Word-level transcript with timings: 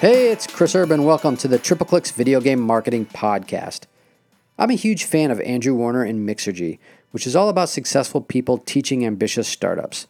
Hey, 0.00 0.30
it's 0.30 0.46
Chris 0.46 0.74
Urban. 0.74 1.04
Welcome 1.04 1.38
to 1.38 1.48
the 1.48 1.58
Tripleclix 1.58 2.12
Video 2.12 2.38
Game 2.38 2.60
Marketing 2.60 3.06
Podcast. 3.06 3.84
I'm 4.58 4.68
a 4.68 4.74
huge 4.74 5.04
fan 5.04 5.30
of 5.30 5.40
Andrew 5.40 5.74
Warner 5.74 6.02
and 6.02 6.28
Mixergy, 6.28 6.78
which 7.12 7.26
is 7.26 7.34
all 7.34 7.48
about 7.48 7.70
successful 7.70 8.20
people 8.20 8.58
teaching 8.58 9.06
ambitious 9.06 9.48
startups. 9.48 10.06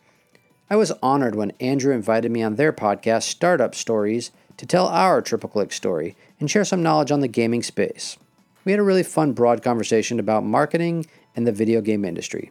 I 0.68 0.74
was 0.74 0.90
honored 1.04 1.36
when 1.36 1.52
Andrew 1.60 1.94
invited 1.94 2.32
me 2.32 2.42
on 2.42 2.56
their 2.56 2.72
podcast, 2.72 3.22
Startup 3.22 3.76
Stories, 3.76 4.32
to 4.56 4.66
tell 4.66 4.88
our 4.88 5.22
Triple 5.22 5.50
Click 5.50 5.72
story 5.72 6.16
and 6.40 6.50
share 6.50 6.64
some 6.64 6.82
knowledge 6.82 7.12
on 7.12 7.20
the 7.20 7.28
gaming 7.28 7.62
space. 7.62 8.16
We 8.64 8.72
had 8.72 8.80
a 8.80 8.82
really 8.84 9.04
fun, 9.04 9.34
broad 9.34 9.62
conversation 9.62 10.18
about 10.18 10.42
marketing 10.42 11.06
and 11.36 11.46
the 11.46 11.52
video 11.52 11.80
game 11.80 12.04
industry. 12.04 12.50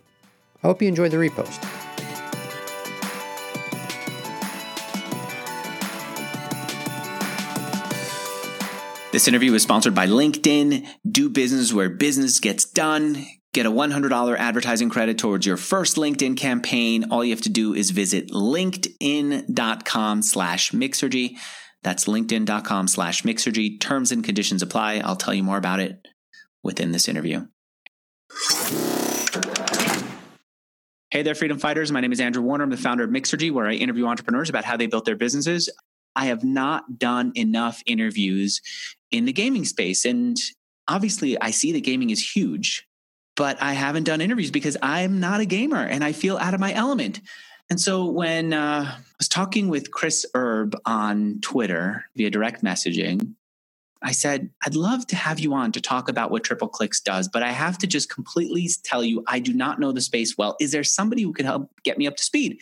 I 0.64 0.68
hope 0.68 0.82
you 0.82 0.88
enjoyed 0.88 1.12
the 1.12 1.18
repost. 1.18 1.85
This 9.16 9.30
interview 9.30 9.54
is 9.54 9.64
sponsored 9.64 9.96
by 9.96 10.08
LinkedIn. 10.08 10.86
Do 11.10 11.30
business 11.30 11.72
where 11.72 11.88
business 11.88 12.42
gets 12.42 12.66
done. 12.66 13.26
Get 13.54 13.66
a 13.66 13.72
$100 13.72 14.38
advertising 14.38 14.90
credit 14.90 15.18
towards 15.18 15.46
your 15.46 15.56
first 15.56 15.96
LinkedIn 15.96 16.36
campaign. 16.36 17.06
All 17.10 17.24
you 17.24 17.32
have 17.32 17.40
to 17.44 17.50
do 17.50 17.74
is 17.74 17.92
visit 17.92 18.32
linkedin.com 18.32 20.22
slash 20.22 20.72
mixergy. 20.72 21.38
That's 21.82 22.04
linkedin.com 22.04 22.90
slash 22.90 23.24
mixergy. 23.24 23.80
Terms 23.80 24.12
and 24.12 24.22
conditions 24.22 24.62
apply. 24.62 24.96
I'll 24.96 25.16
tell 25.16 25.34
you 25.34 25.44
more 25.44 25.56
about 25.56 25.80
it 25.80 26.06
within 26.62 26.92
this 26.92 27.08
interview. 27.08 27.48
Hey 31.10 31.22
there, 31.22 31.36
freedom 31.36 31.58
fighters. 31.58 31.90
My 31.90 32.02
name 32.02 32.12
is 32.12 32.20
Andrew 32.20 32.44
Warner. 32.44 32.66
I'm 32.66 32.70
the 32.70 32.76
founder 32.76 33.06
of 33.06 33.12
Mixergy, 33.12 33.50
where 33.50 33.66
I 33.66 33.76
interview 33.76 34.08
entrepreneurs 34.08 34.50
about 34.50 34.66
how 34.66 34.76
they 34.76 34.88
built 34.88 35.06
their 35.06 35.16
businesses. 35.16 35.70
I 36.16 36.26
have 36.26 36.44
not 36.44 36.98
done 36.98 37.32
enough 37.36 37.84
interviews 37.86 38.62
in 39.12 39.26
the 39.26 39.34
gaming 39.34 39.66
space. 39.66 40.06
And 40.06 40.38
obviously, 40.88 41.40
I 41.40 41.52
see 41.52 41.72
that 41.74 41.84
gaming 41.84 42.10
is 42.10 42.36
huge, 42.36 42.88
but 43.36 43.62
I 43.62 43.74
haven't 43.74 44.04
done 44.04 44.22
interviews 44.22 44.52
because 44.52 44.78
I'm 44.82 45.20
not 45.20 45.42
a 45.42 45.46
gamer 45.46 45.86
and 45.86 46.04
I 46.04 46.12
feel 46.12 46.38
out 46.38 46.54
of 46.54 46.60
my 46.60 46.74
element. 46.74 47.22
And 47.70 47.82
so 47.82 48.06
when 48.06 48.54
uh, 48.54 48.96
I 48.96 49.02
was 49.18 49.28
talking 49.28 49.70
with 49.70 49.92
Chris 49.92 50.26
Erb 50.36 50.76
on 50.86 51.40
Twitter 51.42 52.06
via 52.16 52.30
direct 52.30 52.64
messaging, 52.64 53.34
I 54.04 54.12
said, 54.12 54.52
I'd 54.64 54.76
love 54.76 55.08
to 55.08 55.16
have 55.16 55.40
you 55.40 55.54
on 55.54 55.72
to 55.72 55.82
talk 55.82 56.10
about 56.10 56.30
what 56.30 56.44
Tripleclix 56.44 57.02
does, 57.04 57.28
but 57.28 57.42
I 57.42 57.52
have 57.52 57.80
to 57.80 57.88
just 57.88 58.08
completely 58.08 58.70
tell 58.84 59.04
you, 59.04 59.24
I 59.26 59.40
do 59.40 59.52
not 59.52 59.80
know 59.80 59.92
the 59.92 60.02
space 60.02 60.38
well. 60.38 60.56
Is 60.60 60.72
there 60.72 60.84
somebody 60.84 61.24
who 61.24 61.34
could 61.34 61.46
help 61.46 61.72
get 61.84 61.98
me 61.98 62.06
up 62.06 62.18
to 62.18 62.24
speed? 62.24 62.60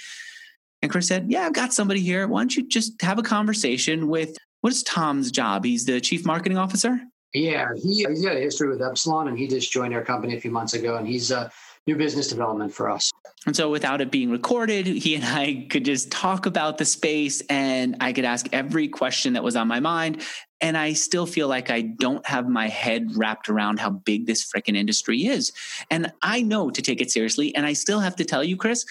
And 0.84 0.92
Chris 0.92 1.08
said, 1.08 1.31
Yeah, 1.31 1.45
I've 1.45 1.53
got 1.53 1.73
somebody 1.73 2.02
here. 2.02 2.28
Why 2.28 2.42
don't 2.42 2.56
you 2.56 2.67
just 2.67 3.02
have 3.02 3.17
a 3.17 3.23
conversation 3.23 4.09
with 4.09 4.38
what 4.62 4.73
is 4.73 4.84
Tom's 4.84 5.31
job? 5.31 5.64
He's 5.64 5.86
the 5.86 6.00
chief 6.02 6.26
marketing 6.26 6.58
officer? 6.58 7.00
Yeah, 7.34 7.70
he, 7.81 8.06
he's 8.08 8.23
got 8.23 8.36
a 8.36 8.39
history 8.39 8.70
with 8.70 8.81
Epsilon 8.81 9.30
and 9.30 9.39
he 9.39 9.48
just 9.48 9.72
joined 9.72 9.94
our 9.94 10.04
company 10.04 10.36
a 10.36 10.42
few 10.42 10.52
months 10.52 10.73
ago 10.73 10.98
and 10.98 11.08
he's 11.08 11.31
a 11.31 11.52
new 11.88 11.95
business 11.95 12.28
development 12.28 12.73
for 12.73 12.89
us. 12.89 13.11
And 13.45 13.56
so 13.56 13.70
without 13.70 14.02
it 14.02 14.11
being 14.11 14.30
recorded, 14.30 14.86
he 14.86 15.16
and 15.16 15.26
I 15.26 15.67
could 15.70 15.84
just 15.84 16.11
talk 16.11 16.45
about 16.45 16.78
the 16.78 16.86
space 16.86 17.42
and 17.50 17.98
I 18.00 18.14
could 18.14 18.26
ask 18.26 18.48
every 18.54 18.88
question 18.88 19.34
that 19.34 19.44
was 19.44 19.56
on 19.56 19.67
my 19.67 19.80
mind. 19.80 20.22
And 20.61 20.78
I 20.78 20.94
still 20.94 21.26
feel 21.26 21.48
like 21.48 21.70
I 21.70 21.81
don't 21.81 22.26
have 22.26 22.48
my 22.48 22.67
head 22.67 23.11
wrapped 23.16 23.50
around 23.50 23.80
how 23.80 23.89
big 23.89 24.28
this 24.28 24.50
freaking 24.50 24.78
industry 24.78 25.26
is. 25.26 25.52
And 25.89 26.11
I 26.22 26.42
know 26.42 26.70
to 26.70 26.81
take 26.81 27.02
it 27.02 27.11
seriously. 27.11 27.54
And 27.56 27.66
I 27.66 27.73
still 27.73 28.00
have 28.00 28.16
to 28.17 28.26
tell 28.26 28.44
you, 28.44 28.56
Chris, 28.56 28.86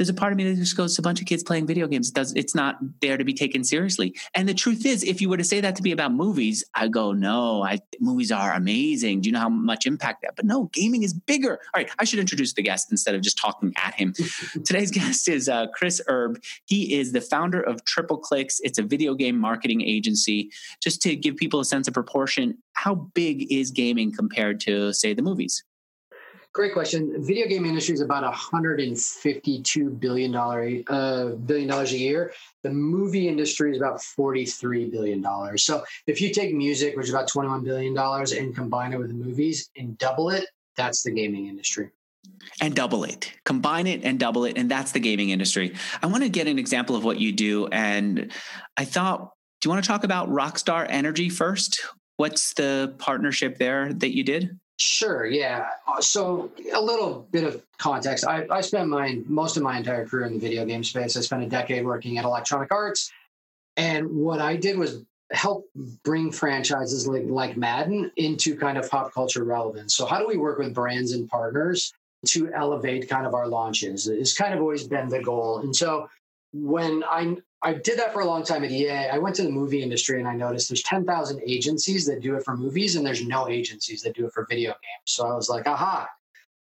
there's 0.00 0.08
a 0.08 0.14
part 0.14 0.32
of 0.32 0.38
me 0.38 0.50
that 0.50 0.56
just 0.56 0.78
goes, 0.78 0.96
to 0.96 1.02
a 1.02 1.04
bunch 1.04 1.20
of 1.20 1.26
kids 1.26 1.42
playing 1.42 1.66
video 1.66 1.86
games. 1.86 2.08
It 2.08 2.14
does 2.14 2.32
it's 2.32 2.54
not 2.54 2.78
there 3.02 3.18
to 3.18 3.24
be 3.24 3.34
taken 3.34 3.62
seriously. 3.62 4.16
And 4.34 4.48
the 4.48 4.54
truth 4.54 4.86
is, 4.86 5.04
if 5.04 5.20
you 5.20 5.28
were 5.28 5.36
to 5.36 5.44
say 5.44 5.60
that 5.60 5.76
to 5.76 5.82
me 5.82 5.92
about 5.92 6.14
movies, 6.14 6.64
I 6.74 6.88
go, 6.88 7.12
no, 7.12 7.62
I, 7.62 7.80
movies 8.00 8.32
are 8.32 8.54
amazing. 8.54 9.20
Do 9.20 9.28
you 9.28 9.34
know 9.34 9.40
how 9.40 9.50
much 9.50 9.84
impact 9.84 10.22
that? 10.22 10.36
But 10.36 10.46
no, 10.46 10.70
gaming 10.72 11.02
is 11.02 11.12
bigger. 11.12 11.60
All 11.74 11.82
right, 11.82 11.90
I 11.98 12.04
should 12.04 12.18
introduce 12.18 12.54
the 12.54 12.62
guest 12.62 12.90
instead 12.90 13.14
of 13.14 13.20
just 13.20 13.36
talking 13.36 13.74
at 13.76 13.92
him. 13.92 14.14
Today's 14.64 14.90
guest 14.90 15.28
is 15.28 15.50
uh, 15.50 15.66
Chris 15.74 16.00
Erb. 16.08 16.40
He 16.64 16.98
is 16.98 17.12
the 17.12 17.20
founder 17.20 17.60
of 17.60 17.84
Tripleclix. 17.84 18.58
It's 18.62 18.78
a 18.78 18.82
video 18.82 19.14
game 19.14 19.38
marketing 19.38 19.82
agency. 19.82 20.50
Just 20.82 21.02
to 21.02 21.14
give 21.14 21.36
people 21.36 21.60
a 21.60 21.64
sense 21.66 21.86
of 21.88 21.92
proportion, 21.92 22.56
how 22.72 22.94
big 22.94 23.52
is 23.52 23.70
gaming 23.70 24.12
compared 24.16 24.60
to, 24.60 24.94
say, 24.94 25.12
the 25.12 25.20
movies? 25.20 25.62
Great 26.52 26.72
question. 26.72 27.14
Video 27.24 27.46
game 27.46 27.64
industry 27.64 27.94
is 27.94 28.00
about 28.00 28.24
152 28.24 29.90
billion 29.90 30.32
dollar 30.32 30.68
uh, 30.88 31.26
billion 31.46 31.68
dollars 31.68 31.92
a 31.92 31.98
year. 31.98 32.32
The 32.64 32.70
movie 32.70 33.28
industry 33.28 33.70
is 33.70 33.78
about 33.78 34.02
43 34.02 34.90
billion 34.90 35.22
dollars. 35.22 35.62
So 35.62 35.84
if 36.08 36.20
you 36.20 36.32
take 36.34 36.52
music, 36.52 36.96
which 36.96 37.06
is 37.06 37.14
about 37.14 37.28
21 37.28 37.62
billion 37.62 37.94
dollars, 37.94 38.32
and 38.32 38.54
combine 38.54 38.92
it 38.92 38.98
with 38.98 39.12
movies 39.12 39.70
and 39.76 39.96
double 39.98 40.30
it, 40.30 40.44
that's 40.76 41.02
the 41.02 41.12
gaming 41.12 41.46
industry 41.46 41.90
and 42.60 42.74
double 42.74 43.04
it 43.04 43.32
combine 43.44 43.86
it 43.86 44.02
and 44.04 44.18
double 44.18 44.44
it 44.44 44.56
and 44.56 44.70
that's 44.70 44.92
the 44.92 45.00
gaming 45.00 45.30
industry 45.30 45.74
i 46.02 46.06
want 46.06 46.22
to 46.22 46.28
get 46.28 46.46
an 46.46 46.58
example 46.58 46.94
of 46.94 47.04
what 47.04 47.18
you 47.18 47.32
do 47.32 47.66
and 47.68 48.32
i 48.76 48.84
thought 48.84 49.30
do 49.60 49.68
you 49.68 49.70
want 49.70 49.82
to 49.82 49.88
talk 49.88 50.04
about 50.04 50.28
rockstar 50.28 50.86
energy 50.88 51.28
first 51.28 51.80
what's 52.16 52.54
the 52.54 52.94
partnership 52.98 53.58
there 53.58 53.92
that 53.94 54.14
you 54.14 54.22
did 54.22 54.58
Sure. 54.80 55.26
Yeah. 55.26 55.68
Uh, 55.86 56.00
so 56.00 56.50
a 56.72 56.80
little 56.80 57.28
bit 57.30 57.44
of 57.44 57.62
context. 57.76 58.26
I, 58.26 58.46
I 58.50 58.62
spent 58.62 58.88
my 58.88 59.20
most 59.26 59.58
of 59.58 59.62
my 59.62 59.76
entire 59.76 60.06
career 60.06 60.24
in 60.24 60.32
the 60.32 60.38
video 60.38 60.64
game 60.64 60.82
space. 60.82 61.18
I 61.18 61.20
spent 61.20 61.42
a 61.42 61.46
decade 61.46 61.84
working 61.84 62.16
at 62.16 62.24
Electronic 62.24 62.72
Arts, 62.72 63.12
and 63.76 64.10
what 64.10 64.40
I 64.40 64.56
did 64.56 64.78
was 64.78 65.04
help 65.32 65.66
bring 66.02 66.32
franchises 66.32 67.06
like, 67.06 67.24
like 67.26 67.58
Madden 67.58 68.10
into 68.16 68.56
kind 68.56 68.78
of 68.78 68.90
pop 68.90 69.12
culture 69.12 69.44
relevance. 69.44 69.94
So 69.94 70.06
how 70.06 70.18
do 70.18 70.26
we 70.26 70.38
work 70.38 70.58
with 70.58 70.72
brands 70.72 71.12
and 71.12 71.28
partners 71.28 71.92
to 72.28 72.50
elevate 72.54 73.08
kind 73.08 73.26
of 73.26 73.34
our 73.34 73.48
launches? 73.48 74.08
It's 74.08 74.34
kind 74.34 74.54
of 74.54 74.60
always 74.60 74.88
been 74.88 75.10
the 75.10 75.22
goal. 75.22 75.58
And 75.58 75.76
so 75.76 76.08
when 76.52 77.04
I 77.04 77.36
I 77.62 77.74
did 77.74 77.98
that 77.98 78.12
for 78.12 78.20
a 78.20 78.24
long 78.24 78.42
time 78.42 78.64
at 78.64 78.70
EA. 78.70 79.08
I 79.12 79.18
went 79.18 79.36
to 79.36 79.42
the 79.42 79.50
movie 79.50 79.82
industry 79.82 80.18
and 80.18 80.26
I 80.26 80.34
noticed 80.34 80.70
there's 80.70 80.82
10,000 80.82 81.42
agencies 81.46 82.06
that 82.06 82.20
do 82.20 82.34
it 82.36 82.44
for 82.44 82.56
movies 82.56 82.96
and 82.96 83.04
there's 83.04 83.24
no 83.24 83.48
agencies 83.48 84.02
that 84.02 84.14
do 84.14 84.26
it 84.26 84.32
for 84.32 84.46
video 84.48 84.70
games. 84.70 85.04
So 85.04 85.26
I 85.26 85.34
was 85.34 85.50
like, 85.50 85.66
aha, 85.66 86.08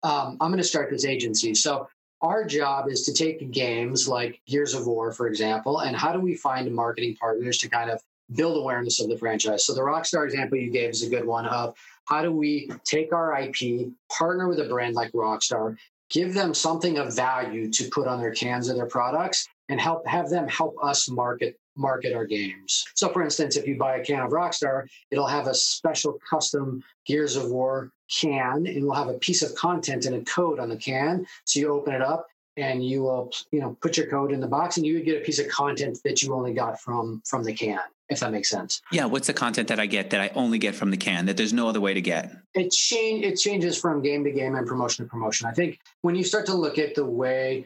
um, 0.01 0.37
I'm 0.41 0.49
going 0.49 0.57
to 0.57 0.63
start 0.63 0.89
this 0.89 1.05
agency. 1.05 1.53
So 1.53 1.87
our 2.21 2.45
job 2.45 2.89
is 2.89 3.03
to 3.03 3.13
take 3.13 3.51
games 3.51 4.07
like 4.07 4.41
Gears 4.47 4.73
of 4.73 4.87
War, 4.87 5.11
for 5.11 5.27
example, 5.27 5.81
and 5.81 5.95
how 5.95 6.11
do 6.11 6.19
we 6.19 6.35
find 6.35 6.73
marketing 6.73 7.15
partners 7.15 7.59
to 7.59 7.69
kind 7.69 7.91
of 7.91 8.01
build 8.35 8.57
awareness 8.57 8.99
of 8.99 9.07
the 9.07 9.17
franchise? 9.17 9.65
So 9.65 9.75
the 9.75 9.81
Rockstar 9.81 10.25
example 10.25 10.57
you 10.57 10.71
gave 10.71 10.89
is 10.89 11.03
a 11.03 11.09
good 11.09 11.25
one 11.25 11.45
of 11.45 11.75
how 12.05 12.23
do 12.23 12.31
we 12.31 12.71
take 12.85 13.13
our 13.13 13.39
IP, 13.39 13.89
partner 14.17 14.47
with 14.47 14.59
a 14.59 14.65
brand 14.65 14.95
like 14.95 15.11
Rockstar, 15.11 15.77
give 16.09 16.33
them 16.33 16.55
something 16.55 16.97
of 16.97 17.15
value 17.15 17.69
to 17.71 17.89
put 17.89 18.07
on 18.07 18.19
their 18.19 18.31
cans 18.31 18.67
of 18.67 18.77
their 18.77 18.87
products 18.87 19.47
and 19.69 19.79
help 19.79 20.05
have 20.07 20.29
them 20.29 20.47
help 20.47 20.75
us 20.81 21.09
market 21.09 21.59
market 21.75 22.13
our 22.13 22.25
games. 22.25 22.85
So 22.95 23.09
for 23.09 23.21
instance, 23.23 23.55
if 23.55 23.67
you 23.67 23.77
buy 23.77 23.97
a 23.97 24.03
can 24.03 24.21
of 24.21 24.31
Rockstar, 24.31 24.87
it'll 25.11 25.27
have 25.27 25.47
a 25.47 25.53
special 25.53 26.17
custom 26.27 26.83
Gears 27.05 27.35
of 27.35 27.49
War 27.49 27.91
can 28.09 28.65
and 28.65 28.83
we'll 28.83 28.95
have 28.95 29.09
a 29.09 29.19
piece 29.19 29.43
of 29.43 29.53
content 29.55 30.05
and 30.05 30.15
a 30.15 30.21
code 30.21 30.59
on 30.59 30.69
the 30.69 30.77
can. 30.77 31.27
So 31.45 31.59
you 31.59 31.71
open 31.71 31.93
it 31.93 32.01
up 32.01 32.27
and 32.57 32.83
you 32.83 33.03
will 33.03 33.31
you 33.51 33.59
know 33.59 33.77
put 33.81 33.95
your 33.95 34.07
code 34.07 34.31
in 34.31 34.39
the 34.39 34.47
box 34.47 34.77
and 34.77 34.85
you 34.85 34.95
would 34.95 35.05
get 35.05 35.21
a 35.21 35.23
piece 35.23 35.39
of 35.39 35.47
content 35.47 35.99
that 36.03 36.21
you 36.21 36.33
only 36.33 36.53
got 36.53 36.79
from 36.81 37.21
from 37.25 37.43
the 37.43 37.53
can 37.53 37.79
if 38.09 38.19
that 38.19 38.31
makes 38.31 38.49
sense 38.49 38.81
yeah 38.91 39.05
what's 39.05 39.27
the 39.27 39.33
content 39.33 39.67
that 39.67 39.79
i 39.79 39.85
get 39.85 40.09
that 40.09 40.19
i 40.19 40.31
only 40.35 40.57
get 40.57 40.75
from 40.75 40.91
the 40.91 40.97
can 40.97 41.25
that 41.25 41.37
there's 41.37 41.53
no 41.53 41.69
other 41.69 41.79
way 41.79 41.93
to 41.93 42.01
get 42.01 42.31
it 42.55 42.71
change 42.71 43.23
it 43.23 43.35
changes 43.35 43.77
from 43.77 44.01
game 44.01 44.23
to 44.23 44.31
game 44.31 44.55
and 44.55 44.67
promotion 44.67 45.05
to 45.05 45.09
promotion 45.09 45.47
i 45.47 45.51
think 45.51 45.79
when 46.01 46.15
you 46.15 46.23
start 46.23 46.45
to 46.45 46.55
look 46.55 46.77
at 46.77 46.95
the 46.95 47.05
way 47.05 47.65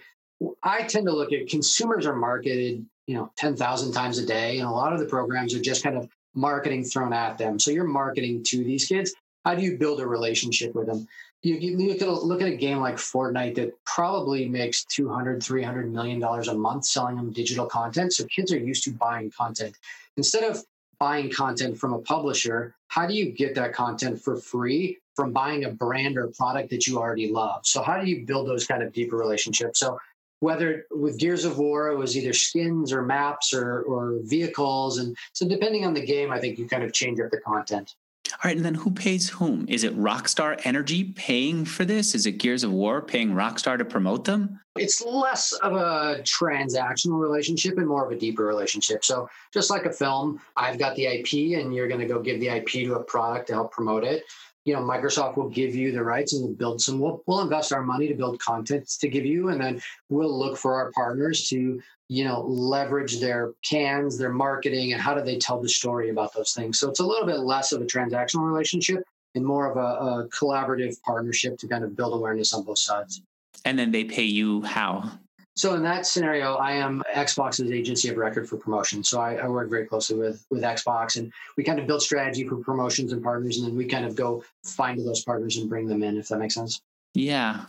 I 0.64 0.84
tend 0.84 1.06
to 1.08 1.14
look 1.14 1.34
at 1.34 1.48
consumers 1.48 2.06
are 2.06 2.16
marketed, 2.16 2.86
you 3.08 3.16
know, 3.16 3.32
10,000 3.38 3.92
times 3.92 4.18
a 4.18 4.26
day. 4.26 4.60
And 4.60 4.68
a 4.68 4.72
lot 4.72 4.94
of 4.94 5.00
the 5.00 5.06
programs 5.06 5.54
are 5.54 5.62
just 5.62 5.84
kind 5.84 5.98
of 5.98 6.10
marketing 6.34 6.84
thrown 6.84 7.14
at 7.14 7.38
them. 7.38 7.60
So 7.60 7.72
you're 7.72 7.84
marketing 7.84 8.44
to 8.48 8.64
these 8.64 8.86
kids. 8.86 9.14
How 9.46 9.56
do 9.56 9.62
you 9.64 9.78
build 9.78 10.00
a 10.00 10.08
relationship 10.08 10.76
with 10.76 10.88
them? 10.88 11.08
You, 11.42 11.56
you 11.56 11.78
look 11.90 12.02
at 12.02 12.08
a, 12.08 12.12
look 12.12 12.42
at 12.42 12.48
a 12.48 12.56
game 12.56 12.78
like 12.78 12.98
Fortnite 12.98 13.56
that 13.56 13.74
probably 13.86 14.48
makes 14.48 14.86
200, 14.86 15.42
300 15.42 15.92
million 15.92 16.20
dollars 16.20 16.48
a 16.48 16.54
month 16.54 16.86
selling 16.86 17.16
them 17.16 17.32
digital 17.32 17.66
content. 17.66 18.14
So 18.14 18.26
kids 18.26 18.54
are 18.54 18.60
used 18.60 18.84
to 18.84 18.92
buying 18.92 19.32
content. 19.32 19.76
Instead 20.18 20.44
of 20.44 20.64
buying 21.00 21.32
content 21.32 21.80
from 21.80 21.94
a 21.94 22.00
publisher, 22.00 22.76
how 22.90 23.08
do 23.08 23.16
you 23.16 23.32
get 23.32 23.56
that 23.56 23.74
content 23.74 24.22
for 24.22 24.36
free 24.36 25.00
from 25.16 25.34
buying 25.34 25.66
a 25.66 25.70
brand 25.72 26.16
or 26.16 26.28
product 26.28 26.70
that 26.70 26.86
you 26.86 27.00
already 27.00 27.32
love? 27.32 27.66
So 27.66 27.82
how 27.82 28.00
do 28.00 28.08
you 28.08 28.24
build 28.24 28.48
those 28.48 28.68
kind 28.68 28.84
of 28.84 28.94
deeper 28.94 29.18
relationships? 29.18 29.80
So 29.80 29.98
whether 30.42 30.86
with 30.92 31.18
Gears 31.18 31.46
of 31.46 31.58
War 31.58 31.90
it 31.90 31.98
was 31.98 32.18
either 32.18 32.34
skins 32.34 32.92
or 32.92 33.02
maps 33.04 33.54
or 33.54 33.84
or 33.84 34.20
vehicles, 34.24 34.98
and 34.98 35.16
so 35.32 35.48
depending 35.48 35.86
on 35.86 35.94
the 35.94 36.06
game, 36.06 36.32
I 36.32 36.40
think 36.40 36.60
you 36.60 36.68
kind 36.68 36.84
of 36.84 36.92
change 36.94 37.20
up 37.20 37.32
the 37.32 37.40
content. 37.40 37.96
All 38.34 38.38
right, 38.46 38.56
and 38.56 38.66
then 38.66 38.76
who 38.76 38.92
pays 38.92 39.30
whom? 39.30 39.66
Is 39.68 39.84
it 39.84 39.98
Rockstar 39.98 40.60
Energy 40.64 41.04
paying 41.04 41.66
for 41.66 41.86
this? 41.86 42.16
Is 42.16 42.26
it 42.26 42.34
Gears 42.34 42.64
of 42.64 42.72
War 42.72 43.02
paying 43.02 43.32
Rockstar 43.32 43.78
to 43.78 43.86
promote 43.86 44.26
them? 44.26 44.60
It's 44.78 45.04
less 45.04 45.52
of 45.54 45.74
a 45.74 46.22
transactional 46.24 47.20
relationship 47.20 47.78
and 47.78 47.88
more 47.88 48.06
of 48.06 48.12
a 48.12 48.16
deeper 48.18 48.46
relationship. 48.46 49.04
So, 49.04 49.30
just 49.54 49.70
like 49.70 49.86
a 49.86 49.92
film, 49.92 50.40
I've 50.56 50.80
got 50.80 50.96
the 50.96 51.08
IP 51.08 51.60
and 51.60 51.76
you're 51.76 51.88
going 51.88 52.00
to 52.00 52.08
go 52.08 52.20
give 52.20 52.40
the 52.40 52.50
IP 52.50 52.70
to 52.86 52.96
a 52.96 53.04
product 53.04 53.48
to 53.48 53.54
help 53.54 53.72
promote 53.72 54.04
it 54.04 54.24
you 54.66 54.74
know 54.74 54.81
microsoft 54.81 55.38
will 55.38 55.50
give 55.50 55.74
you 55.75 55.92
the 55.92 56.04
rights 56.04 56.34
and 56.34 56.44
we'll 56.44 56.54
build 56.54 56.81
some 56.81 57.00
we'll, 57.00 57.24
we'll 57.25 57.42
invest 57.42 57.74
our 57.74 57.81
money 57.81 58.08
to 58.08 58.13
build 58.13 58.40
content 58.40 58.88
to 58.88 59.08
give 59.08 59.25
you 59.25 59.50
and 59.50 59.60
then 59.60 59.81
we'll 60.10 60.38
look 60.38 60.58
for 60.58 60.75
our 60.75 60.92
partners 60.92 61.48
to 61.50 61.81
you 62.12 62.25
know 62.25 62.42
leverage 62.42 63.22
their 63.22 63.54
cans 63.63 64.18
their 64.18 64.34
marketing 64.34 64.92
and 64.92 65.02
how 65.02 65.13
do 65.13 65.22
they 65.24 65.38
tell 65.38 65.62
the 65.62 65.69
story 65.69 66.10
about 66.10 66.34
those 66.34 66.54
things. 66.54 66.78
So 66.78 66.90
it's 66.90 67.00
a 67.00 67.06
little 67.06 67.25
bit 67.25 67.40
less 67.40 67.72
of 67.72 67.81
a 67.81 67.86
transactional 67.86 68.46
relationship 68.46 69.04
and 69.34 69.46
more 69.46 69.72
of 69.72 69.78
a, 69.78 69.80
a 69.80 70.28
collaborative 70.28 71.02
partnership 71.04 71.57
to 71.60 71.68
kind 71.69 71.86
of 71.86 71.96
build 71.96 72.14
awareness 72.14 72.54
on 72.54 72.64
both 72.64 72.80
sides. 72.80 73.22
And 73.64 73.80
then 73.80 73.92
they 73.92 74.04
pay 74.04 74.24
you 74.24 74.62
how 74.64 75.10
so 75.56 75.75
in 75.75 75.83
that 75.83 76.06
scenario, 76.06 76.56
I 76.56 76.74
am 76.74 77.03
Xbox's 77.13 77.71
agency 77.71 78.09
of 78.09 78.18
record 78.18 78.48
for 78.48 78.57
promotion. 78.57 79.03
So 79.03 79.19
I, 79.19 79.36
I, 79.36 79.48
work 79.48 79.69
very 79.69 79.86
closely 79.86 80.18
with 80.18 80.45
with 80.50 80.63
Xbox, 80.63 81.18
and 81.18 81.31
we 81.57 81.63
kind 81.63 81.80
of 81.80 81.88
build 81.88 82.01
strategy 82.01 82.48
for 82.48 82.57
promotions 82.57 83.12
and 83.12 83.21
partners, 83.21 83.57
and 83.57 83.68
then 83.68 83.75
we 83.75 83.86
kind 83.86 84.06
of 84.06 84.15
go 84.15 84.44
find 84.63 85.00
those 85.06 85.24
partners 85.24 85.57
and 85.57 85.69
bring 85.69 85.88
them 85.88 86.03
in. 86.03 86.18
If 86.18 86.30
that 86.30 86.39
makes 86.39 86.56
sense. 86.56 86.81
Yeah, 87.13 87.65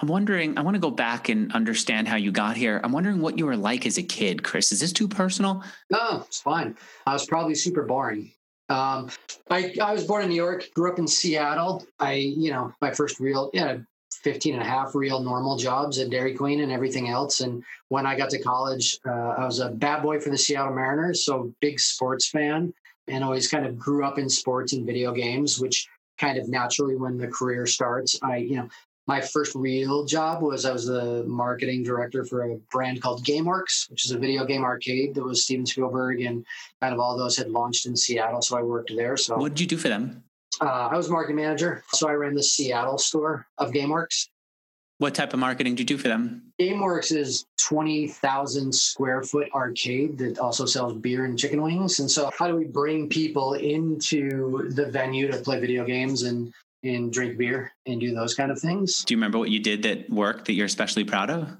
I'm 0.00 0.08
wondering. 0.08 0.58
I 0.58 0.62
want 0.62 0.74
to 0.74 0.80
go 0.80 0.90
back 0.90 1.30
and 1.30 1.50
understand 1.52 2.08
how 2.08 2.16
you 2.16 2.30
got 2.30 2.56
here. 2.56 2.80
I'm 2.84 2.92
wondering 2.92 3.20
what 3.20 3.38
you 3.38 3.46
were 3.46 3.56
like 3.56 3.86
as 3.86 3.96
a 3.96 4.02
kid, 4.02 4.42
Chris. 4.42 4.70
Is 4.70 4.80
this 4.80 4.92
too 4.92 5.08
personal? 5.08 5.64
No, 5.90 6.24
it's 6.26 6.40
fine. 6.40 6.76
I 7.06 7.14
was 7.14 7.26
probably 7.26 7.54
super 7.54 7.84
boring. 7.84 8.32
Um, 8.68 9.10
I 9.50 9.74
I 9.82 9.92
was 9.92 10.04
born 10.04 10.24
in 10.24 10.30
New 10.30 10.36
York, 10.36 10.68
grew 10.74 10.90
up 10.90 10.98
in 10.98 11.06
Seattle. 11.06 11.86
I 11.98 12.14
you 12.14 12.50
know 12.50 12.72
my 12.80 12.90
first 12.90 13.20
real 13.20 13.50
yeah 13.52 13.78
15 14.22 14.54
and 14.54 14.62
a 14.62 14.66
half 14.66 14.94
real 14.94 15.20
normal 15.20 15.56
jobs 15.56 15.98
at 15.98 16.10
Dairy 16.10 16.34
Queen 16.34 16.60
and 16.60 16.72
everything 16.72 17.08
else. 17.08 17.40
And 17.40 17.62
when 17.88 18.06
I 18.06 18.16
got 18.16 18.30
to 18.30 18.42
college, 18.42 18.98
uh, 19.06 19.34
I 19.38 19.44
was 19.44 19.60
a 19.60 19.70
bad 19.70 20.02
boy 20.02 20.20
for 20.20 20.30
the 20.30 20.38
Seattle 20.38 20.74
Mariners, 20.74 21.24
so 21.24 21.52
big 21.60 21.80
sports 21.80 22.28
fan, 22.28 22.72
and 23.08 23.24
always 23.24 23.48
kind 23.48 23.66
of 23.66 23.78
grew 23.78 24.04
up 24.04 24.18
in 24.18 24.28
sports 24.28 24.72
and 24.72 24.86
video 24.86 25.12
games, 25.12 25.58
which 25.58 25.88
kind 26.18 26.38
of 26.38 26.48
naturally 26.48 26.96
when 26.96 27.18
the 27.18 27.28
career 27.28 27.66
starts, 27.66 28.18
I, 28.22 28.36
you 28.36 28.56
know, 28.56 28.68
my 29.06 29.20
first 29.20 29.54
real 29.54 30.04
job 30.04 30.42
was 30.42 30.64
I 30.64 30.72
was 30.72 30.86
the 30.86 31.24
marketing 31.26 31.82
director 31.82 32.24
for 32.24 32.50
a 32.50 32.56
brand 32.70 33.02
called 33.02 33.24
GameWorks, 33.24 33.90
which 33.90 34.04
is 34.06 34.12
a 34.12 34.18
video 34.18 34.46
game 34.46 34.64
arcade 34.64 35.14
that 35.14 35.22
was 35.22 35.44
Steven 35.44 35.66
Spielberg 35.66 36.22
and 36.22 36.44
kind 36.80 36.94
of 36.94 37.00
all 37.00 37.16
those 37.16 37.36
had 37.36 37.50
launched 37.50 37.86
in 37.86 37.96
Seattle. 37.96 38.40
So 38.40 38.56
I 38.56 38.62
worked 38.62 38.92
there. 38.96 39.16
So 39.16 39.36
what 39.36 39.50
did 39.50 39.60
you 39.60 39.66
do 39.66 39.76
for 39.76 39.88
them? 39.88 40.24
Uh, 40.60 40.88
I 40.90 40.96
was 40.96 41.08
marketing 41.08 41.36
manager, 41.36 41.82
so 41.92 42.08
I 42.08 42.12
ran 42.12 42.34
the 42.34 42.42
Seattle 42.42 42.98
store 42.98 43.46
of 43.58 43.72
GameWorks. 43.72 44.28
What 44.98 45.14
type 45.14 45.32
of 45.32 45.40
marketing 45.40 45.74
do 45.74 45.80
you 45.80 45.86
do 45.86 45.98
for 45.98 46.08
them? 46.08 46.52
GameWorks 46.60 47.14
is 47.14 47.46
20,000 47.60 48.72
square 48.72 49.22
foot 49.22 49.48
arcade 49.52 50.18
that 50.18 50.38
also 50.38 50.66
sells 50.66 50.94
beer 50.94 51.24
and 51.24 51.38
chicken 51.38 51.60
wings. 51.60 51.98
And 51.98 52.08
so, 52.08 52.30
how 52.38 52.46
do 52.46 52.54
we 52.54 52.64
bring 52.64 53.08
people 53.08 53.54
into 53.54 54.70
the 54.70 54.86
venue 54.86 55.30
to 55.30 55.38
play 55.38 55.58
video 55.58 55.84
games 55.84 56.22
and, 56.22 56.52
and 56.84 57.12
drink 57.12 57.36
beer 57.36 57.72
and 57.86 58.00
do 58.00 58.14
those 58.14 58.34
kind 58.34 58.52
of 58.52 58.60
things? 58.60 59.04
Do 59.04 59.14
you 59.14 59.18
remember 59.18 59.38
what 59.38 59.50
you 59.50 59.58
did 59.58 59.82
that 59.82 60.08
worked 60.08 60.44
that 60.46 60.52
you're 60.52 60.66
especially 60.66 61.04
proud 61.04 61.28
of? 61.28 61.56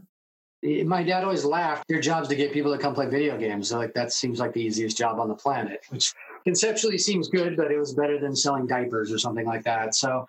My 0.62 1.02
dad 1.02 1.24
always 1.24 1.44
laughed. 1.44 1.84
Your 1.88 2.00
job's 2.00 2.28
to 2.28 2.36
get 2.36 2.52
people 2.52 2.72
to 2.72 2.78
come 2.78 2.94
play 2.94 3.06
video 3.06 3.36
games. 3.36 3.68
So 3.68 3.78
like 3.78 3.92
that 3.94 4.12
seems 4.12 4.38
like 4.38 4.54
the 4.54 4.62
easiest 4.62 4.96
job 4.96 5.18
on 5.18 5.28
the 5.28 5.34
planet, 5.34 5.84
which 5.90 6.14
conceptually 6.44 6.98
seems 6.98 7.28
good, 7.28 7.56
but 7.56 7.70
it 7.70 7.78
was 7.78 7.94
better 7.94 8.18
than 8.18 8.34
selling 8.36 8.66
diapers 8.66 9.12
or 9.12 9.18
something 9.18 9.46
like 9.46 9.64
that. 9.64 9.94
So 9.94 10.26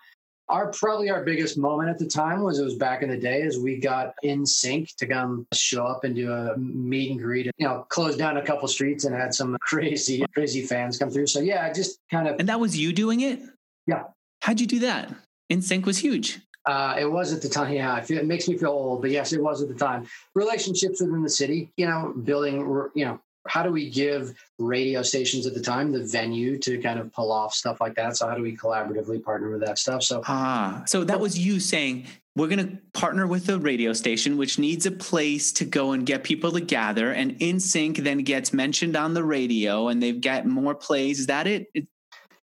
our 0.48 0.70
probably 0.70 1.10
our 1.10 1.24
biggest 1.24 1.58
moment 1.58 1.90
at 1.90 1.98
the 1.98 2.06
time 2.06 2.42
was 2.42 2.58
it 2.58 2.64
was 2.64 2.76
back 2.76 3.02
in 3.02 3.08
the 3.10 3.16
day 3.16 3.42
as 3.42 3.58
we 3.58 3.78
got 3.78 4.14
NSYNC 4.24 4.94
to 4.96 5.06
come 5.06 5.46
show 5.52 5.84
up 5.84 6.04
and 6.04 6.14
do 6.14 6.32
a 6.32 6.56
meet 6.56 7.10
and 7.10 7.20
greet 7.20 7.46
you 7.58 7.66
know 7.66 7.84
close 7.88 8.16
down 8.16 8.36
a 8.36 8.42
couple 8.42 8.68
streets 8.68 9.04
and 9.04 9.14
had 9.14 9.34
some 9.34 9.56
crazy 9.60 10.24
crazy 10.34 10.62
fans 10.62 10.98
come 10.98 11.10
through 11.10 11.26
so 11.26 11.40
yeah 11.40 11.72
just 11.72 11.98
kind 12.10 12.28
of 12.28 12.36
and 12.38 12.48
that 12.48 12.60
was 12.60 12.76
you 12.76 12.92
doing 12.92 13.20
it 13.22 13.40
yeah 13.86 14.04
how'd 14.42 14.60
you 14.60 14.66
do 14.66 14.78
that 14.78 15.12
NSYNC 15.50 15.84
was 15.84 15.98
huge 15.98 16.40
uh, 16.66 16.96
it 16.98 17.06
was 17.06 17.32
at 17.32 17.40
the 17.40 17.48
time. 17.48 17.72
Yeah, 17.72 18.00
feel, 18.00 18.18
it 18.18 18.26
makes 18.26 18.48
me 18.48 18.58
feel 18.58 18.70
old, 18.70 19.00
but 19.00 19.12
yes, 19.12 19.32
it 19.32 19.40
was 19.40 19.62
at 19.62 19.68
the 19.68 19.74
time. 19.74 20.04
Relationships 20.34 21.00
within 21.00 21.22
the 21.22 21.30
city, 21.30 21.70
you 21.76 21.86
know, 21.86 22.12
building, 22.24 22.56
you 22.92 23.04
know, 23.04 23.20
how 23.48 23.62
do 23.62 23.70
we 23.70 23.90
give 23.90 24.34
radio 24.58 25.02
stations 25.02 25.46
at 25.46 25.54
the 25.54 25.60
time 25.60 25.92
the 25.92 26.04
venue 26.04 26.58
to 26.58 26.78
kind 26.80 26.98
of 26.98 27.12
pull 27.12 27.32
off 27.32 27.54
stuff 27.54 27.80
like 27.80 27.94
that? 27.94 28.16
So 28.16 28.28
how 28.28 28.34
do 28.34 28.42
we 28.42 28.56
collaboratively 28.56 29.22
partner 29.22 29.50
with 29.50 29.60
that 29.60 29.78
stuff? 29.78 30.02
So 30.02 30.22
ah, 30.26 30.82
so 30.86 31.04
that 31.04 31.20
was 31.20 31.38
you 31.38 31.60
saying 31.60 32.06
we're 32.34 32.48
going 32.48 32.66
to 32.66 32.78
partner 32.92 33.26
with 33.26 33.48
a 33.48 33.58
radio 33.58 33.92
station 33.92 34.36
which 34.36 34.58
needs 34.58 34.84
a 34.84 34.90
place 34.90 35.52
to 35.52 35.64
go 35.64 35.92
and 35.92 36.04
get 36.04 36.22
people 36.22 36.52
to 36.52 36.60
gather, 36.60 37.12
and 37.12 37.38
NSYNC 37.38 37.98
then 37.98 38.18
gets 38.18 38.52
mentioned 38.52 38.96
on 38.96 39.14
the 39.14 39.24
radio, 39.24 39.88
and 39.88 40.02
they've 40.02 40.20
got 40.20 40.46
more 40.46 40.74
plays. 40.74 41.20
Is 41.20 41.26
that 41.26 41.46
it? 41.46 41.68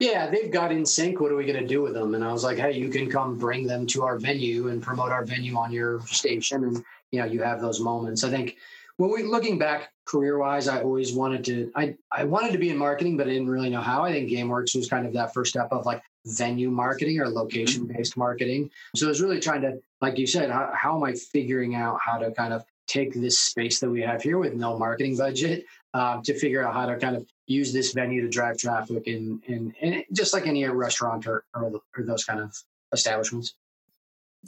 yeah, 0.02 0.28
they've 0.28 0.50
got 0.50 0.72
NSYNC. 0.72 1.20
What 1.20 1.30
are 1.30 1.36
we 1.36 1.46
going 1.46 1.60
to 1.60 1.66
do 1.66 1.80
with 1.80 1.94
them? 1.94 2.16
And 2.16 2.24
I 2.24 2.32
was 2.32 2.42
like, 2.42 2.58
hey, 2.58 2.72
you 2.72 2.88
can 2.88 3.08
come 3.08 3.38
bring 3.38 3.66
them 3.68 3.86
to 3.88 4.02
our 4.02 4.18
venue 4.18 4.68
and 4.68 4.82
promote 4.82 5.12
our 5.12 5.24
venue 5.24 5.56
on 5.56 5.70
your 5.70 6.00
station, 6.06 6.64
and 6.64 6.84
you 7.12 7.20
know, 7.20 7.26
you 7.26 7.42
have 7.42 7.60
those 7.60 7.78
moments. 7.78 8.24
I 8.24 8.30
think 8.30 8.56
when 8.96 9.10
we 9.10 9.22
looking 9.22 9.58
back 9.58 9.92
career 10.04 10.38
wise, 10.38 10.68
I 10.68 10.82
always 10.82 11.12
wanted 11.12 11.44
to 11.46 11.72
I, 11.74 11.96
I 12.10 12.24
wanted 12.24 12.52
to 12.52 12.58
be 12.58 12.70
in 12.70 12.76
marketing, 12.76 13.16
but 13.16 13.26
I 13.26 13.30
didn't 13.30 13.50
really 13.50 13.70
know 13.70 13.80
how. 13.80 14.04
I 14.04 14.12
think 14.12 14.30
GameWorks 14.30 14.76
was 14.76 14.88
kind 14.88 15.06
of 15.06 15.12
that 15.14 15.32
first 15.32 15.50
step 15.50 15.68
of 15.70 15.86
like 15.86 16.02
venue 16.26 16.70
marketing 16.70 17.20
or 17.20 17.28
location 17.28 17.86
based 17.86 18.16
marketing. 18.16 18.70
So 18.96 19.06
I 19.06 19.08
was 19.08 19.20
really 19.20 19.40
trying 19.40 19.62
to, 19.62 19.80
like 20.00 20.18
you 20.18 20.26
said, 20.26 20.50
how, 20.50 20.70
how 20.74 20.96
am 20.96 21.04
I 21.04 21.14
figuring 21.14 21.74
out 21.74 21.98
how 22.04 22.18
to 22.18 22.30
kind 22.32 22.52
of 22.52 22.64
take 22.86 23.14
this 23.14 23.38
space 23.38 23.80
that 23.80 23.90
we 23.90 24.02
have 24.02 24.22
here 24.22 24.38
with 24.38 24.54
no 24.54 24.78
marketing 24.78 25.16
budget 25.16 25.64
um, 25.94 26.22
to 26.22 26.38
figure 26.38 26.64
out 26.66 26.74
how 26.74 26.86
to 26.86 26.96
kind 26.96 27.16
of 27.16 27.26
use 27.46 27.72
this 27.72 27.92
venue 27.92 28.22
to 28.22 28.28
drive 28.28 28.56
traffic 28.56 29.06
and 29.06 29.42
and, 29.48 29.74
and 29.80 30.04
just 30.12 30.32
like 30.32 30.46
any 30.46 30.64
restaurant 30.66 31.26
or, 31.26 31.44
or, 31.54 31.80
or 31.96 32.04
those 32.04 32.24
kind 32.24 32.40
of 32.40 32.56
establishments. 32.92 33.54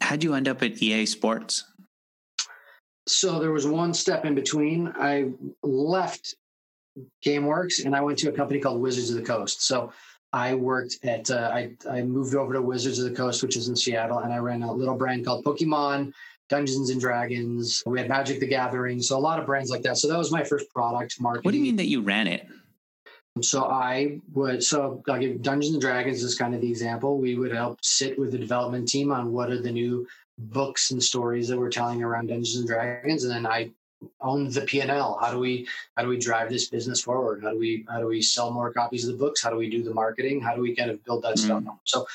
How'd 0.00 0.24
you 0.24 0.34
end 0.34 0.48
up 0.48 0.62
at 0.62 0.82
EA 0.82 1.06
Sports? 1.06 1.64
So 3.06 3.38
there 3.38 3.52
was 3.52 3.66
one 3.66 3.92
step 3.92 4.24
in 4.24 4.34
between. 4.34 4.92
I 4.96 5.30
left 5.62 6.34
GameWorks 7.24 7.84
and 7.84 7.94
I 7.94 8.00
went 8.00 8.18
to 8.20 8.28
a 8.28 8.32
company 8.32 8.60
called 8.60 8.80
Wizards 8.80 9.10
of 9.10 9.16
the 9.16 9.22
Coast. 9.22 9.66
So 9.66 9.92
I 10.32 10.54
worked 10.54 10.98
at, 11.04 11.30
uh, 11.30 11.50
I, 11.52 11.72
I 11.90 12.02
moved 12.02 12.34
over 12.34 12.54
to 12.54 12.62
Wizards 12.62 12.98
of 12.98 13.08
the 13.08 13.16
Coast, 13.16 13.42
which 13.42 13.56
is 13.56 13.68
in 13.68 13.76
Seattle, 13.76 14.18
and 14.18 14.32
I 14.32 14.38
ran 14.38 14.62
a 14.62 14.72
little 14.72 14.96
brand 14.96 15.24
called 15.24 15.44
Pokemon, 15.44 16.12
Dungeons 16.48 16.90
and 16.90 17.00
Dragons. 17.00 17.82
We 17.86 17.98
had 17.98 18.08
Magic 18.08 18.40
the 18.40 18.46
Gathering. 18.46 19.00
So 19.00 19.16
a 19.16 19.20
lot 19.20 19.38
of 19.38 19.46
brands 19.46 19.70
like 19.70 19.82
that. 19.82 19.98
So 19.98 20.08
that 20.08 20.18
was 20.18 20.32
my 20.32 20.42
first 20.42 20.70
product 20.70 21.20
marketing. 21.20 21.44
What 21.44 21.52
do 21.52 21.58
you 21.58 21.62
mean 21.62 21.76
that 21.76 21.86
you 21.86 22.00
ran 22.00 22.26
it? 22.26 22.46
So 23.42 23.64
I 23.64 24.20
would, 24.32 24.62
so 24.62 25.02
I'll 25.08 25.18
give 25.18 25.42
Dungeons 25.42 25.72
and 25.74 25.80
Dragons 25.80 26.22
is 26.22 26.36
kind 26.36 26.54
of 26.54 26.60
the 26.60 26.70
example. 26.70 27.18
We 27.18 27.34
would 27.34 27.52
help 27.52 27.84
sit 27.84 28.16
with 28.18 28.30
the 28.30 28.38
development 28.38 28.88
team 28.88 29.10
on 29.10 29.32
what 29.32 29.50
are 29.50 29.60
the 29.60 29.72
new 29.72 30.06
books 30.38 30.90
and 30.90 31.02
stories 31.02 31.48
that 31.48 31.58
we're 31.58 31.70
telling 31.70 32.02
around 32.02 32.28
Dungeons 32.28 32.56
and 32.56 32.66
Dragons, 32.66 33.24
and 33.24 33.32
then 33.32 33.46
I 33.46 33.70
own 34.20 34.50
the 34.50 34.62
P 34.62 34.80
and 34.80 34.90
L. 34.90 35.18
How 35.20 35.30
do 35.30 35.38
we 35.38 35.66
how 35.96 36.02
do 36.02 36.08
we 36.08 36.18
drive 36.18 36.50
this 36.50 36.68
business 36.68 37.00
forward? 37.00 37.42
How 37.42 37.50
do 37.50 37.58
we 37.58 37.86
how 37.88 38.00
do 38.00 38.06
we 38.06 38.20
sell 38.22 38.50
more 38.50 38.72
copies 38.72 39.06
of 39.06 39.12
the 39.12 39.18
books? 39.18 39.42
How 39.42 39.50
do 39.50 39.56
we 39.56 39.70
do 39.70 39.82
the 39.82 39.94
marketing? 39.94 40.40
How 40.40 40.54
do 40.54 40.60
we 40.60 40.74
kind 40.74 40.90
of 40.90 41.02
build 41.04 41.22
that 41.22 41.36
mm-hmm. 41.36 41.64
stuff? 41.64 41.78
So 41.84 42.06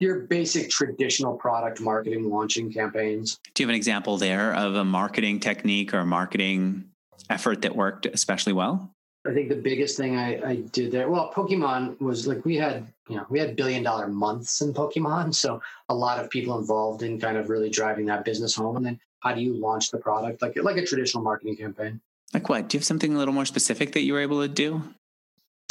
your 0.00 0.20
basic 0.20 0.70
traditional 0.70 1.36
product 1.36 1.80
marketing 1.80 2.30
launching 2.30 2.72
campaigns. 2.72 3.40
Do 3.54 3.62
you 3.62 3.66
have 3.66 3.70
an 3.70 3.76
example 3.76 4.16
there 4.16 4.54
of 4.54 4.76
a 4.76 4.84
marketing 4.84 5.40
technique 5.40 5.92
or 5.92 5.98
a 5.98 6.06
marketing 6.06 6.84
effort 7.30 7.62
that 7.62 7.74
worked 7.74 8.06
especially 8.06 8.52
well? 8.52 8.94
I 9.26 9.34
think 9.34 9.48
the 9.48 9.56
biggest 9.56 9.96
thing 9.96 10.16
I, 10.16 10.40
I 10.42 10.56
did 10.56 10.92
there, 10.92 11.10
well, 11.10 11.32
Pokemon 11.34 12.00
was 12.00 12.26
like 12.26 12.44
we 12.44 12.56
had, 12.56 12.86
you 13.08 13.16
know, 13.16 13.26
we 13.28 13.38
had 13.38 13.56
billion 13.56 13.82
dollar 13.82 14.08
months 14.08 14.60
in 14.60 14.72
Pokemon. 14.72 15.34
So 15.34 15.60
a 15.88 15.94
lot 15.94 16.22
of 16.22 16.30
people 16.30 16.58
involved 16.58 17.02
in 17.02 17.20
kind 17.20 17.36
of 17.36 17.48
really 17.48 17.70
driving 17.70 18.06
that 18.06 18.24
business 18.24 18.54
home. 18.54 18.76
And 18.76 18.86
then 18.86 19.00
how 19.20 19.34
do 19.34 19.40
you 19.40 19.54
launch 19.54 19.90
the 19.90 19.98
product 19.98 20.42
like 20.42 20.56
like 20.56 20.76
a 20.76 20.86
traditional 20.86 21.22
marketing 21.22 21.56
campaign? 21.56 22.00
Like 22.34 22.48
what? 22.48 22.68
Do 22.68 22.76
you 22.76 22.80
have 22.80 22.84
something 22.84 23.14
a 23.14 23.18
little 23.18 23.34
more 23.34 23.46
specific 23.46 23.92
that 23.92 24.02
you 24.02 24.12
were 24.12 24.20
able 24.20 24.42
to 24.42 24.48
do? 24.48 24.82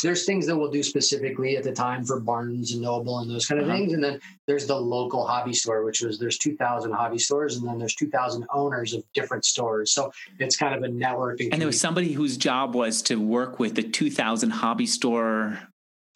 there's 0.03 0.25
things 0.25 0.46
that 0.46 0.56
we'll 0.56 0.70
do 0.70 0.84
specifically 0.84 1.58
at 1.58 1.63
the 1.63 1.72
time 1.72 2.06
for 2.06 2.20
Barnes 2.20 2.74
and 2.74 2.82
Noble 2.82 3.20
and 3.20 3.29
those 3.29 3.48
kind 3.48 3.60
of 3.60 3.67
uh-huh. 3.67 3.77
things. 3.77 3.94
And 3.94 4.03
then 4.03 4.20
there's 4.46 4.67
the 4.67 4.75
local 4.75 5.25
hobby 5.25 5.53
store, 5.53 5.84
which 5.84 6.01
was 6.01 6.20
there's 6.20 6.38
2,000 6.38 6.91
hobby 6.91 7.17
stores, 7.17 7.58
and 7.58 7.67
then 7.67 7.79
there's 7.79 7.96
2,000 7.96 8.46
owners 8.53 8.94
of 8.94 9.03
different 9.13 9.44
stores. 9.44 9.91
So 9.91 10.12
it's 10.39 10.56
kind 10.56 10.75
of 10.75 10.84
a 10.84 10.94
networking. 10.94 11.50
And 11.51 11.60
there 11.60 11.67
was 11.67 11.82
somebody 11.82 12.13
whose 12.13 12.38
job 12.38 12.75
was 12.75 13.01
to 13.03 13.15
work 13.15 13.60
with 13.60 13.75
the 13.75 13.84
2,000 13.84 14.51
hobby 14.51 14.86
store 14.86 15.60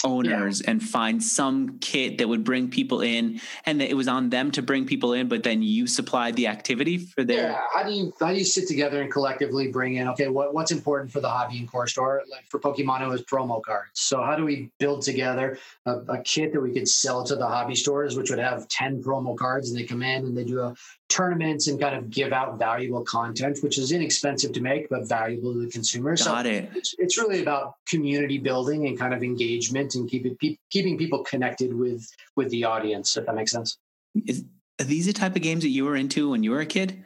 owners 0.04 0.62
yeah. 0.62 0.72
and 0.72 0.84
find 0.84 1.24
some 1.24 1.78
kit 1.80 2.18
that 2.18 2.28
would 2.28 2.44
bring 2.44 2.70
people 2.70 3.02
in 3.02 3.40
and 3.66 3.80
that 3.82 3.90
it 3.90 3.94
was 3.96 4.08
on 4.08 4.30
them 4.30 4.52
to 4.52 4.62
bring 4.62 4.86
people 4.86 5.14
in 5.14 5.28
but 5.28 5.44
then 5.44 5.62
you 5.62 5.88
supplied 5.88 6.36
the 6.36 6.48
activity 6.48 6.98
for 6.98 7.24
their 7.24 7.52
yeah 7.52 7.62
how 7.74 7.84
do 7.84 7.92
you 7.92 8.14
how 8.20 8.30
do 8.30 8.38
you 8.38 8.44
sit 8.44 8.68
together 8.68 9.02
and 9.02 9.12
collectively 9.12 9.68
bring 9.68 9.96
in 9.96 10.08
okay 10.08 10.28
what, 10.28 10.54
what's 10.54 10.72
important 10.72 11.12
for 11.12 11.20
the 11.20 11.30
hobby 11.30 11.60
and 11.60 11.72
core 11.72 11.88
store 11.88 12.24
like 12.30 12.46
for 12.50 12.60
pokemon 12.60 13.02
it 13.02 13.08
was 13.08 13.22
promo 13.24 13.62
cards 13.62 13.90
so 13.94 14.22
how 14.22 14.36
do 14.36 14.46
we 14.46 14.70
build 14.80 15.02
together 15.02 15.58
a, 15.86 15.92
a 16.10 16.22
kit 16.24 16.54
that 16.54 16.62
we 16.62 16.72
could 16.72 16.88
sell 16.88 17.24
to 17.24 17.36
the 17.36 17.48
hobby 17.48 17.76
stores 17.76 18.16
which 18.16 18.30
would 18.30 18.40
have 18.40 18.68
10 18.68 19.04
promo 19.04 19.36
cards 19.38 19.70
and 19.70 19.80
they 19.80 19.84
come 19.84 20.02
in 20.02 20.26
and 20.26 20.38
they 20.38 20.44
do 20.44 20.60
a 20.60 20.76
tournaments 21.12 21.68
and 21.68 21.80
kind 21.80 21.96
of 21.96 22.10
give 22.10 22.32
out 22.32 22.58
valuable 22.58 23.04
content, 23.04 23.60
which 23.62 23.78
is 23.78 23.92
inexpensive 23.92 24.54
to 24.54 24.62
make 24.62 24.90
but 24.90 25.08
valuable 25.08 25.54
to 25.54 25.60
the 25.60 25.70
consumer. 25.70 26.16
Got 26.16 26.46
so 26.46 26.50
it. 26.50 26.70
It's, 26.74 26.96
it's, 26.98 27.18
really 27.18 27.42
about 27.42 27.76
community 27.88 28.38
building 28.38 28.88
and 28.88 28.98
kind 28.98 29.14
of 29.14 29.22
engagement 29.22 29.96
and 29.96 30.10
keeping 30.10 30.38
keeping 30.72 30.98
people 30.98 31.24
connected 31.24 31.74
with 31.74 32.08
with 32.36 32.50
the 32.50 32.64
audience. 32.64 33.18
If 33.18 33.26
that 33.26 33.36
makes 33.36 33.52
sense. 33.52 33.78
Is, 34.26 34.46
are 34.80 34.86
these 34.86 35.06
the 35.06 35.14
type 35.14 35.36
of 35.36 35.42
games 35.42 35.64
that 35.64 35.70
you 35.70 35.86
were 35.86 35.96
into 35.96 36.32
when 36.32 36.44
you 36.44 36.52
were 36.52 36.62
a 36.62 36.66
kid? 36.66 37.04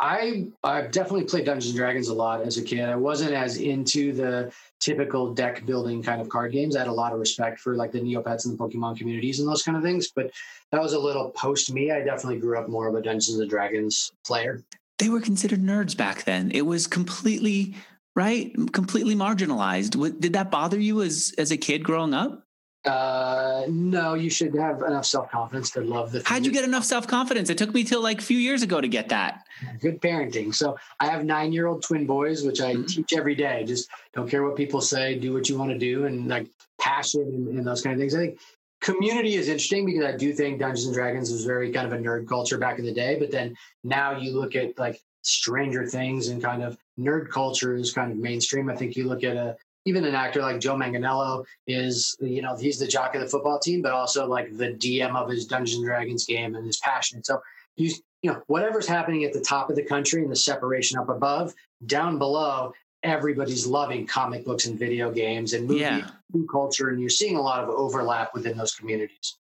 I 0.00 0.46
I've 0.62 0.92
definitely 0.92 1.24
played 1.24 1.44
Dungeons 1.44 1.70
and 1.70 1.76
Dragons 1.76 2.08
a 2.08 2.14
lot 2.14 2.42
as 2.42 2.56
a 2.56 2.62
kid. 2.62 2.88
I 2.88 2.94
wasn't 2.94 3.32
as 3.32 3.56
into 3.56 4.12
the 4.12 4.52
typical 4.80 5.34
deck 5.34 5.66
building 5.66 6.02
kind 6.02 6.20
of 6.20 6.28
card 6.28 6.52
games. 6.52 6.76
I 6.76 6.80
had 6.80 6.88
a 6.88 6.92
lot 6.92 7.12
of 7.12 7.18
respect 7.18 7.58
for 7.58 7.74
like 7.74 7.90
the 7.90 8.00
Neopets 8.00 8.46
and 8.46 8.56
the 8.56 8.62
Pokemon 8.62 8.96
communities 8.96 9.40
and 9.40 9.48
those 9.48 9.62
kind 9.62 9.76
of 9.76 9.82
things, 9.82 10.08
but 10.14 10.30
that 10.70 10.80
was 10.80 10.92
a 10.92 10.98
little 10.98 11.30
post 11.30 11.72
me. 11.72 11.90
I 11.90 12.00
definitely 12.00 12.38
grew 12.38 12.58
up 12.58 12.68
more 12.68 12.86
of 12.86 12.94
a 12.94 13.02
Dungeons 13.02 13.38
and 13.38 13.50
Dragons 13.50 14.12
player. 14.24 14.62
They 14.98 15.08
were 15.08 15.20
considered 15.20 15.62
nerds 15.62 15.96
back 15.96 16.24
then. 16.24 16.50
It 16.52 16.62
was 16.62 16.86
completely 16.86 17.74
right, 18.14 18.52
completely 18.72 19.16
marginalized. 19.16 20.20
Did 20.20 20.32
that 20.32 20.50
bother 20.50 20.78
you 20.78 21.02
as 21.02 21.34
as 21.38 21.50
a 21.50 21.56
kid 21.56 21.82
growing 21.82 22.14
up? 22.14 22.44
Uh, 22.88 23.64
no, 23.68 24.14
you 24.14 24.30
should 24.30 24.54
have 24.54 24.82
enough 24.82 25.04
self 25.04 25.30
confidence 25.30 25.70
to 25.70 25.80
love 25.82 26.10
the. 26.10 26.22
How'd 26.24 26.46
you 26.46 26.52
get 26.52 26.64
enough 26.64 26.84
self 26.84 27.06
confidence? 27.06 27.50
It 27.50 27.58
took 27.58 27.74
me 27.74 27.84
till 27.84 28.02
like 28.02 28.18
a 28.18 28.22
few 28.22 28.38
years 28.38 28.62
ago 28.62 28.80
to 28.80 28.88
get 28.88 29.10
that. 29.10 29.46
Good 29.80 30.00
parenting. 30.00 30.54
So 30.54 30.78
I 30.98 31.06
have 31.06 31.24
nine 31.24 31.52
year 31.52 31.66
old 31.66 31.82
twin 31.82 32.06
boys, 32.06 32.44
which 32.44 32.60
I 32.60 32.74
mm-hmm. 32.74 32.84
teach 32.84 33.12
every 33.14 33.34
day. 33.34 33.64
Just 33.64 33.88
don't 34.14 34.28
care 34.28 34.42
what 34.42 34.56
people 34.56 34.80
say, 34.80 35.18
do 35.18 35.34
what 35.34 35.48
you 35.48 35.58
want 35.58 35.70
to 35.70 35.78
do, 35.78 36.06
and 36.06 36.28
like 36.28 36.48
passion 36.80 37.22
and, 37.22 37.48
and 37.48 37.66
those 37.66 37.82
kind 37.82 37.94
of 37.94 38.00
things. 38.00 38.14
I 38.14 38.18
think 38.18 38.38
community 38.80 39.34
is 39.34 39.48
interesting 39.48 39.84
because 39.84 40.04
I 40.04 40.16
do 40.16 40.32
think 40.32 40.60
Dungeons 40.60 40.86
and 40.86 40.94
Dragons 40.94 41.30
was 41.30 41.44
very 41.44 41.70
kind 41.70 41.86
of 41.86 41.92
a 41.92 42.02
nerd 42.02 42.26
culture 42.26 42.58
back 42.58 42.78
in 42.78 42.84
the 42.84 42.94
day, 42.94 43.18
but 43.18 43.30
then 43.30 43.54
now 43.84 44.16
you 44.16 44.38
look 44.38 44.56
at 44.56 44.78
like 44.78 45.00
Stranger 45.22 45.86
Things 45.86 46.28
and 46.28 46.42
kind 46.42 46.62
of 46.62 46.78
nerd 46.98 47.28
culture 47.28 47.74
is 47.74 47.92
kind 47.92 48.12
of 48.12 48.18
mainstream. 48.18 48.70
I 48.70 48.76
think 48.76 48.96
you 48.96 49.06
look 49.06 49.24
at 49.24 49.36
a 49.36 49.56
even 49.88 50.04
an 50.04 50.14
actor 50.14 50.42
like 50.42 50.60
Joe 50.60 50.76
Manganiello 50.76 51.44
is, 51.66 52.16
you 52.20 52.42
know, 52.42 52.54
he's 52.56 52.78
the 52.78 52.86
jock 52.86 53.14
of 53.14 53.22
the 53.22 53.26
football 53.26 53.58
team, 53.58 53.80
but 53.80 53.92
also 53.92 54.26
like 54.26 54.54
the 54.56 54.74
DM 54.74 55.16
of 55.16 55.30
his 55.30 55.46
Dungeons 55.46 55.76
and 55.76 55.86
Dragons 55.86 56.26
game 56.26 56.54
and 56.54 56.66
his 56.66 56.76
passion. 56.78 57.24
So 57.24 57.40
you, 57.76 57.94
you 58.22 58.30
know, 58.30 58.42
whatever's 58.48 58.86
happening 58.86 59.24
at 59.24 59.32
the 59.32 59.40
top 59.40 59.70
of 59.70 59.76
the 59.76 59.82
country 59.84 60.22
and 60.22 60.30
the 60.30 60.36
separation 60.36 60.98
up 60.98 61.08
above, 61.08 61.54
down 61.86 62.18
below, 62.18 62.74
everybody's 63.02 63.66
loving 63.66 64.06
comic 64.06 64.44
books 64.44 64.66
and 64.66 64.78
video 64.78 65.10
games 65.10 65.54
and 65.54 65.66
movie 65.66 65.80
yeah. 65.80 66.10
culture, 66.50 66.90
and 66.90 67.00
you're 67.00 67.08
seeing 67.08 67.36
a 67.36 67.40
lot 67.40 67.62
of 67.62 67.70
overlap 67.70 68.34
within 68.34 68.58
those 68.58 68.74
communities. 68.74 69.38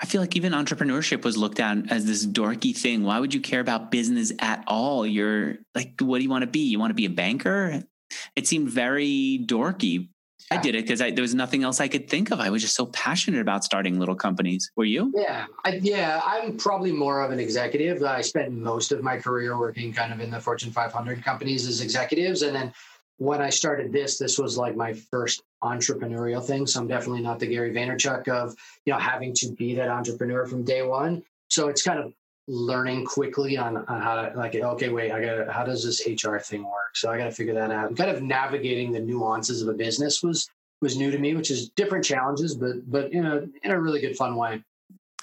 I 0.00 0.06
feel 0.06 0.20
like 0.20 0.36
even 0.36 0.52
entrepreneurship 0.52 1.24
was 1.24 1.36
looked 1.36 1.58
at 1.58 1.90
as 1.90 2.04
this 2.04 2.24
dorky 2.24 2.76
thing. 2.76 3.02
Why 3.02 3.18
would 3.18 3.34
you 3.34 3.40
care 3.40 3.60
about 3.60 3.90
business 3.90 4.32
at 4.38 4.62
all? 4.66 5.06
You're 5.06 5.56
like, 5.74 5.94
what 6.00 6.18
do 6.18 6.24
you 6.24 6.30
want 6.30 6.42
to 6.42 6.50
be? 6.50 6.60
You 6.60 6.78
want 6.78 6.90
to 6.90 6.94
be 6.94 7.06
a 7.06 7.10
banker? 7.10 7.82
It 8.36 8.46
seemed 8.46 8.68
very 8.68 9.44
dorky. 9.44 10.08
I 10.50 10.58
did 10.58 10.74
it 10.74 10.86
because 10.86 10.98
there 10.98 11.22
was 11.22 11.34
nothing 11.34 11.64
else 11.64 11.80
I 11.80 11.88
could 11.88 12.08
think 12.08 12.30
of. 12.30 12.38
I 12.38 12.50
was 12.50 12.60
just 12.60 12.74
so 12.76 12.86
passionate 12.86 13.40
about 13.40 13.64
starting 13.64 13.98
little 13.98 14.14
companies. 14.14 14.70
Were 14.76 14.84
you? 14.84 15.10
Yeah, 15.14 15.46
I, 15.64 15.80
yeah. 15.82 16.20
I'm 16.24 16.58
probably 16.58 16.92
more 16.92 17.22
of 17.22 17.30
an 17.30 17.40
executive. 17.40 18.02
I 18.02 18.20
spent 18.20 18.52
most 18.52 18.92
of 18.92 19.02
my 19.02 19.16
career 19.16 19.58
working 19.58 19.92
kind 19.92 20.12
of 20.12 20.20
in 20.20 20.30
the 20.30 20.38
Fortune 20.38 20.70
500 20.70 21.24
companies 21.24 21.66
as 21.66 21.80
executives, 21.80 22.42
and 22.42 22.54
then 22.54 22.74
when 23.18 23.40
I 23.40 23.48
started 23.48 23.92
this, 23.92 24.18
this 24.18 24.38
was 24.38 24.58
like 24.58 24.76
my 24.76 24.92
first 24.92 25.42
entrepreneurial 25.62 26.44
thing. 26.44 26.66
So 26.66 26.80
I'm 26.80 26.88
definitely 26.88 27.22
not 27.22 27.38
the 27.38 27.46
Gary 27.46 27.72
Vaynerchuk 27.72 28.28
of 28.28 28.54
you 28.84 28.92
know 28.92 28.98
having 28.98 29.32
to 29.34 29.52
be 29.52 29.74
that 29.76 29.88
entrepreneur 29.88 30.46
from 30.46 30.64
day 30.64 30.82
one. 30.82 31.22
So 31.48 31.68
it's 31.68 31.82
kind 31.82 31.98
of 31.98 32.12
learning 32.46 33.04
quickly 33.06 33.56
on, 33.56 33.78
on 33.88 34.02
how 34.02 34.14
to 34.16 34.36
like 34.36 34.54
okay 34.54 34.90
wait 34.90 35.10
i 35.10 35.20
gotta 35.20 35.50
how 35.50 35.64
does 35.64 35.82
this 35.84 36.06
hr 36.22 36.36
thing 36.38 36.62
work? 36.62 36.94
So 36.94 37.10
i 37.10 37.16
gotta 37.16 37.30
figure 37.30 37.54
that 37.54 37.70
out. 37.70 37.96
Kind 37.96 38.10
of 38.10 38.22
navigating 38.22 38.92
the 38.92 39.00
nuances 39.00 39.62
of 39.62 39.68
a 39.68 39.72
business 39.72 40.22
was 40.22 40.48
was 40.82 40.96
new 40.96 41.10
to 41.10 41.18
me 41.18 41.34
which 41.34 41.50
is 41.50 41.70
different 41.70 42.04
challenges 42.04 42.54
but 42.54 42.90
but 42.90 43.12
in 43.12 43.24
a 43.24 43.44
in 43.62 43.70
a 43.70 43.80
really 43.80 44.00
good 44.00 44.16
fun 44.16 44.36
way. 44.36 44.62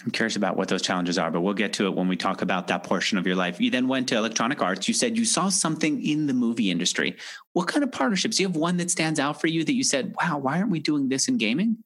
I'm 0.03 0.09
curious 0.09 0.35
about 0.35 0.57
what 0.57 0.67
those 0.67 0.81
challenges 0.81 1.19
are 1.19 1.29
but 1.29 1.41
we'll 1.41 1.53
get 1.53 1.73
to 1.73 1.85
it 1.85 1.93
when 1.93 2.07
we 2.07 2.17
talk 2.17 2.41
about 2.41 2.67
that 2.69 2.83
portion 2.83 3.19
of 3.19 3.27
your 3.27 3.35
life. 3.35 3.61
You 3.61 3.69
then 3.69 3.87
went 3.87 4.09
to 4.09 4.17
electronic 4.17 4.59
arts. 4.59 4.87
You 4.87 4.95
said 4.95 5.15
you 5.15 5.25
saw 5.25 5.49
something 5.49 6.03
in 6.03 6.25
the 6.25 6.33
movie 6.33 6.71
industry. 6.71 7.17
What 7.53 7.67
kind 7.67 7.83
of 7.83 7.91
partnerships? 7.91 8.37
Do 8.37 8.43
you 8.43 8.49
have 8.49 8.55
one 8.55 8.77
that 8.77 8.89
stands 8.89 9.19
out 9.19 9.39
for 9.39 9.45
you 9.45 9.63
that 9.63 9.75
you 9.75 9.83
said 9.83 10.15
wow 10.19 10.39
why 10.39 10.57
aren't 10.57 10.71
we 10.71 10.79
doing 10.79 11.07
this 11.09 11.27
in 11.27 11.37
gaming 11.37 11.77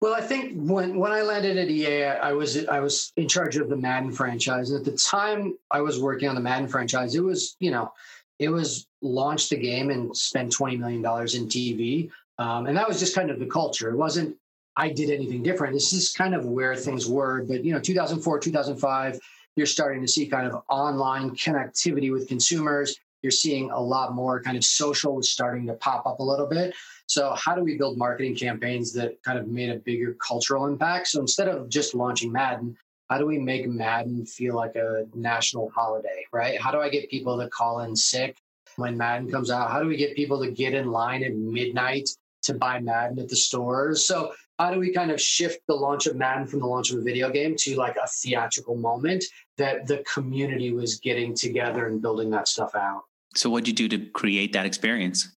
well, 0.00 0.14
I 0.14 0.20
think 0.20 0.52
when 0.54 0.98
when 0.98 1.12
I 1.12 1.22
landed 1.22 1.56
at 1.56 1.68
EA, 1.68 2.04
I 2.04 2.32
was 2.32 2.66
I 2.66 2.80
was 2.80 3.12
in 3.16 3.28
charge 3.28 3.56
of 3.56 3.68
the 3.68 3.76
Madden 3.76 4.12
franchise. 4.12 4.72
At 4.72 4.84
the 4.84 4.92
time 4.92 5.56
I 5.70 5.80
was 5.80 5.98
working 6.00 6.28
on 6.28 6.34
the 6.34 6.40
Madden 6.40 6.68
franchise, 6.68 7.14
it 7.14 7.24
was 7.24 7.56
you 7.60 7.70
know 7.70 7.92
it 8.38 8.50
was 8.50 8.86
launch 9.00 9.48
the 9.48 9.56
game 9.56 9.90
and 9.90 10.14
spend 10.16 10.52
twenty 10.52 10.76
million 10.76 11.00
dollars 11.00 11.34
in 11.34 11.46
TV, 11.46 12.10
um, 12.38 12.66
and 12.66 12.76
that 12.76 12.86
was 12.86 13.00
just 13.00 13.14
kind 13.14 13.30
of 13.30 13.38
the 13.38 13.46
culture. 13.46 13.88
It 13.88 13.96
wasn't 13.96 14.36
I 14.76 14.90
did 14.90 15.10
anything 15.10 15.42
different. 15.42 15.72
This 15.72 15.92
is 15.92 16.12
kind 16.12 16.34
of 16.34 16.44
where 16.44 16.76
things 16.76 17.06
were. 17.08 17.42
But 17.42 17.64
you 17.64 17.72
know, 17.72 17.80
2004, 17.80 18.38
2005, 18.38 19.18
you're 19.56 19.66
starting 19.66 20.02
to 20.02 20.08
see 20.08 20.26
kind 20.26 20.46
of 20.46 20.62
online 20.68 21.30
connectivity 21.30 22.12
with 22.12 22.28
consumers. 22.28 22.98
You're 23.22 23.30
seeing 23.30 23.70
a 23.70 23.80
lot 23.80 24.14
more 24.14 24.42
kind 24.42 24.56
of 24.56 24.64
social 24.64 25.16
was 25.16 25.30
starting 25.30 25.66
to 25.68 25.72
pop 25.74 26.06
up 26.06 26.20
a 26.20 26.22
little 26.22 26.46
bit. 26.46 26.74
So, 27.06 27.32
how 27.34 27.54
do 27.54 27.62
we 27.62 27.76
build 27.76 27.98
marketing 27.98 28.34
campaigns 28.34 28.92
that 28.94 29.22
kind 29.22 29.38
of 29.38 29.46
made 29.46 29.70
a 29.70 29.76
bigger 29.76 30.14
cultural 30.14 30.66
impact? 30.66 31.08
So, 31.08 31.20
instead 31.20 31.48
of 31.48 31.68
just 31.68 31.94
launching 31.94 32.32
Madden, 32.32 32.76
how 33.08 33.18
do 33.18 33.26
we 33.26 33.38
make 33.38 33.68
Madden 33.68 34.26
feel 34.26 34.56
like 34.56 34.74
a 34.74 35.06
national 35.14 35.70
holiday, 35.70 36.24
right? 36.32 36.60
How 36.60 36.72
do 36.72 36.80
I 36.80 36.88
get 36.88 37.08
people 37.08 37.38
to 37.38 37.48
call 37.48 37.80
in 37.80 37.94
sick 37.94 38.36
when 38.76 38.96
Madden 38.96 39.30
comes 39.30 39.50
out? 39.50 39.70
How 39.70 39.80
do 39.80 39.86
we 39.86 39.96
get 39.96 40.16
people 40.16 40.42
to 40.42 40.50
get 40.50 40.74
in 40.74 40.90
line 40.90 41.22
at 41.22 41.34
midnight 41.34 42.08
to 42.42 42.54
buy 42.54 42.80
Madden 42.80 43.20
at 43.20 43.28
the 43.28 43.36
stores? 43.36 44.04
So, 44.06 44.32
how 44.58 44.72
do 44.72 44.80
we 44.80 44.92
kind 44.92 45.10
of 45.10 45.20
shift 45.20 45.60
the 45.68 45.74
launch 45.74 46.06
of 46.06 46.16
Madden 46.16 46.46
from 46.46 46.60
the 46.60 46.66
launch 46.66 46.90
of 46.90 46.98
a 46.98 47.02
video 47.02 47.30
game 47.30 47.54
to 47.58 47.76
like 47.76 47.96
a 47.96 48.08
theatrical 48.08 48.74
moment 48.74 49.22
that 49.58 49.86
the 49.86 50.02
community 50.12 50.72
was 50.72 50.98
getting 50.98 51.34
together 51.34 51.86
and 51.86 52.02
building 52.02 52.30
that 52.30 52.48
stuff 52.48 52.74
out? 52.74 53.02
So, 53.36 53.50
what'd 53.50 53.68
you 53.68 53.74
do 53.74 53.88
to 53.96 54.06
create 54.10 54.52
that 54.54 54.66
experience? 54.66 55.35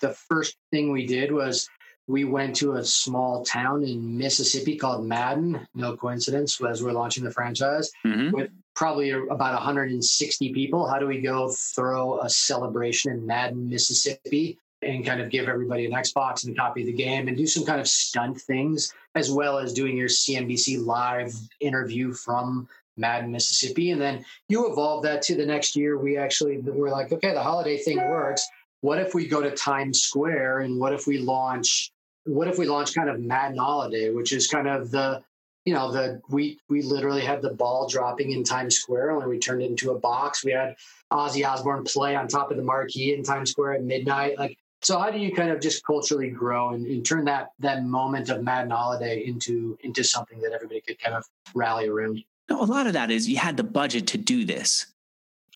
The 0.00 0.10
first 0.10 0.56
thing 0.70 0.92
we 0.92 1.06
did 1.06 1.32
was 1.32 1.68
we 2.06 2.24
went 2.24 2.56
to 2.56 2.74
a 2.74 2.84
small 2.84 3.44
town 3.44 3.82
in 3.82 4.18
Mississippi 4.18 4.76
called 4.76 5.06
Madden. 5.06 5.66
No 5.74 5.96
coincidence, 5.96 6.60
as 6.60 6.82
we're 6.82 6.92
launching 6.92 7.24
the 7.24 7.30
franchise 7.30 7.90
mm-hmm. 8.04 8.34
with 8.34 8.50
probably 8.76 9.10
about 9.10 9.54
160 9.54 10.52
people. 10.52 10.86
How 10.86 10.98
do 10.98 11.06
we 11.06 11.20
go 11.20 11.48
throw 11.48 12.20
a 12.20 12.28
celebration 12.28 13.12
in 13.12 13.26
Madden, 13.26 13.68
Mississippi, 13.68 14.58
and 14.82 15.06
kind 15.06 15.20
of 15.20 15.30
give 15.30 15.48
everybody 15.48 15.86
an 15.86 15.92
Xbox 15.92 16.44
and 16.44 16.54
a 16.54 16.60
copy 16.60 16.82
of 16.82 16.86
the 16.86 16.92
game 16.92 17.28
and 17.28 17.36
do 17.36 17.46
some 17.46 17.64
kind 17.64 17.80
of 17.80 17.88
stunt 17.88 18.38
things, 18.38 18.92
as 19.14 19.30
well 19.30 19.58
as 19.58 19.72
doing 19.72 19.96
your 19.96 20.08
CNBC 20.08 20.84
live 20.84 21.32
interview 21.60 22.12
from 22.12 22.68
Madden, 22.98 23.32
Mississippi. 23.32 23.92
And 23.92 24.00
then 24.00 24.24
you 24.48 24.70
evolve 24.70 25.02
that 25.04 25.22
to 25.22 25.36
the 25.36 25.46
next 25.46 25.74
year. 25.74 25.98
We 25.98 26.18
actually 26.18 26.58
were 26.58 26.90
like, 26.90 27.12
okay, 27.12 27.32
the 27.32 27.42
holiday 27.42 27.78
thing 27.78 27.96
works 27.96 28.46
what 28.84 28.98
if 28.98 29.14
we 29.14 29.26
go 29.26 29.40
to 29.40 29.50
Times 29.50 30.02
Square 30.02 30.60
and 30.60 30.78
what 30.78 30.92
if 30.92 31.06
we 31.06 31.16
launch 31.16 31.90
what 32.24 32.48
if 32.48 32.58
we 32.58 32.66
launch 32.66 32.94
kind 32.94 33.08
of 33.08 33.18
Madden 33.18 33.56
Holiday, 33.56 34.10
which 34.10 34.30
is 34.30 34.46
kind 34.46 34.68
of 34.68 34.90
the 34.90 35.22
you 35.64 35.72
know 35.72 35.90
the 35.90 36.20
we 36.28 36.58
we 36.68 36.82
literally 36.82 37.22
had 37.22 37.40
the 37.40 37.54
ball 37.54 37.88
dropping 37.88 38.32
in 38.32 38.44
Times 38.44 38.76
Square 38.76 39.18
and 39.20 39.26
we 39.30 39.38
turned 39.38 39.62
it 39.62 39.70
into 39.70 39.92
a 39.92 39.98
box. 39.98 40.44
We 40.44 40.52
had 40.52 40.76
Ozzy 41.10 41.48
Osbourne 41.48 41.84
play 41.84 42.14
on 42.14 42.28
top 42.28 42.50
of 42.50 42.58
the 42.58 42.62
marquee 42.62 43.14
in 43.14 43.22
Times 43.22 43.52
Square 43.52 43.72
at 43.72 43.84
midnight. 43.84 44.38
Like 44.38 44.58
so 44.82 44.98
how 44.98 45.10
do 45.10 45.18
you 45.18 45.34
kind 45.34 45.48
of 45.48 45.62
just 45.62 45.82
culturally 45.86 46.28
grow 46.28 46.74
and, 46.74 46.86
and 46.86 47.06
turn 47.06 47.24
that 47.24 47.52
that 47.60 47.86
moment 47.86 48.28
of 48.28 48.42
Madden 48.42 48.70
Holiday 48.70 49.24
into 49.24 49.78
into 49.82 50.04
something 50.04 50.42
that 50.42 50.52
everybody 50.52 50.82
could 50.82 50.98
kind 50.98 51.16
of 51.16 51.24
rally 51.54 51.88
around? 51.88 52.22
No, 52.50 52.60
a 52.62 52.66
lot 52.66 52.86
of 52.86 52.92
that 52.92 53.10
is 53.10 53.30
you 53.30 53.38
had 53.38 53.56
the 53.56 53.64
budget 53.64 54.06
to 54.08 54.18
do 54.18 54.44
this. 54.44 54.92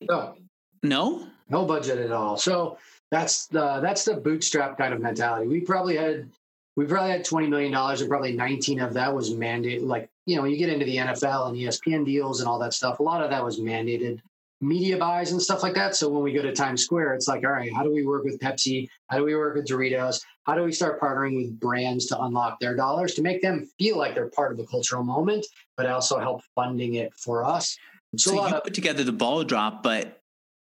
No. 0.01 0.37
No? 0.83 1.27
No 1.51 1.67
budget 1.67 1.99
at 1.99 2.13
all. 2.13 2.39
So 2.39 2.79
that's 3.11 3.47
the 3.47 3.81
that's 3.81 4.05
the 4.05 4.15
bootstrap 4.15 4.79
kind 4.79 4.93
of 4.93 5.01
mentality. 5.01 5.47
We 5.47 5.61
probably 5.61 5.97
had 5.97 6.29
we 6.77 6.85
probably 6.85 7.11
had 7.11 7.25
twenty 7.25 7.49
million 7.49 7.73
dollars, 7.73 8.01
and 8.01 8.11
probably 8.11 8.33
nineteen 8.33 8.81
of 8.81 8.95
that 8.95 9.15
was 9.15 9.35
mandated. 9.35 9.83
Like 9.83 10.09
you 10.27 10.37
know, 10.37 10.43
when 10.43 10.51
you 10.51 10.59
get 10.59 10.69
into 10.69 10.85
the 10.85 10.97
NFL 10.97 11.49
and 11.49 11.57
ESPN 11.57 12.05
deals 12.05 12.41
and 12.41 12.49
all 12.49 12.59
that 12.59 12.75
stuff, 12.75 13.01
a 13.01 13.03
lot 13.03 13.23
of 13.23 13.31
that 13.31 13.45
was 13.45 13.59
mandated 13.59 14.21
media 14.61 14.97
buys 14.97 15.33
and 15.33 15.41
stuff 15.41 15.63
like 15.63 15.75
that. 15.75 15.95
So 15.95 16.09
when 16.09 16.23
we 16.23 16.33
go 16.33 16.43
to 16.43 16.53
Times 16.53 16.85
Square, 16.85 17.15
it's 17.15 17.29
like, 17.29 17.45
all 17.45 17.53
right, 17.53 17.73
how 17.73 17.83
do 17.83 17.93
we 17.93 18.05
work 18.05 18.25
with 18.25 18.39
Pepsi? 18.41 18.89
How 19.09 19.19
do 19.19 19.25
we 19.25 19.37
work 19.37 19.55
with 19.55 19.67
Doritos? 19.67 20.21
How 20.45 20.55
do 20.55 20.65
we 20.65 20.73
start 20.73 21.01
partnering 21.01 21.37
with 21.37 21.61
brands 21.61 22.07
to 22.07 22.21
unlock 22.21 22.59
their 22.59 22.75
dollars 22.75 23.15
to 23.15 23.23
make 23.23 23.41
them 23.41 23.69
feel 23.79 23.99
like 23.99 24.15
they're 24.15 24.31
part 24.31 24.51
of 24.51 24.59
the 24.59 24.67
cultural 24.67 25.05
moment, 25.05 25.47
but 25.77 25.87
also 25.87 26.19
help 26.19 26.43
funding 26.55 26.95
it 26.95 27.15
for 27.15 27.45
us? 27.45 27.77
So, 28.17 28.31
so 28.31 28.49
you 28.49 28.55
of, 28.55 28.65
put 28.65 28.75
together 28.75 29.05
the 29.05 29.13
ball 29.13 29.45
drop, 29.45 29.83
but 29.83 30.18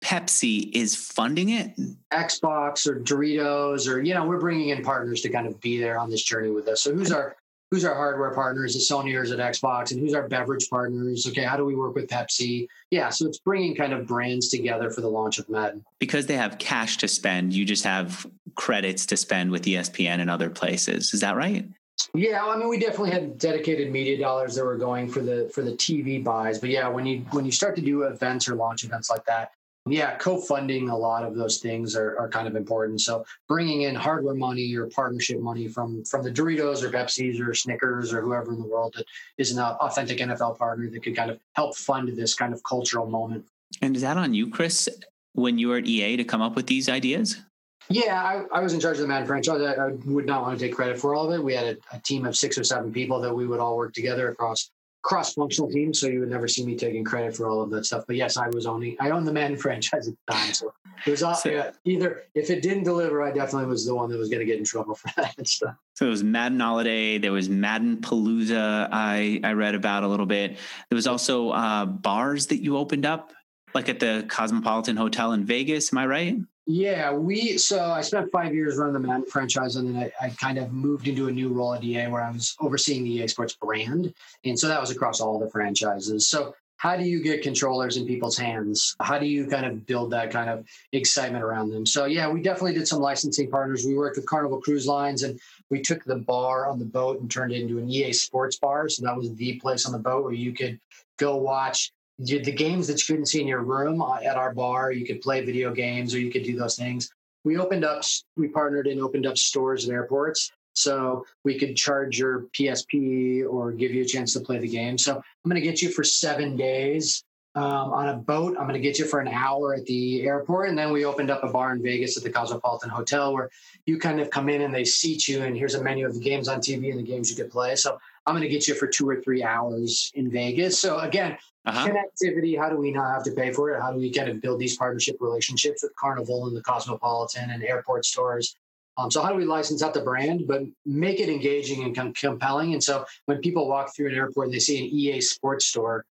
Pepsi 0.05 0.69
is 0.71 0.95
funding 0.95 1.49
it? 1.49 1.73
Xbox 2.13 2.85
or 2.85 2.99
Doritos, 2.99 3.91
or, 3.91 3.99
you 3.99 4.13
know, 4.13 4.23
we're 4.23 4.39
bringing 4.39 4.69
in 4.69 4.83
partners 4.83 5.21
to 5.21 5.29
kind 5.29 5.47
of 5.47 5.59
be 5.61 5.79
there 5.79 5.97
on 5.97 6.11
this 6.11 6.21
journey 6.21 6.51
with 6.51 6.67
us. 6.67 6.83
So 6.83 6.93
who's 6.93 7.11
our 7.11 7.35
who's 7.71 7.83
our 7.83 7.95
hardware 7.95 8.29
partners 8.29 8.75
at 8.75 8.83
Sony 8.83 9.17
or 9.17 9.23
is 9.23 9.31
it 9.31 9.39
Xbox, 9.39 9.91
and 9.91 9.99
who's 9.99 10.13
our 10.13 10.27
beverage 10.27 10.69
partners? 10.69 11.25
Okay, 11.27 11.41
how 11.41 11.57
do 11.57 11.65
we 11.65 11.75
work 11.75 11.95
with 11.95 12.07
Pepsi? 12.07 12.67
Yeah, 12.91 13.09
so 13.09 13.25
it's 13.25 13.39
bringing 13.39 13.75
kind 13.75 13.93
of 13.93 14.05
brands 14.05 14.49
together 14.49 14.91
for 14.91 15.01
the 15.01 15.09
launch 15.09 15.39
of 15.39 15.49
Madden. 15.49 15.83
Because 15.97 16.27
they 16.27 16.37
have 16.37 16.59
cash 16.59 16.97
to 16.97 17.07
spend, 17.07 17.53
you 17.53 17.65
just 17.65 17.83
have 17.83 18.27
credits 18.53 19.07
to 19.07 19.17
spend 19.17 19.49
with 19.49 19.63
ESPN 19.63 20.19
and 20.19 20.29
other 20.29 20.51
places. 20.51 21.15
Is 21.15 21.21
that 21.21 21.35
right? 21.35 21.67
Yeah, 22.13 22.45
I 22.45 22.55
mean, 22.57 22.69
we 22.69 22.77
definitely 22.77 23.09
had 23.11 23.39
dedicated 23.39 23.91
media 23.91 24.19
dollars 24.19 24.53
that 24.53 24.65
were 24.65 24.77
going 24.77 25.09
for 25.09 25.21
the 25.21 25.49
for 25.51 25.63
the 25.63 25.71
TV 25.71 26.23
buys. 26.23 26.59
But 26.59 26.69
yeah, 26.69 26.87
when 26.89 27.07
you 27.07 27.25
when 27.31 27.43
you 27.43 27.51
start 27.51 27.75
to 27.77 27.81
do 27.81 28.03
events 28.03 28.47
or 28.47 28.53
launch 28.53 28.83
events 28.83 29.09
like 29.09 29.25
that, 29.25 29.53
yeah, 29.87 30.15
co-funding 30.15 30.89
a 30.89 30.97
lot 30.97 31.23
of 31.23 31.35
those 31.35 31.59
things 31.59 31.95
are, 31.95 32.17
are 32.17 32.27
kind 32.27 32.47
of 32.47 32.55
important. 32.55 33.01
So 33.01 33.23
bringing 33.47 33.83
in 33.83 33.93
hardware 33.93 34.33
money 34.33 34.75
or 34.75 34.87
partnership 34.87 35.39
money 35.39 35.67
from 35.67 36.03
from 36.05 36.23
the 36.23 36.31
Doritos 36.31 36.81
or 36.81 36.89
Pepsi's 36.89 37.39
or 37.39 37.53
Snickers 37.53 38.11
or 38.11 38.21
whoever 38.21 38.51
in 38.51 38.59
the 38.59 38.67
world 38.67 38.95
that 38.97 39.05
is 39.37 39.51
an 39.51 39.59
authentic 39.59 40.17
NFL 40.17 40.57
partner 40.57 40.89
that 40.89 41.03
could 41.03 41.15
kind 41.15 41.29
of 41.29 41.39
help 41.53 41.75
fund 41.77 42.09
this 42.09 42.33
kind 42.33 42.53
of 42.53 42.63
cultural 42.63 43.05
moment. 43.05 43.45
And 43.81 43.95
is 43.95 44.01
that 44.01 44.17
on 44.17 44.33
you, 44.33 44.49
Chris, 44.49 44.89
when 45.33 45.59
you 45.59 45.67
were 45.67 45.77
at 45.77 45.85
EA 45.85 46.17
to 46.17 46.23
come 46.23 46.41
up 46.41 46.55
with 46.55 46.65
these 46.65 46.89
ideas? 46.89 47.41
Yeah, 47.87 48.23
I, 48.23 48.57
I 48.57 48.61
was 48.61 48.73
in 48.73 48.79
charge 48.79 48.95
of 48.95 49.03
the 49.03 49.07
Madden 49.07 49.27
franchise. 49.27 49.61
I, 49.61 49.73
I, 49.73 49.89
would 50.05 50.25
not 50.25 50.41
want 50.41 50.57
to 50.57 50.65
take 50.65 50.75
credit 50.75 50.99
for 50.99 51.13
all 51.13 51.31
of 51.31 51.39
it. 51.39 51.43
We 51.43 51.53
had 51.53 51.77
a, 51.77 51.95
a 51.95 51.99
team 51.99 52.25
of 52.25 52.35
six 52.35 52.57
or 52.57 52.63
seven 52.63 52.91
people 52.91 53.21
that 53.21 53.33
we 53.33 53.45
would 53.45 53.59
all 53.59 53.77
work 53.77 53.93
together 53.93 54.29
across 54.29 54.71
cross-functional 55.05 55.69
team, 55.69 55.93
so 55.93 56.07
you 56.07 56.19
would 56.19 56.31
never 56.31 56.47
see 56.47 56.65
me 56.65 56.75
taking 56.75 57.03
credit 57.03 57.37
for 57.37 57.47
all 57.47 57.61
of 57.61 57.69
that 57.69 57.85
stuff. 57.85 58.05
But 58.07 58.15
yes, 58.15 58.37
I 58.37 58.49
was 58.49 58.65
owning, 58.65 58.97
I 58.99 59.11
owned 59.11 59.27
the 59.27 59.31
Madden 59.31 59.55
franchise 59.65 60.07
at 60.07 60.15
the 60.27 60.33
time, 60.33 60.51
so 60.53 60.73
it 61.05 61.11
was 61.11 61.21
all, 61.21 61.35
so, 61.35 61.49
yeah, 61.49 61.71
either 61.85 62.23
if 62.33 62.49
it 62.49 62.63
didn't 62.63 62.85
deliver, 62.85 63.21
I 63.21 63.31
definitely 63.31 63.67
was 63.67 63.85
the 63.85 63.93
one 63.93 64.09
that 64.09 64.17
was 64.17 64.29
going 64.29 64.39
to 64.39 64.45
get 64.45 64.57
in 64.57 64.65
trouble 64.65 64.95
for 64.95 65.09
that 65.17 65.47
stuff. 65.47 65.75
So 65.93 66.07
it 66.07 66.09
was 66.09 66.23
Madden 66.23 66.59
Holiday. 66.59 67.19
There 67.19 67.31
was 67.31 67.49
Madden 67.49 67.97
Palooza. 67.97 68.89
I 68.91 69.39
I 69.43 69.53
read 69.53 69.75
about 69.75 70.03
a 70.03 70.07
little 70.07 70.25
bit. 70.25 70.57
There 70.89 70.95
was 70.95 71.07
also 71.07 71.51
uh, 71.51 71.85
bars 71.85 72.47
that 72.47 72.63
you 72.63 72.75
opened 72.75 73.05
up, 73.05 73.31
like 73.75 73.89
at 73.89 73.99
the 73.99 74.25
Cosmopolitan 74.27 74.97
Hotel 74.97 75.33
in 75.33 75.45
Vegas. 75.45 75.93
Am 75.93 75.99
I 75.99 76.07
right? 76.07 76.37
Yeah, 76.67 77.13
we 77.13 77.59
so 77.59 77.83
I 77.91 78.01
spent 78.01 78.31
five 78.31 78.53
years 78.53 78.77
running 78.77 78.93
the 78.93 78.99
Madden 78.99 79.25
franchise, 79.25 79.75
and 79.75 79.87
then 79.87 80.11
I, 80.19 80.25
I, 80.25 80.29
kind 80.31 80.57
of 80.57 80.73
moved 80.73 81.07
into 81.07 81.27
a 81.27 81.31
new 81.31 81.49
role 81.49 81.75
at 81.75 81.83
EA 81.83 82.07
where 82.07 82.23
I 82.23 82.31
was 82.31 82.55
overseeing 82.59 83.03
the 83.03 83.11
EA 83.11 83.27
Sports 83.27 83.55
brand, 83.55 84.11
and 84.45 84.57
so 84.57 84.67
that 84.67 84.81
was 84.81 84.89
across 84.89 85.21
all 85.21 85.37
the 85.37 85.49
franchises. 85.49 86.27
So 86.27 86.55
how 86.77 86.97
do 86.97 87.03
you 87.03 87.21
get 87.21 87.43
controllers 87.43 87.97
in 87.97 88.05
people's 88.05 88.37
hands? 88.37 88.95
How 88.99 89.17
do 89.17 89.27
you 89.27 89.45
kind 89.47 89.65
of 89.65 89.85
build 89.85 90.11
that 90.11 90.31
kind 90.31 90.49
of 90.49 90.65
excitement 90.91 91.43
around 91.43 91.69
them? 91.69 91.85
So 91.85 92.05
yeah, 92.05 92.29
we 92.29 92.41
definitely 92.41 92.73
did 92.73 92.87
some 92.87 92.99
licensing 92.99 93.49
partners. 93.49 93.85
We 93.85 93.95
worked 93.95 94.17
with 94.17 94.25
Carnival 94.25 94.59
Cruise 94.59 94.87
Lines, 94.87 95.23
and 95.23 95.39
we 95.69 95.81
took 95.81 96.03
the 96.03 96.17
bar 96.17 96.67
on 96.67 96.79
the 96.79 96.85
boat 96.85 97.21
and 97.21 97.29
turned 97.29 97.53
it 97.53 97.61
into 97.61 97.77
an 97.77 97.89
EA 97.89 98.11
Sports 98.11 98.57
bar. 98.57 98.89
So 98.89 99.05
that 99.05 99.15
was 99.15 99.33
the 99.35 99.59
place 99.59 99.85
on 99.85 99.91
the 99.91 99.99
boat 99.99 100.23
where 100.23 100.33
you 100.33 100.51
could 100.51 100.79
go 101.17 101.37
watch 101.37 101.91
the 102.19 102.51
games 102.51 102.87
that 102.87 102.99
you 102.99 103.13
couldn't 103.13 103.27
see 103.27 103.41
in 103.41 103.47
your 103.47 103.63
room 103.63 104.01
uh, 104.01 104.19
at 104.19 104.37
our 104.37 104.53
bar. 104.53 104.91
You 104.91 105.05
could 105.05 105.21
play 105.21 105.43
video 105.43 105.73
games 105.73 106.13
or 106.13 106.19
you 106.19 106.31
could 106.31 106.43
do 106.43 106.57
those 106.57 106.75
things. 106.75 107.11
We 107.43 107.57
opened 107.57 107.85
up, 107.85 108.03
we 108.37 108.47
partnered 108.47 108.87
and 108.87 109.01
opened 109.01 109.25
up 109.25 109.37
stores 109.37 109.87
at 109.87 109.93
airports. 109.93 110.51
So 110.73 111.25
we 111.43 111.57
could 111.57 111.75
charge 111.75 112.17
your 112.19 112.47
PSP 112.53 113.45
or 113.47 113.71
give 113.71 113.91
you 113.91 114.03
a 114.03 114.05
chance 114.05 114.33
to 114.33 114.41
play 114.41 114.59
the 114.59 114.67
game. 114.67 114.97
So 114.97 115.15
I'm 115.15 115.49
going 115.49 115.61
to 115.61 115.65
get 115.65 115.81
you 115.81 115.89
for 115.89 116.03
seven 116.03 116.57
days 116.57 117.23
um, 117.55 117.93
on 117.93 118.09
a 118.09 118.15
boat. 118.15 118.57
I'm 118.57 118.67
going 118.67 118.73
to 118.73 118.81
get 118.81 118.99
you 118.99 119.05
for 119.05 119.21
an 119.21 119.29
hour 119.29 119.73
at 119.73 119.85
the 119.85 120.23
airport. 120.23 120.69
And 120.69 120.77
then 120.77 120.91
we 120.91 121.05
opened 121.05 121.31
up 121.31 121.43
a 121.43 121.47
bar 121.47 121.73
in 121.73 121.81
Vegas 121.81 122.17
at 122.17 122.23
the 122.23 122.29
Cosmopolitan 122.29 122.89
Hotel 122.89 123.33
where 123.33 123.49
you 123.85 123.97
kind 123.97 124.19
of 124.19 124.29
come 124.29 124.49
in 124.49 124.61
and 124.61 124.73
they 124.73 124.83
seat 124.83 125.27
you, 125.27 125.43
and 125.43 125.55
here's 125.55 125.75
a 125.75 125.83
menu 125.83 126.05
of 126.05 126.13
the 126.13 126.19
games 126.19 126.49
on 126.49 126.59
TV 126.59 126.89
and 126.89 126.99
the 126.99 127.03
games 127.03 127.29
you 127.29 127.37
could 127.37 127.51
play. 127.51 127.75
So 127.75 127.97
I'm 128.25 128.33
going 128.33 128.43
to 128.43 128.49
get 128.49 128.67
you 128.67 128.73
for 128.75 128.87
two 128.87 129.07
or 129.07 129.21
three 129.21 129.43
hours 129.43 130.11
in 130.15 130.31
Vegas. 130.31 130.79
So 130.79 130.99
again, 130.99 131.37
uh-huh. 131.65 131.87
connectivity. 131.87 132.57
How 132.57 132.69
do 132.69 132.77
we 132.77 132.91
not 132.91 133.11
have 133.11 133.23
to 133.23 133.31
pay 133.31 133.51
for 133.51 133.71
it? 133.71 133.81
How 133.81 133.91
do 133.91 133.99
we 133.99 134.11
kind 134.11 134.29
of 134.29 134.41
build 134.41 134.59
these 134.59 134.77
partnership 134.77 135.17
relationships 135.19 135.83
with 135.83 135.95
Carnival 135.95 136.47
and 136.47 136.55
the 136.55 136.61
Cosmopolitan 136.61 137.51
and 137.51 137.63
airport 137.63 138.05
stores? 138.05 138.55
Um, 138.97 139.11
so 139.11 139.21
how 139.21 139.29
do 139.29 139.35
we 139.35 139.45
license 139.45 139.83
out 139.83 139.93
the 139.93 140.01
brand, 140.01 140.47
but 140.47 140.61
make 140.85 141.19
it 141.19 141.29
engaging 141.29 141.83
and 141.83 141.95
com- 141.95 142.13
compelling? 142.13 142.73
And 142.73 142.83
so 142.83 143.05
when 143.25 143.39
people 143.39 143.67
walk 143.67 143.95
through 143.95 144.09
an 144.09 144.15
airport 144.15 144.47
and 144.47 144.53
they 144.53 144.59
see 144.59 144.79
an 144.79 144.85
EA 144.85 145.21
Sports 145.21 145.65
store, 145.65 146.05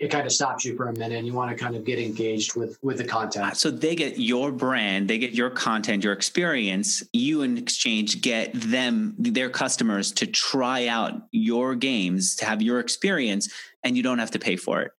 it 0.00 0.10
kind 0.10 0.26
of 0.26 0.32
stops 0.32 0.64
you 0.64 0.74
for 0.76 0.88
a 0.88 0.92
minute 0.94 1.18
and 1.18 1.26
you 1.26 1.34
want 1.34 1.50
to 1.50 1.62
kind 1.62 1.76
of 1.76 1.84
get 1.84 1.98
engaged 1.98 2.56
with 2.56 2.78
with 2.82 2.96
the 2.98 3.04
content 3.04 3.56
so 3.56 3.70
they 3.70 3.94
get 3.94 4.18
your 4.18 4.50
brand 4.50 5.08
they 5.08 5.18
get 5.18 5.32
your 5.32 5.50
content 5.50 6.02
your 6.02 6.12
experience 6.12 7.02
you 7.12 7.42
in 7.42 7.56
exchange 7.58 8.20
get 8.20 8.50
them 8.54 9.14
their 9.18 9.50
customers 9.50 10.10
to 10.10 10.26
try 10.26 10.86
out 10.86 11.12
your 11.30 11.74
games 11.74 12.34
to 12.34 12.44
have 12.44 12.62
your 12.62 12.80
experience 12.80 13.52
and 13.84 13.96
you 13.96 14.02
don't 14.02 14.18
have 14.18 14.30
to 14.30 14.38
pay 14.38 14.56
for 14.56 14.80
it 14.80 14.92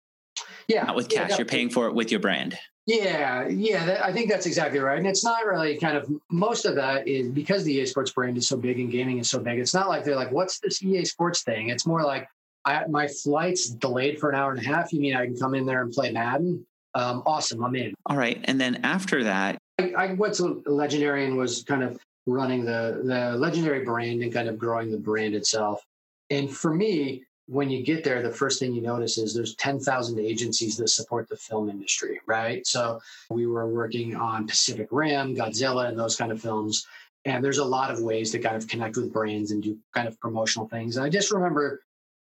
yeah 0.67 0.83
not 0.83 0.95
with 0.95 1.09
cash 1.09 1.31
yeah, 1.31 1.37
you're 1.37 1.45
paying 1.45 1.69
for 1.69 1.87
it 1.87 1.93
with 1.93 2.11
your 2.11 2.19
brand 2.19 2.57
yeah, 2.87 3.47
yeah, 3.47 3.85
that, 3.85 4.03
I 4.03 4.11
think 4.11 4.27
that's 4.27 4.47
exactly 4.47 4.79
right. 4.79 4.97
And 4.97 5.05
it's 5.05 5.23
not 5.23 5.45
really 5.45 5.77
kind 5.77 5.95
of 5.95 6.11
most 6.31 6.65
of 6.65 6.75
that 6.75 7.07
is 7.07 7.29
because 7.29 7.63
the 7.63 7.73
EA 7.73 7.85
Sports 7.85 8.11
brand 8.11 8.37
is 8.37 8.47
so 8.47 8.57
big 8.57 8.79
and 8.79 8.91
gaming 8.91 9.19
is 9.19 9.29
so 9.29 9.39
big. 9.39 9.59
It's 9.59 9.73
not 9.73 9.87
like 9.87 10.03
they're 10.03 10.15
like, 10.15 10.31
what's 10.31 10.59
this 10.59 10.81
EA 10.83 11.05
Sports 11.05 11.43
thing? 11.43 11.69
It's 11.69 11.85
more 11.85 12.01
like, 12.01 12.27
I, 12.65 12.85
my 12.87 13.07
flight's 13.07 13.69
delayed 13.69 14.19
for 14.19 14.29
an 14.29 14.35
hour 14.35 14.51
and 14.51 14.59
a 14.59 14.63
half. 14.63 14.93
You 14.93 14.99
mean 14.99 15.15
I 15.15 15.25
can 15.25 15.37
come 15.37 15.55
in 15.55 15.65
there 15.65 15.81
and 15.81 15.91
play 15.91 16.11
Madden? 16.11 16.65
Um, 16.93 17.23
awesome, 17.25 17.63
I'm 17.63 17.75
in. 17.75 17.93
All 18.05 18.17
right, 18.17 18.39
and 18.45 18.59
then 18.59 18.81
after 18.83 19.23
that, 19.23 19.57
I, 19.79 19.93
I 19.97 20.13
went 20.13 20.35
to 20.35 20.61
Legendary 20.65 21.25
and 21.25 21.37
was 21.37 21.63
kind 21.63 21.83
of 21.83 21.99
running 22.27 22.65
the 22.65 23.01
the 23.03 23.37
Legendary 23.37 23.83
brand 23.83 24.21
and 24.21 24.33
kind 24.33 24.47
of 24.47 24.57
growing 24.57 24.91
the 24.91 24.97
brand 24.97 25.33
itself. 25.33 25.83
And 26.29 26.49
for 26.49 26.73
me, 26.73 27.23
when 27.47 27.69
you 27.69 27.83
get 27.83 28.03
there, 28.03 28.21
the 28.21 28.31
first 28.31 28.59
thing 28.59 28.73
you 28.73 28.81
notice 28.81 29.17
is 29.17 29.33
there's 29.33 29.55
10,000 29.55 30.19
agencies 30.19 30.77
that 30.77 30.87
support 30.87 31.27
the 31.27 31.35
film 31.35 31.69
industry, 31.69 32.21
right? 32.25 32.65
So 32.65 33.01
we 33.29 33.45
were 33.45 33.67
working 33.67 34.15
on 34.15 34.47
Pacific 34.47 34.87
Rim, 34.89 35.35
Godzilla, 35.35 35.89
and 35.89 35.99
those 35.99 36.15
kind 36.15 36.31
of 36.31 36.41
films. 36.41 36.87
And 37.25 37.43
there's 37.43 37.57
a 37.57 37.65
lot 37.65 37.91
of 37.91 37.99
ways 37.99 38.31
to 38.31 38.39
kind 38.39 38.55
of 38.55 38.69
connect 38.69 38.95
with 38.95 39.11
brands 39.11 39.51
and 39.51 39.61
do 39.61 39.77
kind 39.93 40.07
of 40.07 40.17
promotional 40.21 40.69
things. 40.69 40.95
And 40.95 41.05
I 41.05 41.09
just 41.09 41.31
remember 41.31 41.81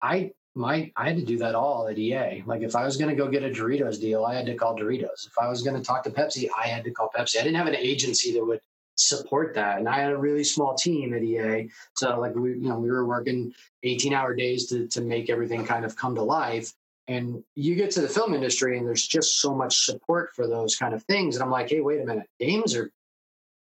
I 0.06 0.32
my 0.54 0.92
I 0.96 1.08
had 1.08 1.18
to 1.18 1.26
do 1.26 1.38
that 1.40 1.56
all 1.56 1.88
at 1.88 1.98
EA. 1.98 2.44
Like 2.46 2.62
if 2.62 2.76
I 2.76 2.86
was 2.86 2.96
going 2.96 3.10
to 3.10 3.16
go 3.16 3.28
get 3.28 3.44
a 3.44 3.50
Doritos 3.50 4.00
deal, 4.00 4.24
I 4.24 4.36
had 4.36 4.46
to 4.46 4.56
call 4.56 4.78
Doritos. 4.78 5.26
If 5.26 5.34
I 5.42 5.48
was 5.50 5.64
going 5.64 5.76
to 5.76 5.84
talk 5.84 6.04
to 6.04 6.12
Pepsi, 6.12 6.48
I 6.58 6.68
had 6.68 6.84
to 6.84 6.92
call 6.92 7.10
Pepsi. 7.16 7.40
I 7.40 7.44
didn't 7.44 7.58
have 7.58 7.68
an 7.68 7.76
agency 7.76 8.32
that 8.34 8.46
would 8.46 8.62
support 8.98 9.56
that, 9.56 9.80
and 9.80 9.90
I 9.90 10.00
had 10.00 10.12
a 10.12 10.18
really 10.18 10.44
small 10.44 10.76
team 10.76 11.14
at 11.14 11.24
EA. 11.24 11.70
So 11.96 12.20
like 12.20 12.36
we 12.36 12.52
you 12.52 12.70
know 12.70 12.80
we 12.80 12.90
were 12.90 13.06
working 13.06 13.54
18 13.84 14.14
hour 14.14 14.36
days 14.36 14.68
to 14.68 14.88
to 14.90 15.02
make 15.02 15.30
everything 15.30 15.66
kind 15.66 15.84
of 15.84 15.96
come 15.96 16.16
to 16.16 16.24
life. 16.24 16.72
And 17.08 17.44
you 17.56 17.76
get 17.76 17.92
to 17.92 18.02
the 18.02 18.10
film 18.10 18.34
industry, 18.34 18.78
and 18.78 18.88
there's 18.88 19.06
just 19.06 19.40
so 19.40 19.54
much 19.54 19.86
support 19.86 20.32
for 20.36 20.48
those 20.48 20.76
kind 20.76 20.94
of 20.94 21.04
things. 21.04 21.36
And 21.36 21.44
I'm 21.44 21.52
like, 21.52 21.70
hey, 21.70 21.82
wait 21.82 22.02
a 22.02 22.06
minute, 22.06 22.28
games 22.40 22.76
are 22.76 22.92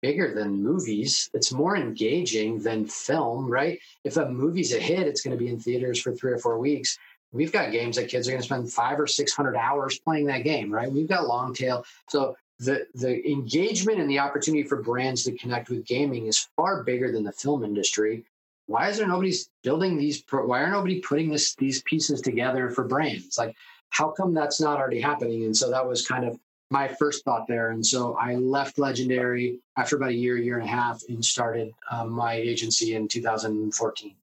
bigger 0.01 0.33
than 0.33 0.63
movies. 0.63 1.29
It's 1.33 1.51
more 1.51 1.75
engaging 1.75 2.59
than 2.59 2.85
film, 2.85 3.49
right? 3.49 3.79
If 4.03 4.17
a 4.17 4.29
movie's 4.29 4.73
a 4.73 4.79
hit, 4.79 5.07
it's 5.07 5.21
going 5.21 5.37
to 5.37 5.43
be 5.43 5.49
in 5.49 5.59
theaters 5.59 6.01
for 6.01 6.13
three 6.13 6.31
or 6.31 6.37
four 6.37 6.59
weeks. 6.59 6.97
We've 7.31 7.51
got 7.51 7.71
games 7.71 7.95
that 7.97 8.09
kids 8.09 8.27
are 8.27 8.31
going 8.31 8.41
to 8.41 8.45
spend 8.45 8.71
five 8.71 8.99
or 8.99 9.07
six 9.07 9.33
hundred 9.33 9.55
hours 9.55 9.99
playing 9.99 10.25
that 10.27 10.43
game, 10.43 10.71
right? 10.71 10.91
We've 10.91 11.07
got 11.07 11.27
long 11.27 11.53
tail. 11.53 11.85
So 12.09 12.35
the 12.59 12.87
the 12.95 13.25
engagement 13.29 13.99
and 13.99 14.09
the 14.09 14.19
opportunity 14.19 14.63
for 14.63 14.81
brands 14.81 15.23
to 15.23 15.37
connect 15.37 15.69
with 15.69 15.85
gaming 15.85 16.27
is 16.27 16.47
far 16.55 16.83
bigger 16.83 17.11
than 17.11 17.23
the 17.23 17.31
film 17.31 17.63
industry. 17.63 18.25
Why 18.65 18.89
is 18.89 18.97
there 18.97 19.07
nobody 19.07 19.33
building 19.63 19.97
these? 19.97 20.23
Why 20.29 20.61
are 20.61 20.71
nobody 20.71 21.01
putting 21.01 21.29
this 21.29 21.55
these 21.55 21.81
pieces 21.83 22.21
together 22.21 22.69
for 22.69 22.83
brands? 22.83 23.37
Like, 23.37 23.55
how 23.89 24.09
come 24.09 24.33
that's 24.33 24.59
not 24.59 24.77
already 24.77 25.01
happening? 25.01 25.43
And 25.43 25.55
so 25.55 25.69
that 25.71 25.87
was 25.87 26.07
kind 26.07 26.25
of 26.25 26.39
my 26.69 26.87
first 26.87 27.25
thought 27.25 27.47
there. 27.47 27.71
And 27.71 27.85
so 27.85 28.15
I 28.15 28.35
left 28.35 28.77
Legendary 28.77 29.59
after 29.77 29.95
about 29.95 30.09
a 30.09 30.15
year, 30.15 30.37
year 30.37 30.57
and 30.57 30.67
a 30.67 30.71
half, 30.71 31.01
and 31.09 31.23
started 31.23 31.71
um, 31.91 32.11
my 32.11 32.33
agency 32.33 32.93
in 32.93 33.07
2014. 33.07 34.15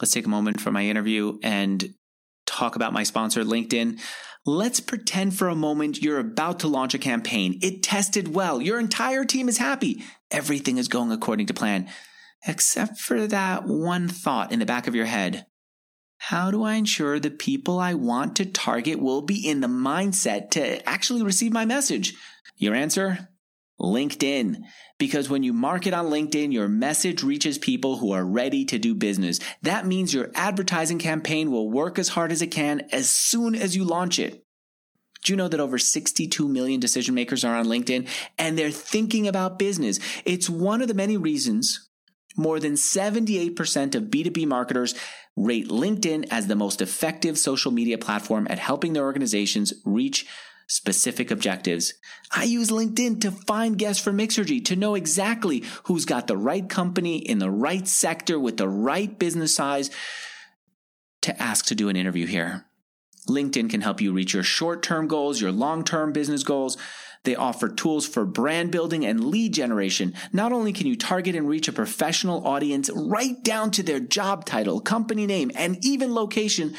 Let's 0.00 0.12
take 0.12 0.26
a 0.26 0.30
moment 0.30 0.60
for 0.60 0.72
my 0.72 0.84
interview 0.84 1.38
and 1.42 1.94
talk 2.46 2.76
about 2.76 2.92
my 2.92 3.04
sponsor, 3.04 3.44
LinkedIn. 3.44 4.00
Let's 4.44 4.80
pretend 4.80 5.36
for 5.36 5.48
a 5.48 5.54
moment 5.54 6.02
you're 6.02 6.18
about 6.18 6.60
to 6.60 6.68
launch 6.68 6.94
a 6.94 6.98
campaign. 6.98 7.60
It 7.62 7.82
tested 7.82 8.34
well. 8.34 8.60
Your 8.60 8.80
entire 8.80 9.24
team 9.24 9.48
is 9.48 9.58
happy. 9.58 10.02
Everything 10.32 10.78
is 10.78 10.88
going 10.88 11.12
according 11.12 11.46
to 11.46 11.54
plan, 11.54 11.88
except 12.44 12.98
for 12.98 13.28
that 13.28 13.66
one 13.66 14.08
thought 14.08 14.50
in 14.50 14.58
the 14.58 14.66
back 14.66 14.88
of 14.88 14.96
your 14.96 15.06
head. 15.06 15.46
How 16.26 16.52
do 16.52 16.62
I 16.62 16.74
ensure 16.74 17.18
the 17.18 17.32
people 17.32 17.80
I 17.80 17.94
want 17.94 18.36
to 18.36 18.46
target 18.46 19.00
will 19.00 19.22
be 19.22 19.44
in 19.44 19.60
the 19.60 19.66
mindset 19.66 20.50
to 20.50 20.88
actually 20.88 21.24
receive 21.24 21.52
my 21.52 21.64
message? 21.64 22.14
Your 22.56 22.76
answer? 22.76 23.28
LinkedIn. 23.80 24.58
Because 25.00 25.28
when 25.28 25.42
you 25.42 25.52
market 25.52 25.92
on 25.92 26.10
LinkedIn, 26.10 26.52
your 26.52 26.68
message 26.68 27.24
reaches 27.24 27.58
people 27.58 27.96
who 27.96 28.12
are 28.12 28.24
ready 28.24 28.64
to 28.66 28.78
do 28.78 28.94
business. 28.94 29.40
That 29.62 29.84
means 29.84 30.14
your 30.14 30.30
advertising 30.36 31.00
campaign 31.00 31.50
will 31.50 31.68
work 31.68 31.98
as 31.98 32.10
hard 32.10 32.30
as 32.30 32.40
it 32.40 32.52
can 32.52 32.82
as 32.92 33.10
soon 33.10 33.56
as 33.56 33.74
you 33.74 33.82
launch 33.82 34.20
it. 34.20 34.44
Do 35.24 35.32
you 35.32 35.36
know 35.36 35.48
that 35.48 35.58
over 35.58 35.76
62 35.76 36.48
million 36.48 36.78
decision 36.78 37.16
makers 37.16 37.44
are 37.44 37.56
on 37.56 37.66
LinkedIn 37.66 38.08
and 38.38 38.56
they're 38.56 38.70
thinking 38.70 39.26
about 39.26 39.58
business? 39.58 39.98
It's 40.24 40.48
one 40.48 40.82
of 40.82 40.86
the 40.86 40.94
many 40.94 41.16
reasons 41.16 41.88
more 42.36 42.60
than 42.60 42.74
78% 42.74 43.94
of 43.94 44.04
B2B 44.04 44.46
marketers 44.46 44.94
rate 45.36 45.68
LinkedIn 45.68 46.28
as 46.30 46.46
the 46.46 46.56
most 46.56 46.82
effective 46.82 47.38
social 47.38 47.72
media 47.72 47.98
platform 47.98 48.46
at 48.50 48.58
helping 48.58 48.92
their 48.92 49.04
organizations 49.04 49.72
reach 49.84 50.26
specific 50.68 51.30
objectives. 51.30 51.94
I 52.30 52.44
use 52.44 52.70
LinkedIn 52.70 53.20
to 53.22 53.30
find 53.30 53.76
guests 53.76 54.02
for 54.02 54.12
Mixergy 54.12 54.64
to 54.66 54.76
know 54.76 54.94
exactly 54.94 55.64
who's 55.84 56.04
got 56.04 56.26
the 56.26 56.36
right 56.36 56.68
company 56.68 57.18
in 57.18 57.38
the 57.38 57.50
right 57.50 57.86
sector 57.86 58.38
with 58.38 58.56
the 58.56 58.68
right 58.68 59.18
business 59.18 59.54
size 59.54 59.90
to 61.22 61.42
ask 61.42 61.66
to 61.66 61.74
do 61.74 61.88
an 61.88 61.96
interview 61.96 62.26
here. 62.26 62.64
LinkedIn 63.28 63.70
can 63.70 63.82
help 63.82 64.00
you 64.00 64.12
reach 64.12 64.34
your 64.34 64.42
short 64.42 64.82
term 64.82 65.06
goals, 65.06 65.40
your 65.40 65.52
long 65.52 65.84
term 65.84 66.12
business 66.12 66.42
goals. 66.42 66.76
They 67.24 67.36
offer 67.36 67.68
tools 67.68 68.06
for 68.06 68.24
brand 68.24 68.72
building 68.72 69.06
and 69.06 69.24
lead 69.24 69.54
generation. 69.54 70.14
Not 70.32 70.52
only 70.52 70.72
can 70.72 70.86
you 70.86 70.96
target 70.96 71.36
and 71.36 71.48
reach 71.48 71.68
a 71.68 71.72
professional 71.72 72.46
audience 72.46 72.90
right 72.94 73.42
down 73.42 73.70
to 73.72 73.82
their 73.82 74.00
job 74.00 74.44
title, 74.44 74.80
company 74.80 75.26
name, 75.26 75.50
and 75.54 75.78
even 75.84 76.14
location, 76.14 76.74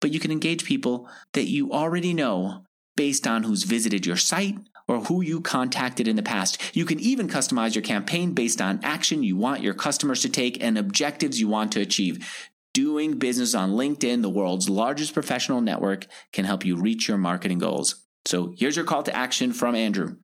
but 0.00 0.10
you 0.10 0.20
can 0.20 0.30
engage 0.30 0.64
people 0.64 1.08
that 1.32 1.48
you 1.48 1.72
already 1.72 2.12
know 2.12 2.64
based 2.96 3.26
on 3.26 3.42
who's 3.42 3.62
visited 3.62 4.04
your 4.04 4.16
site 4.16 4.56
or 4.86 5.00
who 5.00 5.22
you 5.22 5.40
contacted 5.40 6.06
in 6.06 6.16
the 6.16 6.22
past. 6.22 6.60
You 6.76 6.84
can 6.84 7.00
even 7.00 7.26
customize 7.26 7.74
your 7.74 7.82
campaign 7.82 8.34
based 8.34 8.60
on 8.60 8.80
action 8.82 9.22
you 9.22 9.36
want 9.36 9.62
your 9.62 9.72
customers 9.72 10.20
to 10.22 10.28
take 10.28 10.62
and 10.62 10.76
objectives 10.76 11.40
you 11.40 11.48
want 11.48 11.72
to 11.72 11.80
achieve. 11.80 12.46
Doing 12.74 13.18
business 13.18 13.54
on 13.54 13.72
LinkedIn, 13.72 14.20
the 14.20 14.28
world's 14.28 14.68
largest 14.68 15.14
professional 15.14 15.60
network, 15.60 16.06
can 16.32 16.44
help 16.44 16.66
you 16.66 16.76
reach 16.76 17.08
your 17.08 17.18
marketing 17.18 17.58
goals. 17.58 18.03
So 18.24 18.54
here's 18.56 18.76
your 18.76 18.84
call 18.84 19.02
to 19.02 19.16
action 19.16 19.52
from 19.52 19.74
Andrew. 19.74 20.16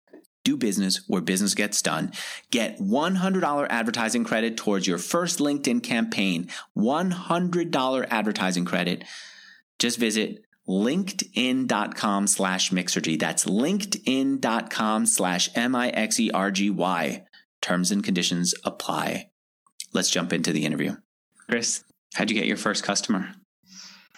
Do 0.42 0.56
business 0.56 1.02
where 1.06 1.20
business 1.20 1.54
gets 1.54 1.82
done. 1.82 2.12
Get 2.50 2.78
$100 2.78 3.66
advertising 3.68 4.24
credit 4.24 4.56
towards 4.56 4.86
your 4.86 4.96
first 4.98 5.38
LinkedIn 5.38 5.82
campaign. 5.82 6.48
$100 6.76 8.06
advertising 8.10 8.64
credit. 8.64 9.04
Just 9.78 9.98
visit 9.98 10.42
linkedin.com 10.66 12.26
slash 12.26 12.70
mixergy. 12.70 13.18
That's 13.18 13.44
linkedin.com 13.44 15.06
slash 15.06 15.50
M-I-X-E-R-G-Y. 15.54 17.24
Terms 17.60 17.90
and 17.90 18.02
conditions 18.02 18.54
apply. 18.64 19.30
Let's 19.92 20.10
jump 20.10 20.32
into 20.32 20.52
the 20.52 20.64
interview. 20.64 20.96
Chris, 21.48 21.84
how'd 22.14 22.30
you 22.30 22.36
get 22.36 22.46
your 22.46 22.56
first 22.56 22.82
customer? 22.84 23.34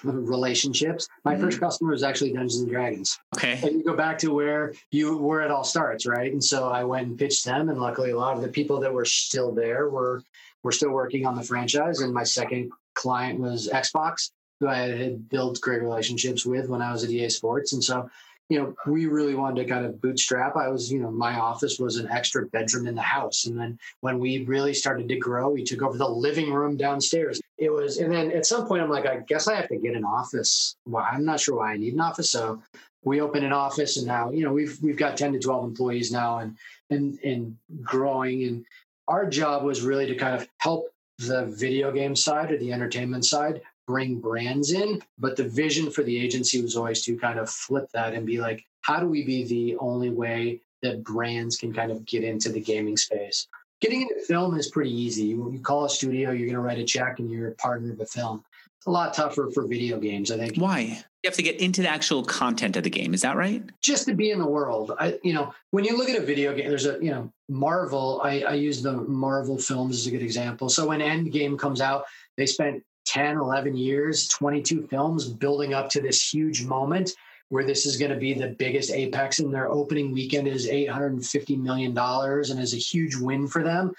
Relationships. 0.05 1.09
My 1.25 1.35
mm-hmm. 1.35 1.43
first 1.43 1.61
customer 1.61 1.93
was 1.93 2.03
actually 2.03 2.33
Dungeons 2.33 2.61
and 2.61 2.71
Dragons. 2.71 3.19
Okay. 3.37 3.61
And 3.63 3.79
you 3.79 3.85
go 3.85 3.97
back 3.97 4.19
to 4.19 4.33
where 4.33 4.75
you 4.91 5.17
where 5.17 5.41
it 5.41 5.51
all 5.51 5.65
starts, 5.65 6.07
right? 6.07 6.33
And 6.33 6.43
so 6.43 6.69
I 6.69 6.85
went 6.85 7.09
and 7.09 7.19
pitched 7.19 7.45
them, 7.45 7.69
and 7.69 7.81
luckily 7.81 8.11
a 8.11 8.19
lot 8.19 8.37
of 8.37 8.43
the 8.43 8.49
people 8.49 8.81
that 8.81 8.93
were 8.93 9.05
still 9.05 9.53
there 9.53 9.89
were 9.89 10.23
were 10.63 10.73
still 10.73 10.91
working 10.91 11.27
on 11.27 11.37
the 11.37 11.43
franchise. 11.43 12.01
And 12.01 12.13
my 12.13 12.25
second 12.25 12.71
client 12.95 13.41
was 13.41 13.69
Xbox 13.69 14.31
who 14.63 14.69
I 14.69 14.77
had 14.97 15.29
built 15.29 15.61
great 15.61 15.83
relationships 15.83 16.47
with 16.47 16.69
when 16.69 16.81
I 16.81 16.93
was 16.93 17.03
at 17.03 17.11
EA 17.11 17.29
Sports. 17.31 17.73
And 17.73 17.83
so, 17.83 18.09
you 18.53 18.59
know, 18.59 18.75
we 18.87 19.07
really 19.07 19.35
wanted 19.35 19.63
to 19.63 19.67
kind 19.67 19.87
of 19.87 19.99
bootstrap. 20.03 20.57
I 20.57 20.69
was, 20.69 20.93
you 20.93 21.01
know, 21.01 21.11
my 21.11 21.41
office 21.41 21.79
was 21.79 21.97
an 21.97 22.11
extra 22.11 22.45
bedroom 22.49 22.87
in 22.87 22.95
the 22.95 23.01
house. 23.01 23.47
And 23.47 23.59
then 23.59 23.79
when 24.01 24.19
we 24.19 24.45
really 24.45 24.75
started 24.75 25.09
to 25.09 25.17
grow, 25.17 25.49
we 25.49 25.65
took 25.65 25.81
over 25.81 25.97
the 25.97 26.07
living 26.07 26.53
room 26.53 26.77
downstairs. 26.77 27.41
It 27.57 27.73
was, 27.73 27.97
and 27.97 28.13
then 28.13 28.31
at 28.31 28.45
some 28.45 28.67
point, 28.67 28.83
I'm 28.83 28.91
like, 28.91 29.07
I 29.07 29.21
guess 29.21 29.49
I 29.49 29.55
have 29.55 29.69
to 29.69 29.79
get 29.79 29.97
an 29.97 30.05
office. 30.05 30.77
Well, 30.85 31.07
I'm 31.11 31.25
not 31.25 31.41
sure 31.41 31.57
why 31.57 31.73
I 31.73 31.79
need 31.79 31.95
an 31.95 32.01
office. 32.01 32.31
So 32.31 32.63
we 33.03 33.23
opened 33.23 33.47
an 33.47 33.55
office 33.55 33.97
and 33.97 34.07
now, 34.07 34.31
you 34.31 34.45
know, 34.45 34.53
we've, 34.53 34.79
we've 34.83 34.99
got 34.99 35.17
10 35.17 35.33
to 35.33 35.39
12 35.39 35.65
employees 35.65 36.13
now 36.13 36.41
and, 36.41 36.55
and, 36.91 37.19
and 37.25 37.57
growing. 37.83 38.43
And 38.45 38.67
our 39.09 39.25
job 39.25 39.65
was 39.65 39.81
really 39.81 40.05
to 40.09 40.15
kind 40.15 40.37
of 40.37 40.47
help 40.59 40.93
the 41.19 41.47
video 41.47 41.91
game 41.91 42.15
side 42.15 42.53
or 42.53 42.59
the 42.59 42.73
entertainment 42.75 43.25
side 43.25 43.63
bring 43.87 44.21
brands 44.21 44.73
in. 44.73 45.01
But 45.19 45.37
the 45.37 45.45
vision 45.45 45.91
for 45.91 46.03
the 46.03 46.19
agency 46.19 46.63
was 46.63 46.77
always 46.77 47.03
to 47.05 47.17
kind 47.17 47.39
of 47.39 47.51
flip 47.51 47.87
that 47.93 48.15
and 48.15 48.27
be 48.27 48.41
like, 48.41 48.65
how 48.83 49.01
do 49.01 49.07
we 49.07 49.25
be 49.25 49.45
the 49.45 49.77
only 49.79 50.11
way 50.11 50.61
that 50.83 51.05
brands 51.05 51.57
can 51.57 51.73
kind 51.73 51.93
of 51.93 52.05
get 52.05 52.25
into 52.25 52.51
the 52.51 52.61
gaming 52.61 52.97
space? 52.97 53.47
Getting 53.81 54.03
into 54.03 54.21
film 54.27 54.57
is 54.57 54.71
pretty 54.71 54.93
easy. 54.93 55.25
You, 55.25 55.61
call 55.63 55.85
a 55.85 55.91
studio, 55.91 56.31
you're 56.31 56.47
going 56.47 56.55
to 56.55 56.61
write 56.61 56.79
a 56.79 56.85
check, 56.85 57.19
and 57.19 57.31
you're 57.31 57.49
a 57.49 57.55
partner 57.57 57.93
of 57.93 58.01
a 58.01 58.07
film. 58.07 58.45
It's 58.79 58.87
a 58.87 58.91
lot 58.91 59.15
tougher 59.15 59.51
for 59.53 59.67
video 59.67 59.99
games, 59.99 60.31
I 60.31 60.39
think. 60.39 60.57
Why? 60.57 60.81
You 60.81 61.29
have 61.29 61.35
to 61.35 61.43
get 61.43 61.61
into 61.61 61.83
the 61.83 61.89
actual 61.89 62.25
content 62.25 62.77
of 62.77 62.83
the 62.83 62.91
game. 62.91 63.15
Is 63.15 63.23
that 63.23 63.37
right? 63.37 63.63
Just 63.81 64.07
to 64.07 64.15
be 64.15 64.31
in 64.31 64.41
the 64.41 64.47
world. 64.47 64.93
I, 64.99 65.19
you 65.23 65.33
know, 65.33 65.55
when 65.71 65.85
you 65.85 65.97
look 65.97 66.09
at 66.09 66.17
a 66.17 66.25
video 66.25 66.53
game, 66.53 66.69
there's 66.69 66.87
a, 66.87 66.99
you 67.01 67.11
know, 67.11 67.33
Marvel. 67.49 68.21
I, 68.25 68.41
I 68.43 68.55
use 68.55 68.83
the 68.83 68.93
Marvel 68.93 69.57
films 69.57 69.99
as 69.99 70.07
a 70.07 70.11
good 70.11 70.23
example. 70.23 70.69
So 70.69 70.89
when 70.89 70.99
Endgame 70.99 71.57
comes 71.57 71.81
out, 71.81 72.05
they 72.37 72.47
spent 72.47 72.83
10, 73.13 73.37
11 73.37 73.77
years, 73.77 74.27
22 74.29 74.87
films 74.87 75.29
building 75.29 75.75
up 75.75 75.91
to 75.91 76.01
this 76.01 76.33
huge 76.33 76.65
moment 76.65 77.13
where 77.51 77.65
this 77.65 77.85
is 77.85 77.99
going 77.99 78.11
to 78.11 78.17
be 78.17 78.33
the 78.33 78.49
biggest 78.49 78.91
apex 78.91 79.39
and 79.39 79.53
their 79.53 79.71
opening 79.71 80.11
weekend 80.11 80.49
is 80.49 80.67
$850 80.67 81.59
million 81.59 81.97
and 81.97 82.59
is 82.59 82.73
a 82.73 82.79
huge 82.79 83.15
win 83.15 83.47
for 83.47 83.63
them. 83.63 83.93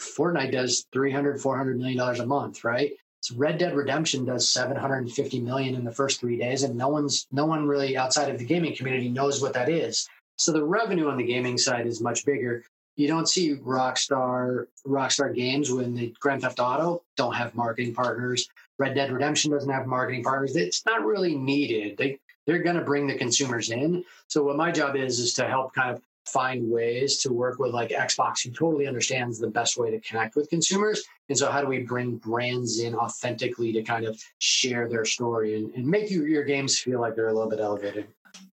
Fortnite 0.00 0.52
does 0.52 0.86
300, 0.94 1.42
400 1.42 1.76
million 1.76 1.98
dollars 1.98 2.20
a 2.20 2.26
month, 2.26 2.64
right? 2.64 2.92
So 3.20 3.36
Red 3.36 3.58
Dead 3.58 3.76
Redemption 3.76 4.24
does 4.24 4.48
750 4.48 5.40
million 5.40 5.74
in 5.74 5.84
the 5.84 5.92
first 5.92 6.18
three 6.18 6.38
days, 6.38 6.62
and 6.62 6.74
no 6.74 6.88
one's 6.88 7.26
no 7.30 7.44
one 7.44 7.66
really 7.66 7.96
outside 7.96 8.30
of 8.30 8.38
the 8.38 8.44
gaming 8.44 8.74
community 8.74 9.10
knows 9.10 9.42
what 9.42 9.52
that 9.52 9.68
is. 9.68 10.08
So 10.38 10.50
the 10.50 10.64
revenue 10.64 11.08
on 11.08 11.18
the 11.18 11.26
gaming 11.26 11.58
side 11.58 11.86
is 11.86 12.00
much 12.00 12.24
bigger 12.24 12.64
you 12.96 13.08
don't 13.08 13.28
see 13.28 13.54
Rockstar 13.56 14.66
Rockstar 14.86 15.34
games 15.34 15.70
when 15.70 15.94
the 15.94 16.14
Grand 16.20 16.42
Theft 16.42 16.60
Auto 16.60 17.02
don't 17.16 17.34
have 17.34 17.54
marketing 17.54 17.94
partners. 17.94 18.48
Red 18.78 18.94
Dead 18.94 19.12
Redemption 19.12 19.50
doesn't 19.50 19.70
have 19.70 19.86
marketing 19.86 20.22
partners. 20.22 20.56
It's 20.56 20.84
not 20.84 21.04
really 21.04 21.36
needed. 21.36 21.96
They 21.96 22.18
they're 22.46 22.62
going 22.62 22.76
to 22.76 22.82
bring 22.82 23.06
the 23.06 23.14
consumers 23.14 23.70
in. 23.70 24.04
So 24.26 24.42
what 24.42 24.56
my 24.56 24.72
job 24.72 24.96
is 24.96 25.20
is 25.20 25.32
to 25.34 25.46
help 25.46 25.74
kind 25.74 25.96
of 25.96 26.02
find 26.26 26.70
ways 26.70 27.18
to 27.18 27.32
work 27.32 27.58
with 27.58 27.72
like 27.72 27.90
Xbox, 27.90 28.44
who 28.44 28.50
totally 28.50 28.86
understands 28.86 29.38
the 29.38 29.48
best 29.48 29.76
way 29.76 29.90
to 29.90 30.00
connect 30.00 30.36
with 30.36 30.48
consumers. 30.48 31.02
And 31.28 31.36
so 31.36 31.50
how 31.50 31.60
do 31.60 31.66
we 31.66 31.80
bring 31.80 32.16
brands 32.16 32.80
in 32.80 32.94
authentically 32.94 33.72
to 33.72 33.82
kind 33.82 34.04
of 34.04 34.20
share 34.38 34.88
their 34.88 35.04
story 35.04 35.56
and, 35.56 35.74
and 35.74 35.86
make 35.86 36.10
you, 36.10 36.24
your 36.24 36.44
games 36.44 36.78
feel 36.78 37.00
like 37.00 37.16
they're 37.16 37.28
a 37.28 37.32
little 37.32 37.50
bit 37.50 37.60
elevated? 37.60 38.06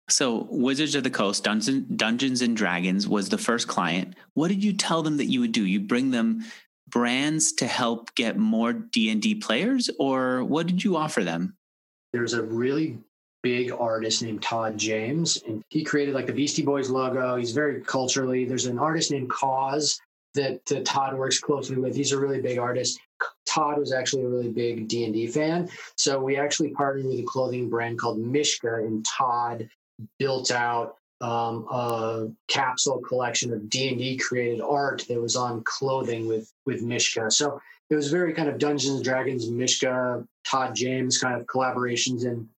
So, 0.07 0.47
Wizards 0.51 0.93
of 0.93 1.03
the 1.03 1.09
Coast, 1.09 1.43
Dungeons, 1.43 1.87
Dungeons 1.95 2.43
and 2.43 2.55
Dragons 2.55 3.07
was 3.07 3.29
the 3.29 3.39
first 3.39 3.67
client. 3.67 4.15
What 4.35 4.49
did 4.49 4.63
you 4.63 4.71
tell 4.73 5.01
them 5.01 5.17
that 5.17 5.25
you 5.25 5.39
would 5.39 5.51
do? 5.51 5.65
You 5.65 5.79
bring 5.79 6.11
them 6.11 6.43
brands 6.87 7.51
to 7.53 7.65
help 7.65 8.13
get 8.13 8.37
more 8.37 8.71
D&D 8.71 9.35
players 9.35 9.89
or 9.99 10.43
what 10.43 10.67
did 10.67 10.83
you 10.83 10.95
offer 10.95 11.23
them? 11.23 11.55
There's 12.13 12.33
a 12.33 12.43
really 12.43 12.99
big 13.45 13.71
artist 13.71 14.23
named 14.23 14.41
Todd 14.41 14.75
James 14.75 15.39
and 15.47 15.63
he 15.69 15.83
created 15.83 16.15
like 16.15 16.25
the 16.25 16.33
Beastie 16.33 16.65
Boys 16.65 16.89
logo. 16.89 17.35
He's 17.35 17.51
very 17.51 17.79
culturally. 17.79 18.43
There's 18.43 18.65
an 18.65 18.79
artist 18.79 19.11
named 19.11 19.29
KAWS 19.29 20.01
that, 20.33 20.65
that 20.65 20.83
Todd 20.83 21.15
works 21.15 21.39
closely 21.39 21.75
with. 21.75 21.95
He's 21.95 22.11
a 22.11 22.17
really 22.17 22.41
big 22.41 22.57
artist. 22.57 22.99
Todd 23.45 23.77
was 23.77 23.93
actually 23.93 24.23
a 24.23 24.27
really 24.27 24.49
big 24.49 24.87
D&D 24.87 25.27
fan. 25.27 25.69
So 25.95 26.19
we 26.19 26.37
actually 26.37 26.71
partnered 26.71 27.05
with 27.05 27.19
a 27.19 27.23
clothing 27.23 27.69
brand 27.69 27.99
called 27.99 28.17
Mishka 28.17 28.77
and 28.77 29.05
Todd 29.05 29.69
built 30.17 30.49
out 30.49 30.95
um, 31.21 31.67
a 31.69 32.27
capsule 32.47 32.99
collection 33.07 33.53
of 33.53 33.69
D&D 33.69 34.17
created 34.17 34.59
art 34.59 35.05
that 35.07 35.21
was 35.21 35.35
on 35.35 35.61
clothing 35.65 36.27
with 36.27 36.51
with 36.65 36.81
Mishka. 36.81 37.29
So 37.29 37.61
it 37.91 37.95
was 37.95 38.09
very 38.09 38.33
kind 38.33 38.49
of 38.49 38.57
Dungeons 38.57 38.95
and 38.95 39.03
Dragons, 39.03 39.51
Mishka, 39.51 40.25
Todd 40.47 40.75
James 40.75 41.19
kind 41.19 41.39
of 41.39 41.45
collaborations 41.45 42.25
and 42.25 42.49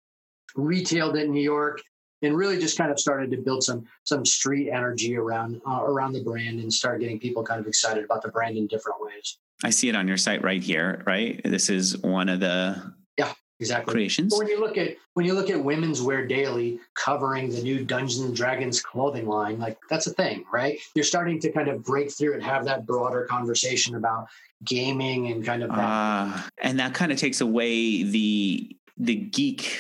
retailed 0.58 1.16
in 1.16 1.32
New 1.32 1.42
York 1.42 1.82
and 2.24 2.36
really 2.36 2.60
just 2.60 2.78
kind 2.78 2.92
of 2.92 3.00
started 3.00 3.32
to 3.32 3.38
build 3.38 3.64
some 3.64 3.86
some 4.04 4.26
street 4.26 4.70
energy 4.70 5.16
around 5.16 5.62
uh, 5.68 5.84
around 5.84 6.14
the 6.14 6.24
brand 6.24 6.60
and 6.60 6.72
start 6.72 7.00
getting 7.00 7.20
people 7.20 7.44
kind 7.44 7.60
of 7.62 7.68
excited 7.68 8.04
about 8.04 8.22
the 8.22 8.30
brand 8.30 8.58
in 8.58 8.68
different 8.68 8.98
ways. 9.02 9.38
I 9.64 9.70
see 9.70 9.90
it 9.90 9.96
on 9.96 10.08
your 10.08 10.18
site 10.18 10.44
right 10.44 10.62
here, 10.62 11.04
right? 11.06 11.42
This 11.44 11.70
is 11.70 11.98
one 12.00 12.30
of 12.30 12.40
the 12.40 12.94
yeah 13.18 13.34
exactly 13.60 13.94
creations. 13.94 14.34
But 14.34 14.40
when 14.40 14.48
you 14.48 14.60
look 14.60 14.78
at 14.78 14.96
when 15.14 15.26
you 15.26 15.34
look 15.34 15.50
at 15.50 15.64
Women's 15.64 16.02
Wear 16.02 16.26
Daily 16.26 16.80
covering 16.96 17.50
the 17.50 17.62
new 17.62 17.84
Dungeons 17.84 18.22
and 18.22 18.36
Dragons 18.36 18.82
clothing 18.82 19.28
line, 19.28 19.60
like 19.60 19.78
that's 19.90 20.08
a 20.08 20.14
thing, 20.14 20.44
right? 20.52 20.80
You're 20.96 21.06
starting 21.06 21.40
to 21.42 21.52
kind 21.52 21.68
of 21.68 21.84
break 21.84 22.12
through 22.12 22.34
and 22.34 22.44
have 22.44 22.66
that 22.66 22.86
broader 22.86 23.26
conversation 23.30 23.96
about 23.96 24.28
gaming 24.64 25.32
and 25.32 25.46
kind 25.46 25.62
of 25.62 25.70
that. 25.70 25.80
Uh, 25.80 26.42
and 26.62 26.80
that 26.80 26.96
kind 26.96 27.12
of 27.12 27.18
takes 27.20 27.42
away 27.42 28.04
the 28.04 28.76
the 28.98 29.16
geek 29.16 29.80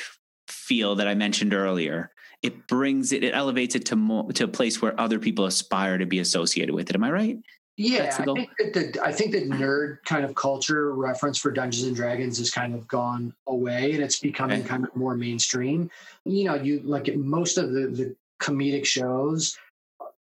feel 0.67 0.95
that 0.95 1.07
I 1.07 1.15
mentioned 1.15 1.53
earlier. 1.53 2.11
It 2.43 2.67
brings 2.67 3.11
it, 3.13 3.23
it 3.23 3.33
elevates 3.33 3.75
it 3.75 3.85
to 3.87 3.95
more 3.95 4.31
to 4.33 4.43
a 4.43 4.47
place 4.47 4.81
where 4.81 4.99
other 4.99 5.19
people 5.19 5.45
aspire 5.45 5.97
to 5.97 6.05
be 6.05 6.19
associated 6.19 6.75
with 6.75 6.89
it. 6.89 6.95
Am 6.95 7.03
I 7.03 7.11
right? 7.11 7.37
Yeah, 7.77 8.15
I 8.19 8.23
think 8.23 8.49
that 8.57 8.73
the 8.73 9.03
I 9.03 9.11
think 9.11 9.31
that 9.33 9.49
nerd 9.49 10.03
kind 10.03 10.25
of 10.25 10.33
culture 10.33 10.93
reference 10.95 11.37
for 11.37 11.51
Dungeons 11.51 11.87
and 11.87 11.95
Dragons 11.95 12.39
has 12.39 12.49
kind 12.49 12.73
of 12.73 12.87
gone 12.87 13.33
away, 13.45 13.93
and 13.93 14.03
it's 14.03 14.19
becoming 14.19 14.61
Okay. 14.61 14.67
kind 14.67 14.83
of 14.83 14.95
more 14.95 15.15
mainstream. 15.15 15.89
You 16.25 16.45
know, 16.45 16.55
you 16.55 16.81
like 16.83 17.15
most 17.15 17.57
of 17.59 17.71
the 17.71 17.87
the 17.87 18.15
comedic 18.41 18.85
shows. 18.85 19.57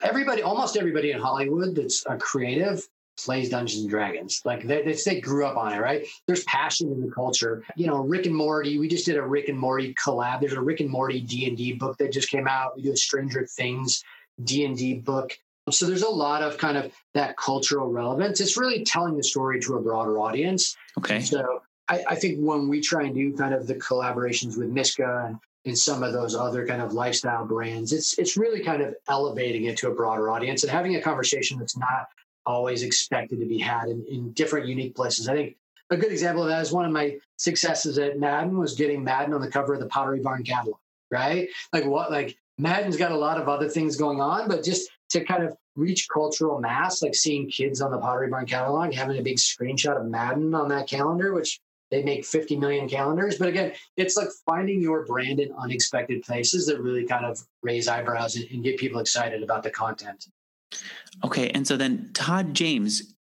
Everybody, 0.02 0.42
almost 0.42 0.78
everybody 0.78 1.12
in 1.12 1.20
Hollywood 1.20 1.76
that's 1.76 2.04
a 2.08 2.18
creative 2.18 2.88
plays 3.18 3.50
Dungeons 3.50 3.82
and 3.82 3.90
Dragons. 3.90 4.42
Like 4.46 4.64
they, 4.64 4.84
they, 4.84 4.94
they 4.94 5.20
grew 5.20 5.46
up 5.46 5.58
on 5.58 5.74
it, 5.74 5.80
right? 5.80 6.06
There's 6.28 6.44
passion 6.44 6.92
in 6.92 7.02
the 7.02 7.12
culture. 7.12 7.64
You 7.76 7.88
know, 7.88 7.98
Rick 7.98 8.26
and 8.26 8.36
Morty. 8.36 8.80
We 8.80 8.88
just 8.88 9.06
did 9.06 9.18
a 9.18 9.22
Rick 9.22 9.50
and 9.50 9.60
Morty 9.60 9.94
collab. 9.96 10.40
There's 10.40 10.54
a 10.54 10.62
Rick 10.62 10.80
and 10.80 10.90
Morty 10.90 11.20
D 11.22 11.48
and 11.48 11.58
D 11.58 11.74
book 11.74 11.98
that 11.98 12.12
just 12.12 12.30
came 12.30 12.48
out. 12.48 12.76
We 12.76 12.84
do 12.84 12.92
a 12.92 12.98
Stranger 12.98 13.46
Things 13.46 14.04
D 14.44 14.66
and 14.66 14.78
D 14.78 14.94
book. 14.96 15.38
So 15.70 15.86
there's 15.86 16.04
a 16.04 16.10
lot 16.10 16.44
of 16.44 16.58
kind 16.58 16.78
of 16.78 16.94
that 17.14 17.36
cultural 17.38 17.92
relevance. 17.92 18.40
It's 18.40 18.56
really 18.56 18.86
telling 18.86 19.18
the 19.18 19.24
story 19.24 19.60
to 19.62 19.76
a 19.76 19.82
broader 19.82 20.18
audience. 20.20 20.78
Okay. 20.98 21.20
So 21.20 21.62
I, 21.90 22.04
I 22.10 22.16
think 22.16 22.40
when 22.40 22.70
we 22.70 22.80
try 22.80 23.04
and 23.04 23.16
do 23.16 23.36
kind 23.36 23.54
of 23.54 23.68
the 23.68 23.76
collaborations 23.76 24.58
with 24.58 24.70
Mishka 24.70 25.26
and, 25.28 25.38
and 25.66 25.78
some 25.78 26.04
of 26.04 26.14
those 26.14 26.36
other 26.36 26.66
kind 26.66 26.82
of 26.82 26.94
lifestyle 26.94 27.46
brands, 27.46 27.92
it's 27.92 28.18
it's 28.18 28.38
really 28.38 28.64
kind 28.64 28.82
of 28.82 28.96
elevating 29.10 29.66
it 29.66 29.78
to 29.78 29.90
a 29.90 29.94
broader 29.94 30.30
audience 30.30 30.64
and 30.64 30.72
having 30.72 30.96
a 30.96 31.02
conversation 31.02 31.60
that's 31.60 31.76
not 31.76 32.08
always 32.48 32.82
expected 32.82 33.40
to 33.40 33.46
be 33.46 33.60
had 33.60 33.90
in, 33.90 34.04
in 34.10 34.32
different 34.32 34.68
unique 34.68 34.96
places. 34.96 35.28
I 35.28 35.36
think 35.36 35.58
a 35.90 35.98
good 35.98 36.12
example 36.12 36.44
of 36.44 36.50
that 36.50 36.62
is 36.62 36.72
one 36.72 36.86
of 36.86 36.92
my 36.92 37.18
successes 37.38 37.98
at 38.00 38.20
Madden 38.20 38.58
was 38.58 38.74
getting 38.74 39.04
Madden 39.04 39.34
on 39.34 39.42
the 39.42 39.52
cover 39.52 39.74
of 39.74 39.80
the 39.80 39.88
Pottery 39.88 40.20
Barn 40.20 40.44
catalog, 40.44 40.80
right? 41.12 41.50
Like 41.74 41.86
what 41.86 42.10
like 42.10 42.38
Madden's 42.58 42.98
got 42.98 43.12
a 43.12 43.18
lot 43.18 43.40
of 43.40 43.48
other 43.48 43.70
things 43.70 43.96
going 43.98 44.20
on, 44.20 44.48
but 44.48 44.64
just 44.64 44.90
to 45.10 45.24
kind 45.24 45.44
of 45.44 45.56
reach 45.76 46.08
cultural 46.12 46.60
mass, 46.60 47.02
like 47.04 47.16
seeing 47.16 47.50
kids 47.50 47.82
on 47.82 47.92
the 47.92 48.00
Pottery 48.00 48.30
Barn 48.30 48.46
catalog 48.46 48.94
having 48.94 49.18
a 49.18 49.22
big 49.22 49.38
screenshot 49.38 50.00
of 50.00 50.08
Madden 50.08 50.56
on 50.56 50.70
that 50.70 50.90
calendar, 50.90 51.34
which 51.34 51.60
they 51.92 52.04
make 52.04 52.26
50 52.26 52.58
million 52.58 52.90
calendars. 52.90 53.38
But 53.38 53.50
again, 53.50 53.74
it's 53.96 54.18
like 54.18 54.30
finding 54.46 54.82
your 54.82 55.06
brand 55.06 55.40
in 55.40 55.54
unexpected 55.54 56.24
places 56.24 56.66
that 56.68 56.82
really 56.82 57.06
kind 57.06 57.26
of 57.26 57.46
raise 57.62 57.88
eyebrows 57.88 58.36
and, 58.36 58.46
and 58.52 58.64
get 58.64 58.78
people 58.78 59.00
excited 59.00 59.44
about 59.44 59.64
the 59.64 59.70
content. 59.70 60.28
Okay. 61.24 61.50
And 61.50 61.68
so 61.68 61.78
then 61.78 62.12
Todd 62.14 62.54
James, 62.54 63.16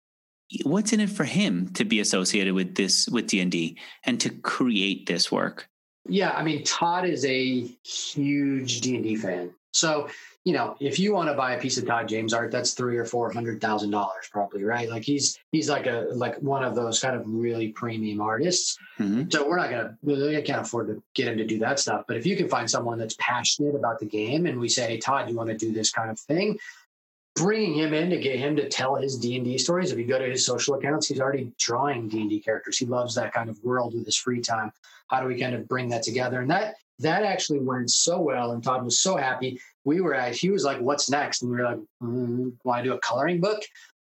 what's 0.64 0.92
in 0.92 1.00
it 1.00 1.11
for 1.11 1.24
him 1.24 1.68
to 1.74 1.85
be 1.85 2.00
associated 2.00 2.54
with 2.54 2.74
this 2.74 3.09
with 3.09 3.26
D 3.26 3.40
and 3.40 3.50
D 3.50 3.78
and 4.04 4.20
to 4.20 4.30
create 4.30 5.07
this 5.07 5.30
work? 5.30 5.68
Yeah, 6.07 6.33
I 6.33 6.42
mean, 6.42 6.64
Todd 6.64 7.07
is 7.07 7.24
a 7.24 7.61
huge 7.83 8.80
D 8.80 8.96
and 8.96 9.04
D 9.04 9.16
fan. 9.16 9.54
So, 9.72 10.09
you 10.44 10.52
know, 10.52 10.76
if 10.78 11.00
you 11.00 11.12
want 11.14 11.30
to 11.30 11.35
buy 11.35 11.54
a 11.54 11.61
piece 11.61 11.78
of 11.78 11.87
Todd 11.87 12.07
James 12.07 12.33
art, 12.33 12.52
that's 12.52 12.74
three 12.74 12.96
or 12.96 13.04
four 13.04 13.33
hundred 13.33 13.61
thousand 13.61 13.90
dollars, 13.90 14.28
probably, 14.30 14.62
right? 14.62 14.88
Like 14.88 15.02
he's 15.02 15.38
he's 15.50 15.68
like 15.68 15.87
a 15.87 16.09
like 16.12 16.37
one 16.42 16.62
of 16.62 16.74
those 16.74 17.00
kind 17.00 17.16
of 17.16 17.22
really 17.26 17.68
premium 17.68 18.20
artists. 18.20 18.78
Mhm. 18.98 19.33
So 19.33 19.48
we're 19.48 19.57
not 19.57 19.70
gonna, 19.70 19.96
really, 20.02 20.37
I 20.37 20.42
can't 20.42 20.61
afford 20.61 20.88
to 20.88 21.02
get 21.14 21.26
him 21.26 21.38
to 21.38 21.46
do 21.46 21.59
that 21.61 21.80
stuff. 21.80 22.04
But 22.07 22.18
if 22.18 22.26
you 22.26 22.37
can 22.37 22.48
find 22.48 22.70
someone 22.70 22.98
that's 22.98 23.16
passionate 23.18 23.74
about 23.74 23.98
the 23.98 24.07
game, 24.07 24.46
and 24.46 24.61
we 24.61 24.68
say, 24.68 24.87
hey, 24.87 24.98
Todd, 24.98 25.28
you 25.28 25.35
want 25.35 25.48
to 25.50 25.57
do 25.57 25.72
this 25.72 25.90
kind 25.90 26.11
of 26.11 26.20
thing, 26.20 26.59
bringing 27.35 27.75
him 27.75 27.92
in 27.92 28.11
to 28.11 28.18
get 28.18 28.38
him 28.38 28.55
to 28.57 28.68
tell 28.68 28.94
his 28.94 29.18
D 29.18 29.37
and 29.37 29.44
D 29.44 29.59
stories. 29.59 29.90
If 29.90 29.99
you 29.99 30.07
go 30.07 30.18
to 30.18 30.31
his 30.31 30.47
social 30.47 30.75
accounts, 30.75 31.09
he's 31.09 31.20
already 31.20 31.53
drawing 31.59 32.09
D 32.09 32.20
and 32.20 32.31
D 32.31 32.40
characters. 32.40 32.79
He 32.79 32.87
loves 32.87 33.14
that 33.14 33.33
kind 33.33 33.51
of 33.51 33.62
world 33.62 33.94
with 33.94 34.07
his 34.07 34.16
free 34.16 34.40
time. 34.40 34.70
How 35.09 35.20
do 35.20 35.27
we 35.27 35.38
kind 35.38 35.55
of 35.55 35.68
bring 35.68 35.88
that 35.88 36.03
together? 36.03 36.40
And 36.40 36.51
that 36.51 36.77
that 37.01 37.25
actually 37.25 37.59
went 37.59 37.90
so 37.90 38.20
well, 38.20 38.53
and 38.53 38.62
Todd 38.62 38.85
was 38.85 39.01
so 39.01 39.16
happy. 39.16 39.61
We 39.85 40.01
were 40.01 40.14
at. 40.14 40.37
He 40.37 40.51
was 40.51 40.64
like, 40.64 40.79
"What's 40.79 41.11
next?" 41.11 41.42
And 41.42 41.51
we 41.51 41.57
were 41.57 41.64
like, 41.64 41.81
mm, 42.03 42.53
"Want 42.64 42.85
to 42.85 42.90
do 42.90 42.94
a 42.94 43.01
coloring 43.01 43.40
book?" 43.40 43.62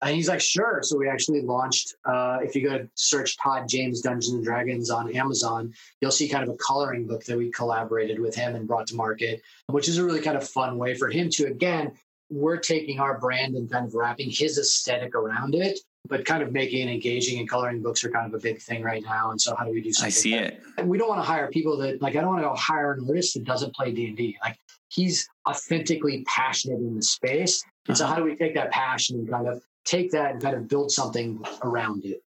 And 0.02 0.16
he's 0.16 0.30
like, 0.30 0.40
"Sure." 0.40 0.80
So 0.82 0.98
we 0.98 1.10
actually 1.10 1.42
launched. 1.42 1.96
Uh, 2.06 2.38
if 2.42 2.56
you 2.56 2.68
go 2.68 2.78
to 2.78 2.90
search 2.96 3.38
Todd 3.38 3.68
James 3.68 4.00
Dungeons 4.00 4.34
and 4.34 4.44
Dragons 4.46 4.90
on 4.90 5.14
Amazon, 5.14 5.74
you'll 6.00 6.12
see 6.12 6.30
kind 6.30 6.44
of 6.44 6.50
a 6.50 6.58
coloring 6.58 7.06
book 7.06 7.26
that 7.26 7.38
we 7.38 7.52
collaborated 7.52 8.18
with 8.18 8.34
him 8.34 8.56
and 8.56 8.66
brought 8.66 8.88
to 8.88 8.96
market, 8.96 9.42
which 9.68 9.90
is 9.90 9.98
a 9.98 10.06
really 10.06 10.22
kind 10.22 10.38
of 10.38 10.48
fun 10.48 10.78
way 10.78 10.96
for 10.96 11.10
him 11.10 11.30
to 11.32 11.48
again 11.48 11.92
we're 12.30 12.58
taking 12.58 13.00
our 13.00 13.18
brand 13.20 13.56
and 13.56 13.70
kind 13.72 13.86
of 13.86 13.94
wrapping 13.96 14.30
his 14.30 14.58
aesthetic 14.58 15.16
around 15.16 15.56
it, 15.56 15.80
but 16.08 16.26
kind 16.26 16.44
of 16.44 16.52
making 16.52 16.88
it 16.88 16.92
engaging. 16.92 17.40
And 17.40 17.50
coloring 17.50 17.82
books 17.82 18.04
are 18.04 18.12
kind 18.12 18.28
of 18.28 18.40
a 18.40 18.42
big 18.42 18.62
thing 18.62 18.84
right 18.84 19.04
now. 19.04 19.32
And 19.32 19.40
so, 19.42 19.56
how 19.56 19.66
do 19.66 19.72
we 19.72 19.82
do 19.82 19.92
something? 19.92 20.08
I 20.08 20.12
see 20.12 20.34
it. 20.36 20.62
And 20.78 20.88
we 20.90 20.98
don't 20.98 21.10
want 21.10 21.22
to 21.22 21.28
hire 21.28 21.48
people 21.50 21.78
that 21.78 22.02
like. 22.02 22.16
I 22.16 22.22
don't 22.22 22.30
want 22.30 22.42
to 22.42 22.48
go 22.50 22.56
hire 22.56 22.94
an 22.94 23.06
artist 23.08 23.34
that 23.34 23.44
doesn't 23.46 23.74
play 23.76 23.92
D 23.92 24.08
and 24.08 24.18
D. 24.18 24.38
Like 24.44 24.58
he's 24.90 25.28
authentically 25.48 26.24
passionate 26.28 26.78
in 26.80 26.96
the 26.96 27.02
space. 27.02 27.64
And 27.88 27.98
so, 27.98 28.06
Uh-huh. 28.06 28.14
how 28.14 28.20
do 28.20 28.26
we 28.26 28.36
take 28.36 28.54
that 28.56 28.72
passion 28.72 29.18
and 29.20 29.30
kind 29.30 29.48
of 29.48 29.62
take 29.86 30.12
that 30.12 30.34
and 30.34 30.42
kind 30.42 30.56
of 30.56 30.68
build 30.68 30.92
something 30.92 31.44
around 31.64 32.06
it? 32.06 32.22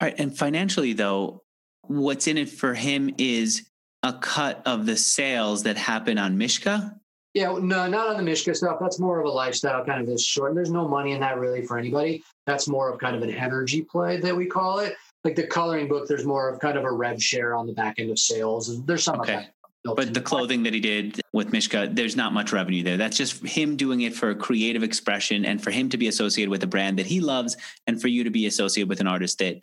All 0.00 0.08
right. 0.08 0.14
And 0.18 0.36
financially, 0.36 0.92
though, 0.92 1.42
what's 1.82 2.26
in 2.26 2.38
it 2.38 2.48
for 2.48 2.74
him 2.74 3.14
is 3.18 3.68
a 4.02 4.12
cut 4.12 4.62
of 4.64 4.86
the 4.86 4.96
sales 4.96 5.64
that 5.64 5.76
happen 5.76 6.18
on 6.18 6.38
Mishka. 6.38 6.97
Yeah, 7.34 7.56
no, 7.60 7.86
not 7.86 8.08
on 8.08 8.16
the 8.16 8.22
Mishka 8.22 8.54
stuff. 8.54 8.78
That's 8.80 8.98
more 8.98 9.20
of 9.20 9.26
a 9.26 9.30
lifestyle 9.30 9.84
kind 9.84 10.00
of 10.00 10.06
this 10.06 10.24
short. 10.24 10.54
There's 10.54 10.70
no 10.70 10.88
money 10.88 11.12
in 11.12 11.20
that 11.20 11.38
really 11.38 11.62
for 11.62 11.78
anybody. 11.78 12.24
That's 12.46 12.66
more 12.66 12.90
of 12.90 12.98
kind 12.98 13.14
of 13.14 13.22
an 13.22 13.30
energy 13.30 13.82
play 13.82 14.18
that 14.18 14.34
we 14.34 14.46
call 14.46 14.78
it. 14.78 14.96
Like 15.24 15.36
the 15.36 15.46
coloring 15.46 15.88
book, 15.88 16.08
there's 16.08 16.24
more 16.24 16.48
of 16.48 16.58
kind 16.58 16.78
of 16.78 16.84
a 16.84 16.90
rev 16.90 17.22
share 17.22 17.54
on 17.54 17.66
the 17.66 17.72
back 17.72 17.98
end 17.98 18.10
of 18.10 18.18
sales. 18.18 18.84
There's 18.86 19.04
some 19.04 19.20
Okay. 19.20 19.34
of 19.34 19.40
that. 19.40 19.52
But 19.84 20.12
the 20.12 20.20
clothing 20.20 20.64
that 20.64 20.74
he 20.74 20.80
did 20.80 21.20
with 21.32 21.52
Mishka, 21.52 21.88
there's 21.92 22.16
not 22.16 22.32
much 22.32 22.52
revenue 22.52 22.82
there. 22.82 22.96
That's 22.96 23.16
just 23.16 23.44
him 23.46 23.76
doing 23.76 24.02
it 24.02 24.14
for 24.14 24.34
creative 24.34 24.82
expression 24.82 25.44
and 25.44 25.62
for 25.62 25.70
him 25.70 25.88
to 25.90 25.96
be 25.96 26.08
associated 26.08 26.50
with 26.50 26.62
a 26.62 26.66
brand 26.66 26.98
that 26.98 27.06
he 27.06 27.20
loves 27.20 27.56
and 27.86 28.00
for 28.00 28.08
you 28.08 28.24
to 28.24 28.30
be 28.30 28.46
associated 28.46 28.88
with 28.88 29.00
an 29.00 29.06
artist 29.06 29.38
that 29.38 29.60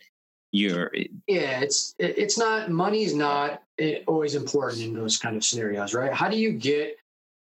you're 0.51 0.91
Yeah, 1.27 1.59
it's 1.59 1.95
it's 1.99 2.37
not 2.37 2.71
money's 2.71 3.13
not 3.13 3.61
eh, 3.77 3.99
always 4.07 4.35
important 4.35 4.83
in 4.83 4.93
those 4.93 5.17
kind 5.17 5.35
of 5.35 5.43
scenarios, 5.43 5.93
right? 5.93 6.13
How 6.13 6.29
do 6.29 6.37
you 6.37 6.53
get 6.53 6.97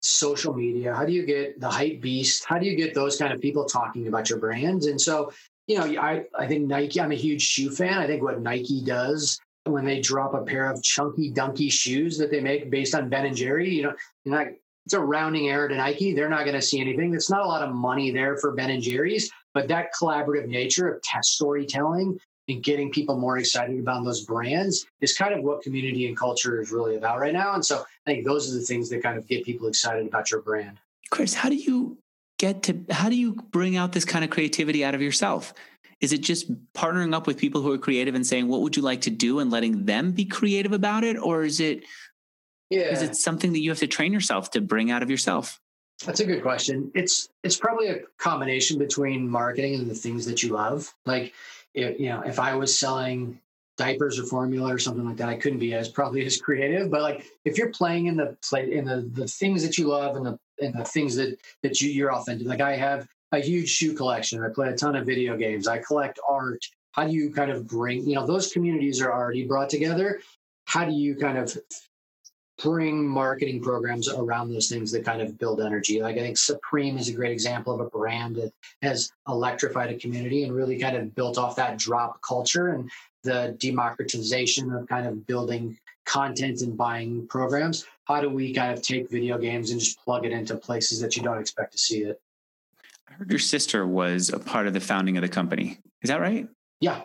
social 0.02 0.54
media? 0.54 0.94
How 0.94 1.06
do 1.06 1.12
you 1.12 1.26
get 1.26 1.60
the 1.60 1.70
hype 1.70 2.02
beast? 2.02 2.46
How 2.46 2.58
do 2.58 2.66
you 2.66 2.76
get 2.76 2.94
those 2.94 3.18
kind 3.18 3.34
of 3.34 3.42
people 3.42 3.66
talking 3.66 4.08
about 4.08 4.30
your 4.30 4.40
brands? 4.40 4.88
And 4.88 5.00
so, 5.00 5.32
you 5.68 5.78
know, 5.78 6.02
I 6.02 6.26
I 6.38 6.48
think 6.48 6.68
Nike. 6.68 7.00
I'm 7.02 7.12
a 7.12 7.16
huge 7.16 7.42
shoe 7.42 7.72
fan. 7.72 8.00
I 8.00 8.08
think 8.08 8.24
what 8.24 8.42
Nike 8.42 8.84
does 8.84 9.40
when 9.66 9.86
they 9.86 10.00
drop 10.00 10.34
a 10.34 10.44
pair 10.44 10.70
of 10.72 10.82
chunky 10.82 11.32
dunky 11.32 11.72
shoes 11.72 12.18
that 12.18 12.32
they 12.32 12.40
make 12.40 12.70
based 12.70 12.96
on 12.96 13.10
Ben 13.10 13.26
and 13.26 13.36
Jerry, 13.36 13.70
you 13.70 13.84
know, 13.84 14.46
it's 14.86 14.94
a 14.94 15.00
rounding 15.00 15.50
error 15.50 15.68
to 15.68 15.76
Nike. 15.76 16.14
They're 16.14 16.30
not 16.30 16.46
going 16.46 16.56
to 16.56 16.62
see 16.62 16.82
anything. 16.82 17.12
There's 17.12 17.30
not 17.30 17.44
a 17.44 17.48
lot 17.48 17.62
of 17.62 17.76
money 17.76 18.12
there 18.12 18.38
for 18.38 18.54
Ben 18.54 18.72
and 18.72 18.82
Jerry's, 18.82 19.30
but 19.54 19.68
that 19.68 19.90
collaborative 20.00 20.48
nature 20.48 20.92
of 20.92 21.02
test 21.04 21.34
storytelling 21.34 22.20
and 22.48 22.64
getting 22.64 22.92
people 22.92 23.16
more 23.16 23.38
excited 23.38 23.80
about 23.80 24.04
those 24.04 24.26
brands 24.26 24.88
is 25.02 25.16
kind 25.16 25.34
of 25.34 25.44
what 25.44 25.62
community 25.62 26.08
and 26.08 26.18
culture 26.18 26.60
is 26.60 26.72
really 26.72 26.96
about 26.96 27.20
right 27.20 27.34
now. 27.34 27.54
And 27.54 27.64
so 27.64 27.84
I 28.10 28.14
think 28.14 28.26
those 28.26 28.52
are 28.52 28.58
the 28.58 28.66
things 28.66 28.90
that 28.90 29.04
kind 29.04 29.18
of 29.18 29.28
get 29.28 29.46
people 29.46 29.68
excited 29.68 30.08
about 30.08 30.32
your 30.32 30.42
brand. 30.42 30.80
Chris, 31.12 31.34
how 31.34 31.50
do 31.50 31.56
you 31.56 31.98
get 32.38 32.64
to 32.64 32.86
how 32.90 33.10
do 33.10 33.16
you 33.16 33.34
bring 33.52 33.76
out 33.76 33.92
this 33.92 34.06
kind 34.06 34.24
of 34.24 34.32
creativity 34.32 34.84
out 34.84 34.96
of 34.96 35.02
yourself? 35.02 35.54
Is 36.02 36.14
it 36.14 36.20
just 36.20 36.52
partnering 36.74 37.14
up 37.14 37.28
with 37.28 37.38
people 37.38 37.62
who 37.62 37.72
are 37.74 37.78
creative 37.78 38.16
and 38.16 38.26
saying 38.26 38.48
what 38.48 38.62
would 38.62 38.78
you 38.78 38.82
like 38.82 39.02
to 39.02 39.10
do 39.10 39.40
and 39.40 39.52
letting 39.52 39.86
them 39.86 40.12
be 40.12 40.26
creative 40.26 40.72
about 40.72 41.04
it 41.04 41.18
or 41.18 41.44
is 41.44 41.60
it 41.60 41.84
Yeah, 42.70 42.92
is 42.92 43.02
it 43.02 43.16
something 43.16 43.52
that 43.54 43.60
you 43.60 43.70
have 43.70 43.80
to 43.80 43.88
train 43.88 44.14
yourself 44.14 44.52
to 44.52 44.62
bring 44.62 44.92
out 44.92 45.04
of 45.04 45.10
yourself? 45.10 45.60
that's 46.06 46.22
a 46.22 46.26
good 46.26 46.42
question. 46.42 46.92
It's 46.96 47.30
it's 47.44 47.58
probably 47.58 47.88
a 47.88 48.00
combination 48.18 48.78
between 48.78 49.28
marketing 49.28 49.76
and 49.76 49.90
the 49.90 49.96
things 49.96 50.26
that 50.26 50.42
you 50.42 50.50
love. 50.50 50.94
Like, 51.06 51.34
if, 51.74 52.00
you 52.00 52.10
know, 52.10 52.22
if 52.22 52.40
I 52.40 52.56
was 52.56 52.78
selling 52.78 53.40
diapers 53.80 54.20
or 54.20 54.24
formula 54.24 54.74
or 54.74 54.78
something 54.78 55.06
like 55.06 55.16
that, 55.18 55.30
I 55.30 55.36
couldn't 55.36 55.60
be 55.60 55.74
as 55.74 55.88
probably 55.88 56.26
as 56.26 56.40
creative. 56.40 56.92
But 56.92 57.02
like, 57.02 57.26
if 57.46 57.58
you're 57.58 57.72
playing 57.72 58.08
in 58.08 58.18
the 58.18 58.38
play 58.48 58.72
in 58.72 58.86
the 58.86 59.10
the 59.14 59.26
things 59.26 59.64
that 59.64 59.78
you 59.78 59.88
love 59.88 60.18
and 60.18 60.26
the 60.26 60.38
and 60.62 60.74
the 60.78 60.84
things 60.84 61.16
that 61.16 61.40
that 61.64 61.82
you 61.82 61.90
you're 61.90 62.14
authentic. 62.14 62.46
Like, 62.46 62.62
I 62.62 62.76
have 62.76 63.08
a 63.32 63.40
huge 63.40 63.70
shoe 63.70 63.94
collection. 63.94 64.44
I 64.44 64.50
play 64.50 64.70
a 64.70 64.76
ton 64.76 64.96
of 64.96 65.06
video 65.06 65.38
games. 65.38 65.68
I 65.68 65.78
collect 65.78 66.20
art. 66.28 66.64
How 66.92 67.06
do 67.06 67.14
you 67.14 67.32
kind 67.32 67.52
of 67.52 67.66
bring 67.66 68.08
you 68.08 68.16
know 68.16 68.28
those 68.28 68.52
communities 68.52 69.02
are 69.02 69.14
already 69.14 69.48
brought 69.48 69.70
together? 69.70 70.20
How 70.66 70.86
do 70.86 70.92
you 70.92 71.16
kind 71.16 71.38
of 71.38 71.58
bring 72.62 73.08
marketing 73.08 73.62
programs 73.62 74.10
around 74.10 74.50
those 74.50 74.68
things 74.68 74.92
that 74.92 75.06
kind 75.06 75.22
of 75.22 75.38
build 75.38 75.62
energy. 75.62 76.02
Like 76.02 76.18
I 76.18 76.20
think 76.20 76.38
Supreme 76.38 76.98
is 76.98 77.08
a 77.08 77.14
great 77.14 77.32
example 77.32 77.74
of 77.74 77.80
a 77.80 77.90
brand 77.90 78.36
that 78.36 78.52
has 78.82 79.12
electrified 79.28 79.92
a 79.92 79.98
community 79.98 80.44
and 80.44 80.54
really 80.54 80.78
kind 80.78 80.98
of 80.98 81.16
built 81.16 81.38
off 81.38 81.56
that 81.56 81.78
drop 81.78 82.22
culture. 82.22 82.70
And 82.70 82.90
the 83.24 83.56
democratization 83.60 84.72
of 84.74 84.88
kind 84.88 85.08
of 85.08 85.26
building 85.28 85.78
content 86.06 86.62
and 86.62 86.76
buying 86.76 87.28
programs. 87.28 87.86
How 88.06 88.22
do 88.22 88.30
we 88.30 88.54
kind 88.54 88.74
of 88.74 88.82
take 88.82 89.10
video 89.10 89.38
games 89.38 89.72
and 89.72 89.80
just 89.80 90.04
plug 90.04 90.26
it 90.26 90.32
into 90.32 90.56
places 90.56 91.00
that 91.02 91.16
you 91.16 91.22
don't 91.22 91.40
expect 91.40 91.72
to 91.74 91.78
see 91.78 92.00
it? 92.00 92.20
I 93.08 93.14
heard 93.14 93.30
your 93.30 93.40
sister 93.40 93.86
was 93.88 94.30
a 94.30 94.40
part 94.40 94.68
of 94.68 94.74
the 94.74 94.80
founding 94.80 95.18
of 95.18 95.22
the 95.22 95.30
company. 95.30 95.80
Is 96.02 96.10
that 96.10 96.20
right? 96.20 96.48
Yeah. 96.80 97.02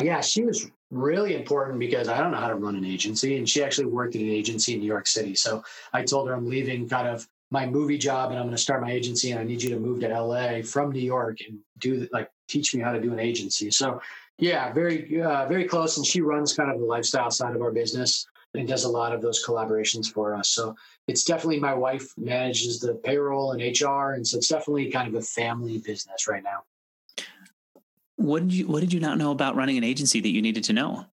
Yeah, 0.00 0.20
she 0.20 0.44
was 0.44 0.70
really 0.90 1.34
important 1.36 1.78
because 1.78 2.08
I 2.08 2.18
don't 2.18 2.32
know 2.32 2.38
how 2.38 2.48
to 2.48 2.54
run 2.54 2.76
an 2.76 2.84
agency. 2.84 3.38
And 3.38 3.48
she 3.48 3.62
actually 3.62 3.86
worked 3.86 4.16
at 4.16 4.22
an 4.22 4.28
agency 4.28 4.74
in 4.74 4.80
New 4.80 4.86
York 4.86 5.06
City. 5.06 5.34
So 5.34 5.62
I 5.92 6.02
told 6.02 6.28
her 6.28 6.34
I'm 6.34 6.48
leaving 6.48 6.88
kind 6.88 7.08
of 7.08 7.26
my 7.50 7.66
movie 7.66 7.98
job 7.98 8.30
and 8.30 8.38
I'm 8.38 8.46
going 8.46 8.56
to 8.56 8.62
start 8.62 8.82
my 8.82 8.90
agency 8.90 9.30
and 9.30 9.40
I 9.40 9.44
need 9.44 9.62
you 9.62 9.70
to 9.70 9.78
move 9.78 10.00
to 10.00 10.08
LA 10.08 10.62
from 10.62 10.92
New 10.92 11.00
York 11.00 11.38
and 11.46 11.58
do 11.78 12.08
like 12.12 12.30
teach 12.48 12.74
me 12.74 12.82
how 12.82 12.92
to 12.92 13.00
do 13.00 13.12
an 13.12 13.20
agency. 13.20 13.70
So 13.70 14.00
yeah, 14.38 14.72
very 14.72 15.20
uh, 15.20 15.46
very 15.46 15.64
close 15.64 15.96
and 15.96 16.06
she 16.06 16.20
runs 16.20 16.54
kind 16.54 16.70
of 16.70 16.78
the 16.78 16.86
lifestyle 16.86 17.30
side 17.30 17.56
of 17.56 17.62
our 17.62 17.72
business 17.72 18.26
and 18.54 18.66
does 18.66 18.84
a 18.84 18.88
lot 18.88 19.12
of 19.12 19.20
those 19.20 19.44
collaborations 19.44 20.10
for 20.10 20.34
us. 20.34 20.48
So 20.48 20.74
it's 21.06 21.24
definitely 21.24 21.60
my 21.60 21.74
wife 21.74 22.12
manages 22.16 22.80
the 22.80 22.94
payroll 22.94 23.52
and 23.52 23.60
HR 23.60 24.12
and 24.12 24.26
so 24.26 24.38
it's 24.38 24.48
definitely 24.48 24.90
kind 24.90 25.08
of 25.08 25.14
a 25.14 25.22
family 25.22 25.78
business 25.78 26.28
right 26.28 26.42
now. 26.42 26.62
What 28.16 28.42
did 28.42 28.54
you 28.54 28.68
What 28.68 28.80
did 28.80 28.92
you 28.92 29.00
not 29.00 29.18
know 29.18 29.32
about 29.32 29.56
running 29.56 29.76
an 29.76 29.84
agency 29.84 30.20
that 30.20 30.30
you 30.30 30.40
needed 30.40 30.64
to 30.64 30.72
know? 30.72 31.06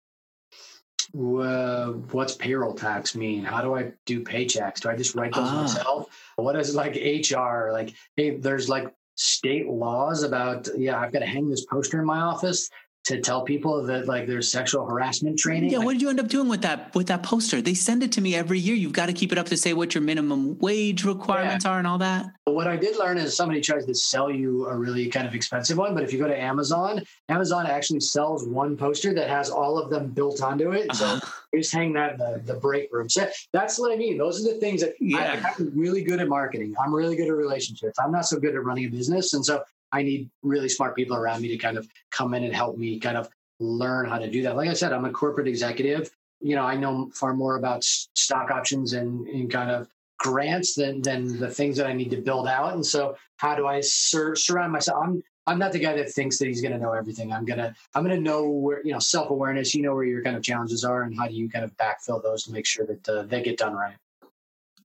Uh, 1.14 1.92
what's 2.10 2.34
payroll 2.34 2.74
tax 2.74 3.14
mean? 3.14 3.44
How 3.44 3.62
do 3.62 3.74
I 3.74 3.92
do 4.04 4.22
paychecks? 4.22 4.80
Do 4.80 4.88
I 4.88 4.96
just 4.96 5.14
write 5.14 5.32
those 5.32 5.48
ah. 5.48 5.62
myself? 5.62 6.06
What 6.36 6.56
is 6.56 6.74
like 6.74 6.96
HR? 6.96 7.70
Like, 7.70 7.94
hey, 8.16 8.36
there's 8.36 8.68
like 8.68 8.92
state 9.16 9.68
laws 9.68 10.24
about 10.24 10.68
yeah, 10.76 10.98
I've 10.98 11.12
got 11.12 11.20
to 11.20 11.26
hang 11.26 11.48
this 11.48 11.64
poster 11.66 12.00
in 12.00 12.06
my 12.06 12.20
office 12.20 12.68
to 13.04 13.20
tell 13.20 13.42
people 13.42 13.82
that 13.82 14.06
like 14.06 14.26
there's 14.26 14.50
sexual 14.50 14.86
harassment 14.86 15.38
training. 15.38 15.70
Yeah, 15.70 15.78
like, 15.78 15.86
what 15.86 15.92
did 15.92 16.02
you 16.02 16.08
end 16.08 16.20
up 16.20 16.28
doing 16.28 16.48
with 16.48 16.62
that 16.62 16.94
with 16.94 17.08
that 17.08 17.22
poster? 17.22 17.60
They 17.60 17.74
send 17.74 18.02
it 18.02 18.12
to 18.12 18.20
me 18.20 18.34
every 18.34 18.58
year. 18.58 18.74
You've 18.74 18.92
got 18.92 19.06
to 19.06 19.12
keep 19.12 19.30
it 19.30 19.38
up 19.38 19.46
to 19.46 19.56
say 19.56 19.74
what 19.74 19.94
your 19.94 20.02
minimum 20.02 20.58
wage 20.58 21.04
requirements 21.04 21.64
yeah. 21.64 21.72
are 21.72 21.78
and 21.78 21.86
all 21.86 21.98
that. 21.98 22.26
What 22.44 22.66
I 22.66 22.76
did 22.76 22.96
learn 22.98 23.18
is 23.18 23.36
somebody 23.36 23.60
tries 23.60 23.84
to 23.86 23.94
sell 23.94 24.30
you 24.30 24.66
a 24.66 24.76
really 24.76 25.08
kind 25.08 25.26
of 25.26 25.34
expensive 25.34 25.76
one, 25.76 25.94
but 25.94 26.02
if 26.02 26.12
you 26.12 26.18
go 26.18 26.28
to 26.28 26.38
Amazon, 26.38 27.02
Amazon 27.28 27.66
actually 27.66 28.00
sells 28.00 28.46
one 28.46 28.76
poster 28.76 29.12
that 29.14 29.28
has 29.28 29.50
all 29.50 29.78
of 29.78 29.90
them 29.90 30.08
built 30.08 30.42
onto 30.42 30.72
it. 30.72 30.94
So 30.94 31.04
uh-huh. 31.04 31.20
you 31.52 31.60
just 31.60 31.74
hang 31.74 31.92
that 31.94 32.12
in 32.12 32.18
the, 32.18 32.42
the 32.44 32.54
break 32.54 32.92
room. 32.92 33.08
So 33.08 33.28
that's 33.52 33.78
what 33.78 33.92
I 33.92 33.96
mean. 33.96 34.16
Those 34.16 34.40
are 34.40 34.54
the 34.54 34.60
things 34.60 34.80
that 34.80 34.94
yeah. 35.00 35.42
I, 35.44 35.52
I'm 35.58 35.72
really 35.74 36.02
good 36.02 36.20
at 36.20 36.28
marketing. 36.28 36.74
I'm 36.82 36.94
really 36.94 37.16
good 37.16 37.28
at 37.28 37.34
relationships. 37.34 37.98
I'm 38.02 38.12
not 38.12 38.24
so 38.26 38.38
good 38.38 38.54
at 38.54 38.64
running 38.64 38.86
a 38.86 38.88
business. 38.88 39.34
And 39.34 39.44
so 39.44 39.62
I 39.94 40.02
need 40.02 40.28
really 40.42 40.68
smart 40.68 40.96
people 40.96 41.16
around 41.16 41.40
me 41.40 41.48
to 41.48 41.56
kind 41.56 41.78
of 41.78 41.88
come 42.10 42.34
in 42.34 42.42
and 42.42 42.52
help 42.54 42.76
me 42.76 42.98
kind 42.98 43.16
of 43.16 43.28
learn 43.60 44.08
how 44.08 44.18
to 44.18 44.28
do 44.28 44.42
that. 44.42 44.56
Like 44.56 44.68
I 44.68 44.72
said, 44.72 44.92
I'm 44.92 45.04
a 45.04 45.12
corporate 45.12 45.46
executive. 45.46 46.10
You 46.40 46.56
know, 46.56 46.64
I 46.64 46.76
know 46.76 47.10
far 47.14 47.32
more 47.32 47.56
about 47.56 47.84
stock 47.84 48.50
options 48.50 48.92
and, 48.92 49.26
and 49.28 49.48
kind 49.48 49.70
of 49.70 49.88
grants 50.18 50.74
than 50.74 51.00
than 51.00 51.38
the 51.38 51.48
things 51.48 51.76
that 51.76 51.86
I 51.86 51.92
need 51.92 52.10
to 52.10 52.16
build 52.16 52.48
out. 52.48 52.74
And 52.74 52.84
so, 52.84 53.16
how 53.36 53.54
do 53.54 53.68
I 53.68 53.80
sur- 53.82 54.34
surround 54.34 54.72
myself? 54.72 54.98
I'm 55.00 55.22
I'm 55.46 55.60
not 55.60 55.70
the 55.70 55.78
guy 55.78 55.94
that 55.94 56.10
thinks 56.10 56.38
that 56.38 56.48
he's 56.48 56.60
going 56.60 56.72
to 56.72 56.78
know 56.78 56.92
everything. 56.92 57.32
I'm 57.32 57.44
gonna 57.44 57.72
I'm 57.94 58.02
gonna 58.02 58.20
know 58.20 58.48
where 58.48 58.84
you 58.84 58.92
know 58.92 58.98
self 58.98 59.30
awareness. 59.30 59.76
You 59.76 59.82
know 59.82 59.94
where 59.94 60.04
your 60.04 60.24
kind 60.24 60.36
of 60.36 60.42
challenges 60.42 60.84
are, 60.84 61.02
and 61.02 61.16
how 61.16 61.28
do 61.28 61.34
you 61.34 61.48
kind 61.48 61.64
of 61.64 61.76
backfill 61.76 62.20
those 62.20 62.42
to 62.44 62.52
make 62.52 62.66
sure 62.66 62.84
that 62.84 63.08
uh, 63.08 63.22
they 63.22 63.42
get 63.42 63.58
done 63.58 63.74
right. 63.74 63.94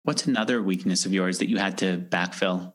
What's 0.03 0.27
another 0.27 0.61
weakness 0.61 1.07
of 1.07 1.13
yours 1.13 1.39
that 1.39 1.49
you 1.49 1.57
had 1.57 1.79
to 1.79 1.97
backfill? 1.97 2.73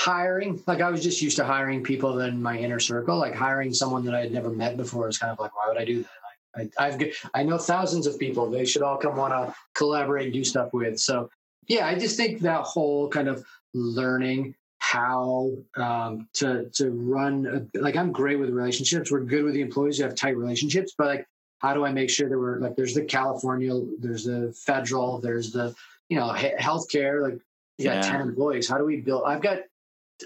Hiring 0.00 0.62
like 0.66 0.80
i 0.80 0.90
was 0.90 1.02
just 1.02 1.20
used 1.20 1.36
to 1.36 1.44
hiring 1.44 1.82
people 1.82 2.20
in 2.20 2.40
my 2.40 2.56
inner 2.56 2.80
circle 2.80 3.18
like 3.18 3.34
hiring 3.34 3.72
someone 3.72 4.02
that 4.02 4.14
i 4.14 4.20
had 4.20 4.32
never 4.32 4.48
met 4.48 4.76
before 4.78 5.06
is 5.08 5.18
kind 5.18 5.30
of 5.30 5.38
like 5.38 5.54
why 5.54 5.68
would 5.68 5.76
i 5.76 5.84
do 5.84 6.02
that 6.02 6.20
I, 6.56 6.68
I've 6.78 7.00
I 7.34 7.42
know 7.42 7.58
thousands 7.58 8.06
of 8.06 8.18
people. 8.18 8.50
They 8.50 8.64
should 8.64 8.82
all 8.82 8.96
come 8.96 9.16
want 9.16 9.32
to 9.32 9.54
collaborate 9.74 10.24
and 10.24 10.32
do 10.32 10.44
stuff 10.44 10.72
with. 10.72 10.98
So 10.98 11.30
yeah, 11.68 11.86
I 11.86 11.94
just 11.94 12.16
think 12.16 12.40
that 12.40 12.62
whole 12.62 13.08
kind 13.08 13.28
of 13.28 13.44
learning 13.74 14.54
how 14.78 15.52
um, 15.76 16.28
to 16.34 16.68
to 16.70 16.90
run 16.90 17.68
a, 17.74 17.78
like 17.78 17.96
I'm 17.96 18.12
great 18.12 18.40
with 18.40 18.50
relationships. 18.50 19.10
We're 19.10 19.20
good 19.20 19.44
with 19.44 19.54
the 19.54 19.60
employees. 19.60 19.98
We 19.98 20.04
have 20.04 20.14
tight 20.14 20.36
relationships, 20.36 20.94
but 20.96 21.06
like 21.06 21.26
how 21.58 21.74
do 21.74 21.84
I 21.84 21.92
make 21.92 22.10
sure 22.10 22.28
that 22.28 22.38
we're 22.38 22.58
like 22.58 22.74
there's 22.76 22.94
the 22.94 23.04
California, 23.04 23.72
there's 24.00 24.24
the 24.24 24.52
federal, 24.66 25.18
there's 25.18 25.52
the 25.52 25.74
you 26.08 26.18
know 26.18 26.32
healthcare. 26.32 27.22
Like 27.22 27.38
you 27.78 27.84
got 27.84 27.96
yeah. 27.96 28.10
ten 28.10 28.20
employees. 28.22 28.68
How 28.68 28.78
do 28.78 28.84
we 28.84 28.96
build? 28.96 29.24
I've 29.26 29.42
got 29.42 29.60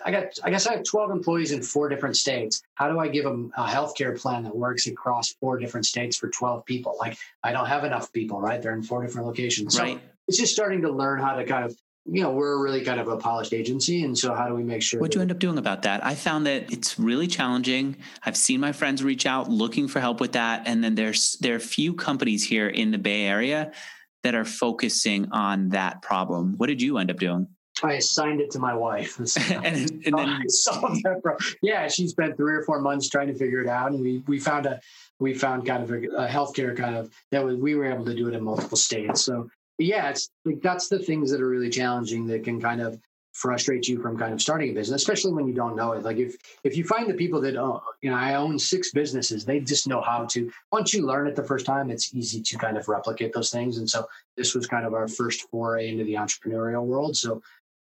I 0.05 0.11
got, 0.11 0.39
I 0.43 0.51
guess 0.51 0.67
I 0.67 0.75
have 0.75 0.85
12 0.85 1.11
employees 1.11 1.53
in 1.53 1.63
four 1.63 1.89
different 1.89 2.17
states. 2.17 2.63
How 2.75 2.89
do 2.89 2.99
I 2.99 3.09
give 3.09 3.25
them 3.25 3.53
a 3.57 3.67
healthcare 3.67 4.19
plan 4.19 4.45
that 4.45 4.57
works 4.57 4.87
across 4.87 5.33
four 5.35 5.59
different 5.59 5.87
states 5.87 6.17
for 6.17 6.29
12 6.29 6.65
people? 6.65 6.97
Like, 6.99 7.17
I 7.43 7.53
don't 7.53 7.67
have 7.67 7.85
enough 7.85 8.13
people, 8.13 8.41
right? 8.41 8.61
They're 8.61 8.75
in 8.75 8.83
four 8.83 9.05
different 9.05 9.27
locations. 9.27 9.79
Right. 9.79 9.97
So 9.97 10.01
it's 10.29 10.39
just 10.39 10.53
starting 10.53 10.83
to 10.83 10.91
learn 10.91 11.21
how 11.21 11.37
to 11.37 11.45
kind 11.45 11.65
of, 11.65 11.77
you 12.07 12.23
know, 12.23 12.33
we're 12.33 12.63
really 12.63 12.85
kind 12.85 13.01
of 13.01 13.09
a 13.09 13.17
polished 13.17 13.53
agency. 13.53 14.05
And 14.05 14.17
so 14.17 14.35
how 14.35 14.47
do 14.47 14.55
we 14.55 14.63
make 14.63 14.83
sure? 14.83 15.01
What'd 15.01 15.15
you 15.15 15.23
end 15.23 15.31
up 15.31 15.39
doing 15.39 15.59
about 15.59 15.83
that? 15.83 16.05
I 16.05 16.15
found 16.15 16.47
that 16.47 16.71
it's 16.73 16.99
really 16.99 17.27
challenging. 17.27 17.97
I've 18.23 18.37
seen 18.37 18.61
my 18.61 18.73
friends 18.73 19.03
reach 19.03 19.25
out 19.27 19.49
looking 19.49 19.89
for 19.89 20.01
help 20.01 20.21
with 20.21 20.33
that. 20.33 20.67
And 20.67 20.85
then 20.85 20.95
there's, 20.95 21.37
there 21.41 21.55
are 21.55 21.61
few 21.61 21.95
companies 21.95 22.45
here 22.45 22.69
in 22.69 22.91
the 22.91 22.99
Bay 22.99 23.23
Area 23.25 23.73
that 24.23 24.35
are 24.35 24.45
focusing 24.45 25.31
on 25.33 25.71
that 25.71 26.03
problem. 26.03 26.55
What 26.57 26.67
did 26.67 26.83
you 26.83 26.99
end 26.99 27.11
up 27.11 27.19
doing? 27.19 27.47
I 27.83 27.95
assigned 27.95 28.41
it 28.41 28.51
to 28.53 28.59
my 28.59 28.75
wife. 28.75 29.19
and, 29.51 30.03
and 30.07 30.19
then 30.19 30.43
yeah, 31.63 31.89
she 31.89 32.07
spent 32.09 32.37
three 32.37 32.55
or 32.55 32.63
four 32.63 32.81
months 32.81 33.09
trying 33.09 33.29
to 33.29 33.35
figure 33.35 33.61
it 33.61 33.69
out, 33.69 33.93
and 33.93 34.01
we 34.01 34.23
we 34.27 34.39
found 34.39 34.67
a 34.67 34.81
we 35.19 35.35
found 35.35 35.67
kind 35.67 35.83
of 35.83 35.91
a, 35.91 35.97
a 36.17 36.29
healthcare 36.29 36.77
kind 36.77 36.97
of 36.97 37.13
that 37.31 37.45
was, 37.45 37.57
we 37.57 37.75
were 37.75 37.87
able 37.87 38.05
to 38.05 38.15
do 38.15 38.29
it 38.29 38.35
in 38.35 38.45
multiple 38.45 38.77
states. 38.77 39.25
So 39.25 39.49
yeah, 39.79 40.11
it's 40.11 40.31
like 40.45 40.61
that's 40.63 40.89
the 40.89 40.99
things 40.99 41.31
that 41.31 41.41
are 41.41 41.49
really 41.49 41.71
challenging 41.71 42.27
that 42.29 42.45
can 42.45 42.61
kind 42.61 42.81
of 42.81 43.01
frustrate 43.35 43.89
you 43.89 44.01
from 44.01 44.17
kind 44.17 44.33
of 44.33 44.41
starting 44.41 44.71
a 44.71 44.73
business, 44.73 45.03
especially 45.03 45.33
when 45.33 45.47
you 45.47 45.53
don't 45.53 45.75
know 45.75 45.93
it. 45.93 46.05
Like 46.05 46.19
if 46.19 46.37
if 46.63 46.77
you 46.77 46.85
find 46.85 47.11
the 47.11 47.15
people 47.15 47.41
that 47.43 47.57
oh, 47.57 47.83
you 48.01 48.11
know, 48.11 48.17
I 48.17 48.35
own 48.35 48.59
six 48.59 48.93
businesses, 48.93 49.45
they 49.45 49.61
just 49.61 49.89
know 49.89 50.01
how 50.01 50.25
to. 50.27 50.51
Once 50.73 50.95
you 50.95 51.05
learn 51.05 51.27
it 51.27 51.37
the 51.37 51.45
first 51.45 51.67
time, 51.67 51.91
it's 51.91 52.15
easy 52.15 52.41
to 52.41 52.57
kind 52.57 52.77
of 52.77 52.89
replicate 52.89 53.33
those 53.33 53.51
things. 53.51 53.79
And 53.79 53.91
so 53.91 54.07
this 54.37 54.55
was 54.55 54.67
kind 54.67 54.87
of 54.87 54.95
our 54.95 55.09
first 55.09 55.49
foray 55.51 55.89
into 55.89 56.05
the 56.05 56.15
entrepreneurial 56.15 56.85
world. 56.85 57.17
So 57.17 57.43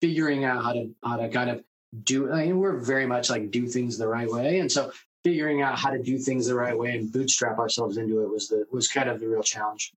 figuring 0.02 0.44
out 0.44 0.62
how 0.62 0.72
to 0.74 0.90
how 1.02 1.16
to 1.16 1.28
kind 1.30 1.48
of 1.48 1.64
do 2.04 2.30
I 2.30 2.46
mean, 2.46 2.58
we're 2.58 2.76
very 2.76 3.06
much 3.06 3.30
like 3.30 3.50
do 3.50 3.66
things 3.66 3.96
the 3.96 4.08
right 4.08 4.28
way. 4.28 4.58
And 4.58 4.70
so 4.70 4.92
figuring 5.24 5.62
out 5.62 5.78
how 5.78 5.90
to 5.90 6.02
do 6.02 6.18
things 6.18 6.46
the 6.46 6.54
right 6.54 6.76
way 6.76 6.96
and 6.96 7.10
bootstrap 7.10 7.58
ourselves 7.58 7.96
into 7.96 8.22
it 8.22 8.28
was 8.28 8.48
the 8.48 8.66
was 8.70 8.88
kind 8.88 9.08
of 9.08 9.20
the 9.20 9.28
real 9.28 9.42
challenge. 9.42 9.92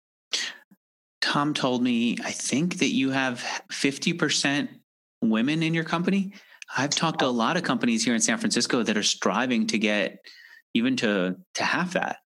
Tom 1.22 1.54
told 1.54 1.82
me, 1.82 2.18
I 2.24 2.32
think 2.32 2.80
that 2.80 2.94
you 2.94 3.12
have 3.12 3.40
50% 3.72 4.68
women 5.22 5.64
in 5.64 5.74
your 5.74 5.86
company. 5.86 6.34
I've 6.78 6.90
talked 6.90 7.20
to 7.20 7.26
a 7.26 7.28
lot 7.28 7.56
of 7.56 7.64
companies 7.64 8.04
here 8.04 8.14
in 8.14 8.20
San 8.20 8.38
Francisco 8.38 8.84
that 8.84 8.98
are 8.98 9.04
striving 9.04 9.66
to 9.68 9.78
get 9.78 10.20
even 10.74 10.98
to 10.98 11.38
to 11.56 11.64
half 11.64 11.94
that. 11.94 12.18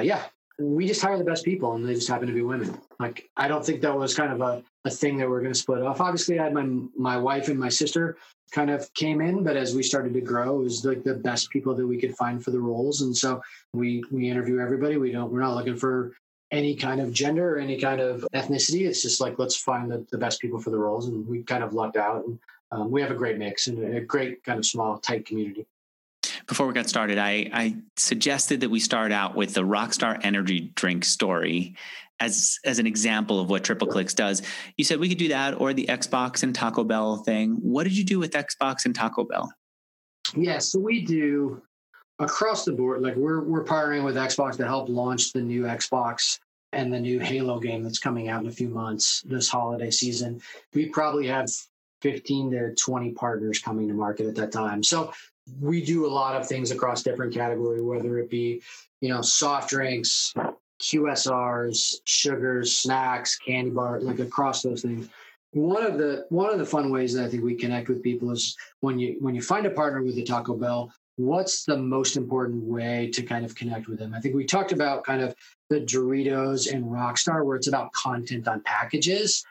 Yeah. 0.00 0.22
We 0.58 0.86
just 0.86 1.02
hire 1.02 1.18
the 1.18 1.24
best 1.24 1.44
people 1.44 1.74
and 1.74 1.86
they 1.86 1.94
just 1.94 2.08
happen 2.08 2.28
to 2.28 2.32
be 2.32 2.42
women. 2.42 2.78
Like 3.00 3.28
I 3.36 3.48
don't 3.48 3.64
think 3.64 3.80
that 3.82 3.96
was 3.96 4.14
kind 4.14 4.32
of 4.32 4.40
a 4.40 4.62
a 4.84 4.90
thing 4.90 5.16
that 5.16 5.28
we're 5.28 5.40
going 5.40 5.52
to 5.52 5.58
split 5.58 5.82
off. 5.82 6.00
Obviously, 6.00 6.38
I 6.38 6.44
had 6.44 6.54
my 6.54 6.68
my 6.96 7.16
wife 7.16 7.48
and 7.48 7.58
my 7.58 7.68
sister 7.68 8.16
kind 8.52 8.70
of 8.70 8.92
came 8.94 9.20
in, 9.20 9.42
but 9.42 9.56
as 9.56 9.74
we 9.74 9.82
started 9.82 10.12
to 10.14 10.20
grow, 10.20 10.60
it 10.60 10.64
was 10.64 10.84
like 10.84 11.02
the 11.02 11.14
best 11.14 11.50
people 11.50 11.74
that 11.74 11.86
we 11.86 11.98
could 11.98 12.14
find 12.16 12.44
for 12.44 12.50
the 12.50 12.60
roles, 12.60 13.00
and 13.00 13.16
so 13.16 13.42
we 13.72 14.04
we 14.10 14.28
interview 14.28 14.60
everybody. 14.60 14.96
We 14.96 15.12
don't 15.12 15.32
we're 15.32 15.40
not 15.40 15.56
looking 15.56 15.76
for 15.76 16.12
any 16.50 16.76
kind 16.76 17.00
of 17.00 17.12
gender 17.12 17.56
or 17.56 17.58
any 17.58 17.80
kind 17.80 18.00
of 18.00 18.26
ethnicity. 18.34 18.86
It's 18.86 19.02
just 19.02 19.20
like 19.20 19.38
let's 19.38 19.56
find 19.56 19.90
the, 19.90 20.06
the 20.12 20.18
best 20.18 20.40
people 20.40 20.60
for 20.60 20.70
the 20.70 20.78
roles, 20.78 21.08
and 21.08 21.26
we 21.26 21.42
kind 21.42 21.64
of 21.64 21.72
lucked 21.72 21.96
out, 21.96 22.26
and 22.26 22.38
um, 22.70 22.90
we 22.90 23.00
have 23.00 23.10
a 23.10 23.14
great 23.14 23.38
mix 23.38 23.66
and 23.66 23.96
a 23.96 24.00
great 24.00 24.44
kind 24.44 24.58
of 24.58 24.66
small 24.66 24.98
tight 24.98 25.26
community 25.26 25.66
before 26.46 26.66
we 26.66 26.72
got 26.72 26.88
started, 26.88 27.18
I, 27.18 27.50
I 27.52 27.76
suggested 27.96 28.60
that 28.60 28.70
we 28.70 28.80
start 28.80 29.12
out 29.12 29.34
with 29.34 29.54
the 29.54 29.62
Rockstar 29.62 30.18
Energy 30.22 30.72
drink 30.74 31.04
story 31.04 31.76
as 32.20 32.58
as 32.64 32.78
an 32.78 32.86
example 32.86 33.40
of 33.40 33.50
what 33.50 33.64
Tripleclix 33.64 34.14
does. 34.14 34.42
You 34.76 34.84
said 34.84 35.00
we 35.00 35.08
could 35.08 35.18
do 35.18 35.28
that 35.28 35.60
or 35.60 35.72
the 35.72 35.86
Xbox 35.86 36.42
and 36.42 36.54
Taco 36.54 36.84
Bell 36.84 37.18
thing. 37.18 37.56
What 37.60 37.84
did 37.84 37.96
you 37.96 38.04
do 38.04 38.18
with 38.18 38.32
Xbox 38.32 38.84
and 38.84 38.94
Taco 38.94 39.24
Bell? 39.24 39.52
Yeah, 40.34 40.58
so 40.58 40.78
we 40.78 41.04
do 41.04 41.62
across 42.18 42.64
the 42.64 42.72
board. 42.72 43.02
Like 43.02 43.16
we're 43.16 43.42
we're 43.42 43.64
partnering 43.64 44.04
with 44.04 44.16
Xbox 44.16 44.56
to 44.56 44.64
help 44.64 44.88
launch 44.88 45.32
the 45.32 45.42
new 45.42 45.62
Xbox 45.62 46.38
and 46.72 46.92
the 46.92 47.00
new 47.00 47.20
Halo 47.20 47.60
game 47.60 47.82
that's 47.82 47.98
coming 47.98 48.28
out 48.28 48.42
in 48.42 48.48
a 48.48 48.52
few 48.52 48.68
months 48.68 49.22
this 49.22 49.48
holiday 49.48 49.90
season. 49.90 50.40
We 50.72 50.86
probably 50.86 51.26
have 51.28 51.48
15 52.02 52.50
to 52.50 52.74
20 52.74 53.12
partners 53.12 53.60
coming 53.60 53.88
to 53.88 53.94
market 53.94 54.26
at 54.26 54.34
that 54.34 54.52
time. 54.52 54.82
So 54.82 55.12
we 55.60 55.84
do 55.84 56.06
a 56.06 56.08
lot 56.08 56.40
of 56.40 56.46
things 56.46 56.70
across 56.70 57.02
different 57.02 57.34
category, 57.34 57.82
whether 57.82 58.18
it 58.18 58.30
be, 58.30 58.62
you 59.00 59.08
know, 59.08 59.22
soft 59.22 59.70
drinks, 59.70 60.32
QSRs, 60.80 61.96
sugars, 62.04 62.78
snacks, 62.78 63.36
candy 63.38 63.70
bar, 63.70 64.00
like 64.00 64.18
across 64.18 64.62
those 64.62 64.82
things. 64.82 65.08
One 65.52 65.84
of 65.86 65.98
the 65.98 66.26
one 66.30 66.50
of 66.50 66.58
the 66.58 66.66
fun 66.66 66.90
ways 66.90 67.14
that 67.14 67.24
I 67.24 67.28
think 67.28 67.44
we 67.44 67.54
connect 67.54 67.88
with 67.88 68.02
people 68.02 68.30
is 68.32 68.56
when 68.80 68.98
you 68.98 69.16
when 69.20 69.34
you 69.34 69.42
find 69.42 69.66
a 69.66 69.70
partner 69.70 70.02
with 70.02 70.18
a 70.18 70.24
Taco 70.24 70.54
Bell, 70.56 70.92
what's 71.16 71.64
the 71.64 71.76
most 71.76 72.16
important 72.16 72.64
way 72.64 73.08
to 73.12 73.22
kind 73.22 73.44
of 73.44 73.54
connect 73.54 73.86
with 73.86 73.98
them? 73.98 74.14
I 74.14 74.20
think 74.20 74.34
we 74.34 74.44
talked 74.44 74.72
about 74.72 75.04
kind 75.04 75.22
of 75.22 75.34
the 75.70 75.80
Doritos 75.80 76.72
and 76.72 76.84
Rockstar, 76.84 77.44
where 77.44 77.56
it's 77.56 77.68
about 77.68 77.92
content 77.92 78.48
on 78.48 78.62
packages. 78.62 79.44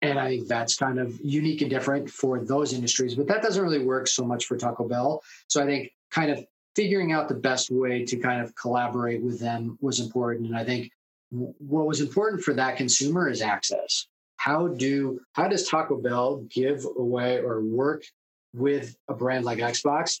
And 0.00 0.18
I 0.18 0.28
think 0.28 0.48
that's 0.48 0.76
kind 0.76 0.98
of 0.98 1.18
unique 1.22 1.60
and 1.60 1.70
different 1.70 2.08
for 2.08 2.44
those 2.44 2.72
industries, 2.72 3.14
but 3.14 3.26
that 3.26 3.42
doesn't 3.42 3.62
really 3.62 3.84
work 3.84 4.06
so 4.06 4.24
much 4.24 4.46
for 4.46 4.56
Taco 4.56 4.86
Bell. 4.86 5.22
So 5.48 5.62
I 5.62 5.66
think 5.66 5.92
kind 6.10 6.30
of 6.30 6.44
figuring 6.76 7.12
out 7.12 7.28
the 7.28 7.34
best 7.34 7.70
way 7.70 8.04
to 8.04 8.16
kind 8.16 8.40
of 8.40 8.54
collaborate 8.54 9.22
with 9.22 9.40
them 9.40 9.76
was 9.80 9.98
important. 9.98 10.46
And 10.46 10.56
I 10.56 10.64
think 10.64 10.92
what 11.30 11.86
was 11.86 12.00
important 12.00 12.42
for 12.42 12.54
that 12.54 12.76
consumer 12.76 13.28
is 13.28 13.42
access. 13.42 14.06
How 14.36 14.68
do 14.68 15.20
how 15.32 15.48
does 15.48 15.68
Taco 15.68 15.96
Bell 16.00 16.44
give 16.48 16.84
away 16.96 17.38
or 17.38 17.60
work 17.60 18.04
with 18.54 18.96
a 19.08 19.14
brand 19.14 19.44
like 19.44 19.58
Xbox 19.58 20.20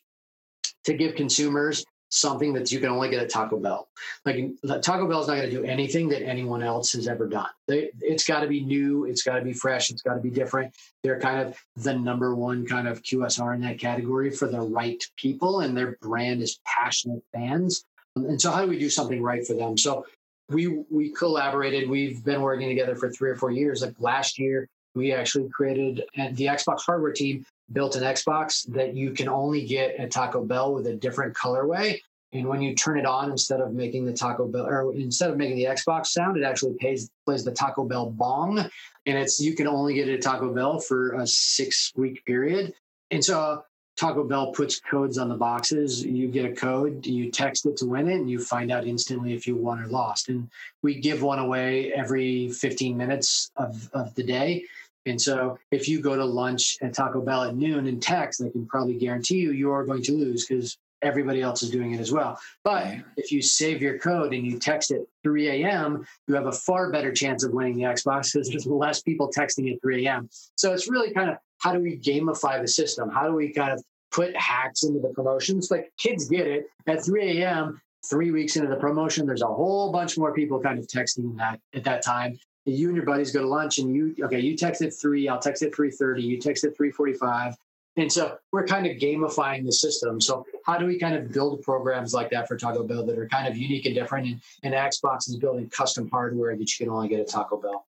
to 0.84 0.94
give 0.94 1.14
consumers 1.14 1.84
something 2.10 2.52
that 2.54 2.72
you 2.72 2.80
can 2.80 2.88
only 2.88 3.10
get 3.10 3.22
at 3.22 3.30
Taco 3.30 3.58
Bell. 3.58 3.88
Like 4.24 4.50
Taco 4.82 5.06
Bell 5.06 5.20
is 5.20 5.28
not 5.28 5.36
going 5.36 5.50
to 5.50 5.56
do 5.56 5.64
anything 5.64 6.08
that 6.08 6.22
anyone 6.22 6.62
else 6.62 6.92
has 6.92 7.08
ever 7.08 7.26
done. 7.26 7.48
They, 7.66 7.90
it's 8.00 8.24
got 8.24 8.40
to 8.40 8.46
be 8.46 8.64
new. 8.64 9.04
It's 9.04 9.22
got 9.22 9.36
to 9.36 9.42
be 9.42 9.52
fresh. 9.52 9.90
It's 9.90 10.02
got 10.02 10.14
to 10.14 10.20
be 10.20 10.30
different. 10.30 10.74
They're 11.02 11.20
kind 11.20 11.46
of 11.46 11.58
the 11.76 11.94
number 11.94 12.34
one 12.34 12.66
kind 12.66 12.88
of 12.88 13.02
QSR 13.02 13.54
in 13.54 13.60
that 13.62 13.78
category 13.78 14.30
for 14.30 14.48
the 14.48 14.60
right 14.60 15.02
people, 15.16 15.60
and 15.60 15.76
their 15.76 15.98
brand 16.00 16.42
is 16.42 16.60
passionate 16.64 17.22
fans. 17.32 17.84
And 18.16 18.40
so, 18.40 18.50
how 18.50 18.62
do 18.62 18.68
we 18.68 18.78
do 18.78 18.90
something 18.90 19.22
right 19.22 19.46
for 19.46 19.54
them? 19.54 19.76
So, 19.76 20.06
we 20.48 20.84
we 20.90 21.12
collaborated. 21.12 21.88
We've 21.88 22.24
been 22.24 22.40
working 22.40 22.68
together 22.68 22.96
for 22.96 23.10
three 23.10 23.30
or 23.30 23.36
four 23.36 23.50
years. 23.50 23.82
Like 23.82 23.94
last 23.98 24.38
year, 24.38 24.68
we 24.94 25.12
actually 25.12 25.48
created 25.50 26.04
and 26.16 26.36
the 26.36 26.46
Xbox 26.46 26.80
hardware 26.80 27.12
team 27.12 27.44
built 27.72 27.96
an 27.96 28.02
Xbox 28.02 28.70
that 28.72 28.94
you 28.94 29.12
can 29.12 29.28
only 29.28 29.64
get 29.64 29.96
at 29.96 30.10
Taco 30.10 30.44
Bell 30.44 30.72
with 30.72 30.86
a 30.86 30.94
different 30.94 31.34
colorway. 31.34 32.00
And 32.32 32.46
when 32.46 32.60
you 32.60 32.74
turn 32.74 32.98
it 32.98 33.06
on, 33.06 33.30
instead 33.30 33.60
of 33.60 33.72
making 33.72 34.04
the 34.04 34.12
Taco 34.12 34.46
Bell 34.46 34.66
or 34.66 34.94
instead 34.94 35.30
of 35.30 35.36
making 35.36 35.56
the 35.56 35.64
Xbox 35.64 36.06
sound, 36.06 36.36
it 36.36 36.44
actually 36.44 36.74
plays 36.74 37.10
plays 37.24 37.44
the 37.44 37.52
Taco 37.52 37.84
Bell 37.84 38.10
bong. 38.10 38.58
And 39.06 39.18
it's 39.18 39.40
you 39.40 39.54
can 39.54 39.66
only 39.66 39.94
get 39.94 40.08
it 40.08 40.14
at 40.14 40.22
Taco 40.22 40.52
Bell 40.52 40.78
for 40.78 41.12
a 41.14 41.26
six 41.26 41.92
week 41.96 42.24
period. 42.26 42.74
And 43.10 43.24
so 43.24 43.64
Taco 43.98 44.22
Bell 44.24 44.52
puts 44.52 44.78
codes 44.78 45.18
on 45.18 45.28
the 45.28 45.34
boxes. 45.34 46.04
You 46.04 46.28
get 46.28 46.44
a 46.44 46.54
code, 46.54 47.04
you 47.04 47.30
text 47.30 47.66
it 47.66 47.76
to 47.78 47.86
win 47.86 48.08
it, 48.08 48.14
and 48.14 48.30
you 48.30 48.38
find 48.38 48.70
out 48.70 48.86
instantly 48.86 49.32
if 49.32 49.46
you 49.46 49.56
won 49.56 49.82
or 49.82 49.88
lost. 49.88 50.28
And 50.28 50.48
we 50.82 51.00
give 51.00 51.22
one 51.22 51.40
away 51.40 51.92
every 51.92 52.50
15 52.50 52.96
minutes 52.96 53.50
of, 53.56 53.90
of 53.94 54.14
the 54.14 54.22
day. 54.22 54.64
And 55.08 55.20
so 55.20 55.58
if 55.70 55.88
you 55.88 56.00
go 56.00 56.16
to 56.16 56.24
lunch 56.24 56.78
at 56.82 56.94
Taco 56.94 57.20
Bell 57.20 57.44
at 57.44 57.56
noon 57.56 57.86
and 57.86 58.02
text, 58.02 58.42
I 58.42 58.50
can 58.50 58.66
probably 58.66 58.94
guarantee 58.94 59.38
you 59.38 59.52
you're 59.52 59.84
going 59.84 60.02
to 60.04 60.12
lose 60.12 60.46
because 60.46 60.78
everybody 61.02 61.42
else 61.42 61.62
is 61.62 61.70
doing 61.70 61.92
it 61.92 62.00
as 62.00 62.12
well. 62.12 62.38
But 62.64 62.96
if 63.16 63.30
you 63.30 63.40
save 63.42 63.80
your 63.80 63.98
code 63.98 64.32
and 64.34 64.44
you 64.44 64.58
text 64.58 64.90
at 64.90 65.00
3 65.22 65.48
a.m., 65.48 66.06
you 66.26 66.34
have 66.34 66.46
a 66.46 66.52
far 66.52 66.90
better 66.90 67.12
chance 67.12 67.44
of 67.44 67.52
winning 67.52 67.76
the 67.76 67.84
Xbox 67.84 68.32
because 68.32 68.48
there's 68.48 68.66
less 68.66 69.02
people 69.02 69.30
texting 69.30 69.72
at 69.72 69.80
3 69.80 70.06
a.m. 70.06 70.28
So 70.56 70.72
it's 70.72 70.88
really 70.88 71.12
kind 71.12 71.30
of 71.30 71.36
how 71.58 71.72
do 71.72 71.80
we 71.80 71.98
gamify 71.98 72.60
the 72.60 72.68
system? 72.68 73.10
How 73.10 73.26
do 73.26 73.34
we 73.34 73.52
kind 73.52 73.72
of 73.72 73.82
put 74.10 74.36
hacks 74.36 74.84
into 74.84 75.00
the 75.00 75.08
promotions? 75.08 75.70
Like 75.70 75.92
kids 75.98 76.28
get 76.28 76.46
it 76.46 76.66
at 76.86 77.04
3 77.04 77.40
a.m. 77.40 77.80
Three 78.08 78.30
weeks 78.30 78.56
into 78.56 78.68
the 78.68 78.76
promotion, 78.76 79.26
there's 79.26 79.42
a 79.42 79.46
whole 79.46 79.90
bunch 79.90 80.16
more 80.16 80.32
people 80.32 80.60
kind 80.60 80.78
of 80.78 80.86
texting 80.86 81.36
that 81.38 81.60
at 81.74 81.84
that 81.84 82.02
time 82.02 82.38
you 82.70 82.88
and 82.88 82.96
your 82.96 83.06
buddies 83.06 83.30
go 83.32 83.42
to 83.42 83.48
lunch 83.48 83.78
and 83.78 83.94
you 83.94 84.14
okay 84.22 84.40
you 84.40 84.56
text 84.56 84.82
at 84.82 84.92
3 84.92 85.28
i'll 85.28 85.38
text 85.38 85.62
at 85.62 85.72
3.30 85.72 86.22
you 86.22 86.38
text 86.38 86.64
at 86.64 86.76
3.45 86.76 87.54
and 87.98 88.12
so 88.12 88.38
we're 88.52 88.64
kind 88.64 88.86
of 88.86 88.96
gamifying 88.96 89.64
the 89.64 89.72
system. 89.72 90.20
So 90.20 90.46
how 90.64 90.78
do 90.78 90.86
we 90.86 90.98
kind 90.98 91.16
of 91.16 91.32
build 91.32 91.62
programs 91.62 92.14
like 92.14 92.30
that 92.30 92.46
for 92.46 92.56
taco 92.56 92.84
bell 92.84 93.04
that 93.04 93.18
are 93.18 93.26
kind 93.26 93.48
of 93.48 93.56
unique 93.56 93.86
and 93.86 93.94
different? 93.94 94.26
And, 94.28 94.40
and 94.62 94.74
xbox 94.74 95.28
is 95.28 95.36
building 95.36 95.68
custom 95.68 96.08
hardware 96.08 96.56
that 96.56 96.78
you 96.78 96.86
can 96.86 96.94
only 96.94 97.08
get 97.08 97.20
at 97.20 97.28
taco 97.28 97.56
bell. 97.56 97.86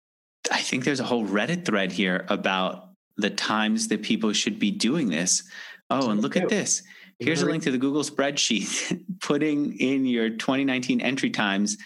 I 0.51 0.61
think 0.61 0.83
there's 0.83 0.99
a 0.99 1.03
whole 1.03 1.25
reddit 1.25 1.63
thread 1.63 1.91
here 1.91 2.25
about 2.29 2.89
the 3.17 3.29
times 3.29 3.89
that 3.89 4.01
people 4.01 4.33
should 4.33 4.57
be 4.57 4.71
doing 4.71 5.09
this. 5.09 5.43
Oh 5.91 6.09
and 6.09 6.21
look 6.21 6.35
at 6.35 6.49
this. 6.49 6.81
Here's 7.19 7.41
a 7.41 7.45
link 7.45 7.63
to 7.63 7.71
the 7.71 7.77
google 7.77 8.03
spreadsheet. 8.03 9.03
Putting 9.21 9.77
in 9.77 10.05
your 10.05 10.29
2019 10.29 11.01
entry 11.01 11.29
times 11.29 11.77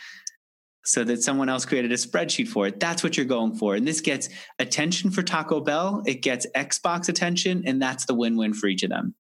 so 0.86 1.04
that 1.04 1.24
someone 1.24 1.50
else 1.50 1.66
created 1.66 1.92
a 1.92 1.96
spreadsheet 1.96 2.48
for 2.48 2.68
it. 2.68 2.80
That's 2.80 3.04
what 3.04 3.18
you're 3.18 3.26
going 3.26 3.56
for. 3.56 3.76
And 3.76 3.88
this 3.88 4.02
gets 4.02 4.30
attention 4.60 5.12
for 5.12 5.24
Taco 5.24 5.62
Bell, 5.62 6.04
it 6.06 6.22
gets 6.22 6.46
Xbox 6.56 7.10
attention, 7.10 7.64
and 7.66 7.82
that's 7.82 8.06
the 8.06 8.14
win 8.14 8.38
win 8.38 8.54
for 8.54 8.68
each 8.68 8.84
of 8.84 8.90
them. 8.90 9.16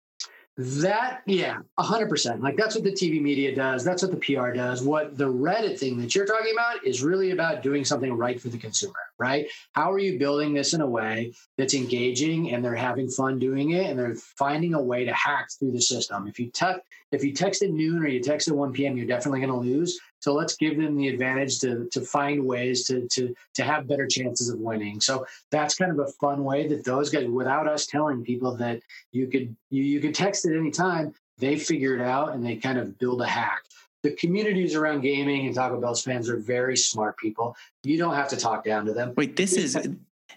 That, 0.55 1.21
yeah, 1.25 1.57
100%. 1.79 2.41
Like 2.41 2.57
that's 2.57 2.75
what 2.75 2.83
the 2.83 2.91
TV 2.91 3.19
media 3.19 3.55
does. 3.55 3.83
That's 3.83 4.03
what 4.03 4.11
the 4.11 4.17
PR 4.17 4.51
does. 4.51 4.83
What 4.83 5.17
the 5.17 5.25
Reddit 5.25 5.79
thing 5.79 5.97
that 5.99 6.13
you're 6.13 6.27
talking 6.27 6.53
about 6.53 6.85
is 6.85 7.01
really 7.01 7.31
about 7.31 7.63
doing 7.63 7.83
something 7.83 8.13
right 8.13 8.39
for 8.39 8.49
the 8.49 8.59
consumer, 8.59 8.93
right? 9.17 9.47
How 9.71 9.91
are 9.91 9.97
you 9.97 10.19
building 10.19 10.53
this 10.53 10.75
in 10.75 10.81
a 10.81 10.87
way 10.87 11.33
that's 11.57 11.73
engaging 11.73 12.51
and 12.51 12.63
they're 12.63 12.75
having 12.75 13.09
fun 13.09 13.39
doing 13.39 13.71
it 13.71 13.89
and 13.89 13.97
they're 13.97 14.13
finding 14.13 14.75
a 14.75 14.81
way 14.81 15.05
to 15.05 15.13
hack 15.13 15.49
through 15.57 15.71
the 15.71 15.81
system? 15.81 16.27
If 16.27 16.39
you 16.39 16.51
text, 16.51 16.81
if 17.11 17.23
you 17.23 17.33
text 17.33 17.63
at 17.63 17.71
noon 17.71 18.03
or 18.03 18.07
you 18.07 18.19
text 18.19 18.47
at 18.47 18.55
1 18.55 18.73
p.m., 18.73 18.95
you're 18.95 19.07
definitely 19.07 19.39
going 19.39 19.51
to 19.51 19.57
lose. 19.57 19.99
So 20.23 20.33
let's 20.33 20.55
give 20.55 20.77
them 20.77 20.95
the 20.95 21.09
advantage 21.09 21.59
to 21.59 21.89
to 21.91 21.99
find 21.99 22.45
ways 22.45 22.85
to 22.85 23.05
to 23.09 23.35
to 23.55 23.63
have 23.63 23.89
better 23.89 24.07
chances 24.07 24.47
of 24.47 24.57
winning. 24.57 25.01
So 25.01 25.25
that's 25.51 25.75
kind 25.75 25.91
of 25.91 25.99
a 25.99 26.07
fun 26.13 26.45
way 26.45 26.65
that 26.69 26.85
those 26.85 27.09
guys, 27.09 27.27
without 27.27 27.67
us 27.67 27.87
telling 27.87 28.23
people 28.23 28.55
that 28.55 28.79
you 29.11 29.27
could 29.27 29.53
you, 29.69 29.83
you 29.83 29.99
could 29.99 30.15
text 30.15 30.45
at 30.45 30.55
any 30.55 30.71
time, 30.71 31.13
they 31.39 31.57
figure 31.57 31.93
it 31.93 32.01
out 32.01 32.33
and 32.33 32.45
they 32.45 32.55
kind 32.55 32.77
of 32.77 32.97
build 32.99 33.21
a 33.21 33.25
hack. 33.25 33.63
The 34.03 34.11
communities 34.11 34.75
around 34.75 35.01
gaming 35.01 35.45
and 35.45 35.53
Taco 35.53 35.81
Bell's 35.81 36.03
fans 36.03 36.29
are 36.29 36.37
very 36.37 36.77
smart 36.77 37.17
people. 37.17 37.57
You 37.83 37.97
don't 37.97 38.15
have 38.15 38.29
to 38.29 38.37
talk 38.37 38.63
down 38.63 38.85
to 38.85 38.93
them. 38.93 39.13
Wait, 39.17 39.35
this 39.35 39.51
is 39.51 39.77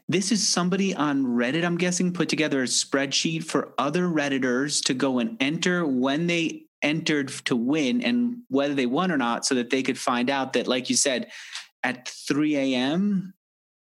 this 0.09 0.32
is 0.32 0.45
somebody 0.45 0.97
on 0.97 1.24
Reddit, 1.24 1.64
I'm 1.64 1.78
guessing, 1.78 2.12
put 2.12 2.28
together 2.28 2.62
a 2.62 2.66
spreadsheet 2.66 3.45
for 3.45 3.72
other 3.78 4.09
Redditors 4.09 4.82
to 4.87 4.95
go 4.95 5.20
and 5.20 5.37
enter 5.41 5.87
when 5.87 6.26
they 6.26 6.66
entered 6.83 7.29
to 7.29 7.57
win 7.57 8.03
and 8.03 8.39
whether 8.49 8.74
they 8.74 8.87
won 8.87 9.11
or 9.11 9.16
not 9.16 9.45
so 9.45 9.55
that 9.55 9.70
they 9.70 9.83
could 9.83 9.99
find 9.99 10.29
out 10.31 10.53
that 10.53 10.66
like 10.66 10.91
you 10.91 10.97
said 10.97 11.31
at 11.83 12.09
3 12.09 12.57
a.m 12.57 13.35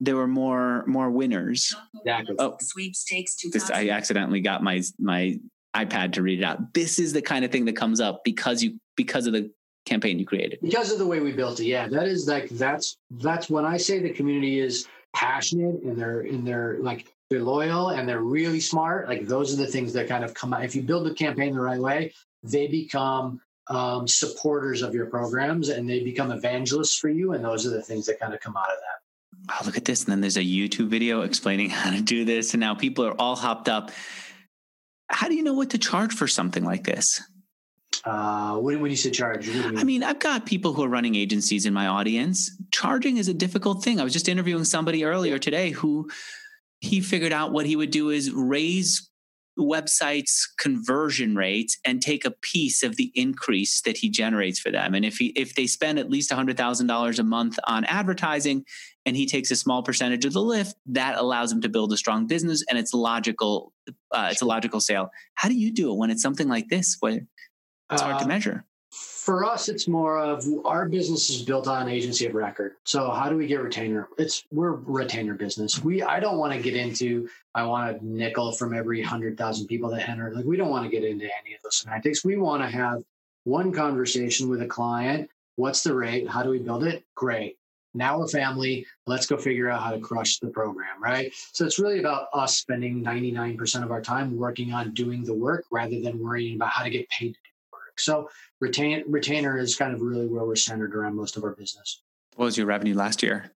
there 0.01 0.15
were 0.15 0.27
more 0.27 0.83
more 0.87 1.09
winners. 1.09 1.73
Exactly. 1.95 2.35
oh. 2.39 2.57
Sweepstakes 2.59 3.37
this 3.53 3.69
i 3.71 3.89
accidentally 3.89 4.41
got 4.41 4.63
my 4.63 4.81
my 4.99 5.39
ipad 5.75 6.13
to 6.13 6.21
read 6.23 6.39
it 6.39 6.43
out. 6.43 6.73
This 6.73 6.99
is 6.99 7.13
the 7.13 7.21
kind 7.21 7.45
of 7.45 7.51
thing 7.51 7.65
that 7.65 7.75
comes 7.77 8.01
up 8.01 8.23
because 8.25 8.61
you 8.61 8.79
because 8.97 9.27
of 9.27 9.33
the 9.33 9.49
campaign 9.85 10.19
you 10.19 10.25
created. 10.25 10.59
Because 10.61 10.91
of 10.91 10.99
the 10.99 11.05
way 11.05 11.19
we 11.21 11.31
built 11.31 11.59
it 11.59 11.65
yeah. 11.65 11.87
That 11.87 12.07
is 12.07 12.27
like 12.27 12.49
that's 12.49 12.97
that's 13.11 13.49
when 13.49 13.63
i 13.63 13.77
say 13.77 13.99
the 13.99 14.09
community 14.09 14.59
is 14.59 14.87
passionate 15.13 15.83
and 15.83 15.97
they're 15.97 16.21
and 16.21 16.45
they're 16.45 16.77
like 16.81 17.05
they're 17.29 17.43
loyal 17.43 17.89
and 17.89 18.09
they're 18.09 18.21
really 18.21 18.59
smart 18.59 19.07
like 19.07 19.25
those 19.27 19.53
are 19.53 19.57
the 19.57 19.67
things 19.67 19.93
that 19.93 20.09
kind 20.09 20.23
of 20.25 20.33
come 20.33 20.53
out. 20.53 20.65
If 20.65 20.75
you 20.75 20.81
build 20.81 21.05
the 21.05 21.13
campaign 21.13 21.53
the 21.53 21.61
right 21.61 21.79
way 21.79 22.11
they 22.43 22.67
become 22.67 23.41
um, 23.67 24.07
supporters 24.07 24.81
of 24.81 24.93
your 24.93 25.05
programs 25.05 25.69
and 25.69 25.89
they 25.89 26.03
become 26.03 26.31
evangelists 26.31 26.97
for 26.97 27.09
you. 27.09 27.33
And 27.33 27.43
those 27.43 27.65
are 27.65 27.69
the 27.69 27.81
things 27.81 28.05
that 28.07 28.19
kind 28.19 28.33
of 28.33 28.39
come 28.41 28.57
out 28.57 28.69
of 28.69 28.77
that. 28.77 29.53
Oh, 29.53 29.65
look 29.65 29.77
at 29.77 29.85
this. 29.85 30.03
And 30.03 30.11
then 30.11 30.21
there's 30.21 30.37
a 30.37 30.43
YouTube 30.43 30.87
video 30.87 31.21
explaining 31.21 31.69
how 31.71 31.91
to 31.91 32.01
do 32.01 32.25
this. 32.25 32.53
And 32.53 32.59
now 32.59 32.75
people 32.75 33.05
are 33.05 33.19
all 33.19 33.35
hopped 33.35 33.69
up. 33.69 33.91
How 35.09 35.27
do 35.27 35.35
you 35.35 35.43
know 35.43 35.53
what 35.53 35.71
to 35.71 35.77
charge 35.77 36.13
for 36.13 36.27
something 36.27 36.63
like 36.63 36.83
this? 36.83 37.21
Uh, 38.03 38.55
when, 38.57 38.81
when 38.81 38.89
you 38.89 38.97
say 38.97 39.11
charge, 39.11 39.47
I 39.49 39.83
mean, 39.83 40.01
I've 40.01 40.17
got 40.17 40.45
people 40.45 40.73
who 40.73 40.83
are 40.83 40.89
running 40.89 41.13
agencies 41.15 41.65
in 41.65 41.73
my 41.73 41.87
audience. 41.87 42.49
Charging 42.71 43.17
is 43.17 43.27
a 43.27 43.33
difficult 43.33 43.83
thing. 43.83 43.99
I 43.99 44.03
was 44.03 44.13
just 44.13 44.27
interviewing 44.27 44.63
somebody 44.63 45.03
earlier 45.03 45.37
today 45.37 45.69
who 45.69 46.09
he 46.79 47.01
figured 47.01 47.33
out 47.33 47.51
what 47.51 47.67
he 47.67 47.75
would 47.75 47.91
do 47.91 48.09
is 48.09 48.31
raise 48.31 49.10
website's 49.59 50.51
conversion 50.57 51.35
rates 51.35 51.77
and 51.85 52.01
take 52.01 52.25
a 52.25 52.31
piece 52.31 52.83
of 52.83 52.95
the 52.95 53.11
increase 53.15 53.81
that 53.81 53.97
he 53.97 54.09
generates 54.09 54.59
for 54.59 54.71
them. 54.71 54.93
And 54.93 55.05
if 55.05 55.17
he 55.17 55.27
if 55.35 55.55
they 55.55 55.67
spend 55.67 55.99
at 55.99 56.09
least 56.09 56.31
$100,000 56.31 57.19
a 57.19 57.23
month 57.23 57.59
on 57.65 57.83
advertising 57.85 58.65
and 59.05 59.15
he 59.15 59.25
takes 59.25 59.51
a 59.51 59.55
small 59.55 59.83
percentage 59.83 60.25
of 60.25 60.33
the 60.33 60.41
lift, 60.41 60.75
that 60.87 61.17
allows 61.17 61.51
him 61.51 61.61
to 61.61 61.69
build 61.69 61.91
a 61.93 61.97
strong 61.97 62.27
business 62.27 62.63
and 62.69 62.79
it's 62.79 62.93
logical 62.93 63.73
uh, 64.11 64.29
it's 64.31 64.41
a 64.41 64.45
logical 64.45 64.79
sale. 64.79 65.09
How 65.35 65.49
do 65.49 65.55
you 65.55 65.71
do 65.71 65.91
it 65.91 65.97
when 65.97 66.11
it's 66.11 66.21
something 66.21 66.47
like 66.47 66.69
this 66.69 66.97
where 66.99 67.21
it's 67.91 68.01
hard 68.01 68.15
uh, 68.15 68.19
to 68.19 68.27
measure? 68.27 68.65
For 69.21 69.45
us 69.45 69.69
it's 69.69 69.87
more 69.87 70.17
of 70.17 70.43
our 70.65 70.89
business 70.89 71.29
is 71.29 71.43
built 71.43 71.67
on 71.67 71.87
agency 71.87 72.25
of 72.25 72.33
record. 72.33 72.73
So 72.85 73.11
how 73.11 73.29
do 73.29 73.37
we 73.37 73.45
get 73.45 73.61
retainer? 73.61 74.07
It's 74.17 74.45
we're 74.51 74.71
retainer 74.71 75.35
business. 75.35 75.83
We 75.83 76.01
i 76.01 76.19
don't 76.19 76.39
want 76.39 76.53
to 76.53 76.59
get 76.59 76.75
into 76.75 77.29
i 77.53 77.63
want 77.63 78.01
a 78.01 78.03
nickel 78.03 78.51
from 78.51 78.75
every 78.75 78.99
100000 78.99 79.67
people 79.67 79.91
that 79.91 80.09
enter. 80.09 80.33
Like 80.33 80.45
we 80.45 80.57
don't 80.57 80.71
want 80.71 80.85
to 80.85 80.89
get 80.89 81.07
into 81.07 81.25
any 81.25 81.53
of 81.53 81.61
those 81.63 81.77
semantics. 81.77 82.25
We 82.25 82.37
want 82.37 82.63
to 82.63 82.67
have 82.67 83.03
one 83.43 83.71
conversation 83.71 84.49
with 84.49 84.63
a 84.63 84.67
client. 84.67 85.29
What's 85.55 85.83
the 85.83 85.93
rate? 85.93 86.27
How 86.27 86.41
do 86.41 86.49
we 86.49 86.57
build 86.57 86.83
it? 86.83 87.03
Great. 87.13 87.57
Now 87.93 88.17
we're 88.17 88.27
family. 88.27 88.87
Let's 89.05 89.27
go 89.27 89.37
figure 89.37 89.69
out 89.69 89.83
how 89.83 89.91
to 89.91 89.99
crush 89.99 90.39
the 90.39 90.47
program 90.47 90.99
right? 90.99 91.31
So 91.53 91.63
it's 91.63 91.77
really 91.77 91.99
about 91.99 92.27
us 92.33 92.57
spending 92.57 93.03
99% 93.03 93.83
of 93.83 93.91
our 93.91 94.01
time 94.01 94.35
working 94.35 94.73
on 94.73 94.95
doing 94.95 95.23
the 95.23 95.35
work 95.35 95.65
rather 95.69 96.01
than 96.01 96.17
worrying 96.17 96.55
about 96.55 96.69
how 96.69 96.83
to 96.83 96.89
get 96.89 97.07
paid 97.09 97.37
So 98.03 98.29
retain 98.59 99.03
retainer 99.07 99.57
is 99.57 99.75
kind 99.75 99.93
of 99.93 100.01
really 100.01 100.27
where 100.27 100.45
we're 100.45 100.55
centered 100.55 100.95
around 100.95 101.15
most 101.15 101.37
of 101.37 101.43
our 101.43 101.51
business. 101.51 102.01
What 102.35 102.45
was 102.45 102.57
your 102.57 102.67
revenue 102.67 102.95
last 102.95 103.23
year? 103.23 103.51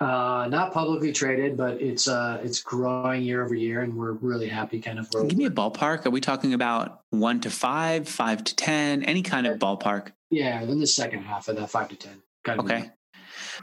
Uh, 0.00 0.46
not 0.48 0.72
publicly 0.72 1.12
traded, 1.12 1.58
but 1.58 1.80
it's 1.80 2.08
uh, 2.08 2.40
it's 2.42 2.60
growing 2.62 3.22
year 3.22 3.44
over 3.44 3.54
year, 3.54 3.82
and 3.82 3.94
we're 3.94 4.12
really 4.12 4.48
happy. 4.48 4.80
Kind 4.80 4.98
of. 4.98 5.10
Give 5.10 5.36
me 5.36 5.44
a 5.44 5.50
ballpark. 5.50 6.06
Are 6.06 6.10
we 6.10 6.22
talking 6.22 6.54
about 6.54 7.02
one 7.10 7.40
to 7.42 7.50
five, 7.50 8.08
five 8.08 8.42
to 8.44 8.56
ten, 8.56 9.02
any 9.02 9.22
kind 9.22 9.46
of 9.46 9.58
ballpark? 9.58 10.12
Yeah, 10.30 10.62
in 10.62 10.80
the 10.80 10.86
second 10.86 11.24
half 11.24 11.48
of 11.48 11.56
that, 11.56 11.68
five 11.68 11.88
to 11.90 11.96
ten. 11.96 12.22
Kind 12.44 12.60
of 12.60 12.64
okay. 12.64 12.90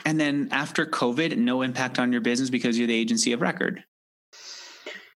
And 0.05 0.19
then 0.19 0.49
after 0.51 0.85
COVID, 0.85 1.37
no 1.37 1.63
impact 1.63 1.97
on 1.97 2.11
your 2.11 2.21
business 2.21 2.51
because 2.51 2.77
you're 2.77 2.87
the 2.87 2.95
agency 2.95 3.31
of 3.31 3.41
record. 3.41 3.83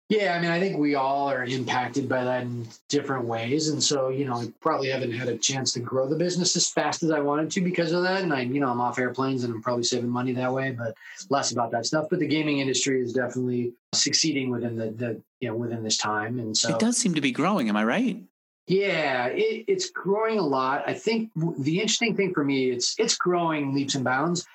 Yeah, 0.10 0.36
I 0.36 0.42
mean, 0.42 0.52
I 0.52 0.60
think 0.60 0.78
we 0.78 0.96
all 0.96 1.30
are 1.30 1.44
impacted 1.44 2.08
by 2.08 2.24
that 2.24 2.44
in 2.44 2.66
different 2.88 3.26
ways. 3.26 3.68
And 3.68 3.84
so, 3.84 4.08
you 4.08 4.24
know, 4.24 4.36
I 4.36 4.48
probably 4.62 4.88
haven't 4.88 5.12
had 5.12 5.28
a 5.28 5.38
chance 5.38 5.74
to 5.74 5.82
grow 5.82 6.08
the 6.08 6.16
business 6.16 6.56
as 6.56 6.70
fast 6.70 7.04
as 7.04 7.12
I 7.12 7.20
wanted 7.20 7.52
to 7.52 7.62
because 7.62 7.92
of 7.92 8.04
that. 8.04 8.24
And 8.24 8.34
I, 8.34 8.42
you 8.42 8.62
know, 8.62 8.70
I'm 8.70 8.80
off 8.80 9.00
airplanes 9.00 9.44
and 9.44 9.54
I'm 9.54 9.62
probably 9.62 9.84
saving 9.84 10.10
money 10.10 10.32
that 10.32 10.54
way, 10.54 10.72
but 10.72 10.96
less 11.30 11.52
about 11.52 11.72
that 11.72 11.86
stuff. 11.86 12.08
But 12.10 12.20
the 12.20 12.28
gaming 12.28 12.60
industry 12.60 13.02
is 13.02 13.12
definitely 13.12 13.74
succeeding 13.94 14.50
within 14.50 14.78
the, 14.78 14.92
the 14.92 15.22
you 15.42 15.50
know, 15.50 15.56
within 15.56 15.84
this 15.84 15.98
time. 15.98 16.40
And 16.40 16.56
so 16.56 16.70
it 16.70 16.80
does 16.80 16.96
seem 16.96 17.14
to 17.16 17.22
be 17.22 17.32
growing. 17.32 17.68
Am 17.68 17.76
I 17.76 17.84
right? 17.84 18.24
Yeah, 18.68 19.28
it, 19.28 19.66
it's 19.68 19.90
growing 19.90 20.40
a 20.40 20.46
lot. 20.46 20.84
I 20.88 20.94
think 20.94 21.32
the 21.36 21.82
interesting 21.82 22.16
thing 22.16 22.34
for 22.34 22.46
me, 22.46 22.70
it's 22.70 22.96
it's 22.98 23.18
growing 23.18 23.74
leaps 23.74 23.96
and 23.96 24.06
bounds 24.06 24.46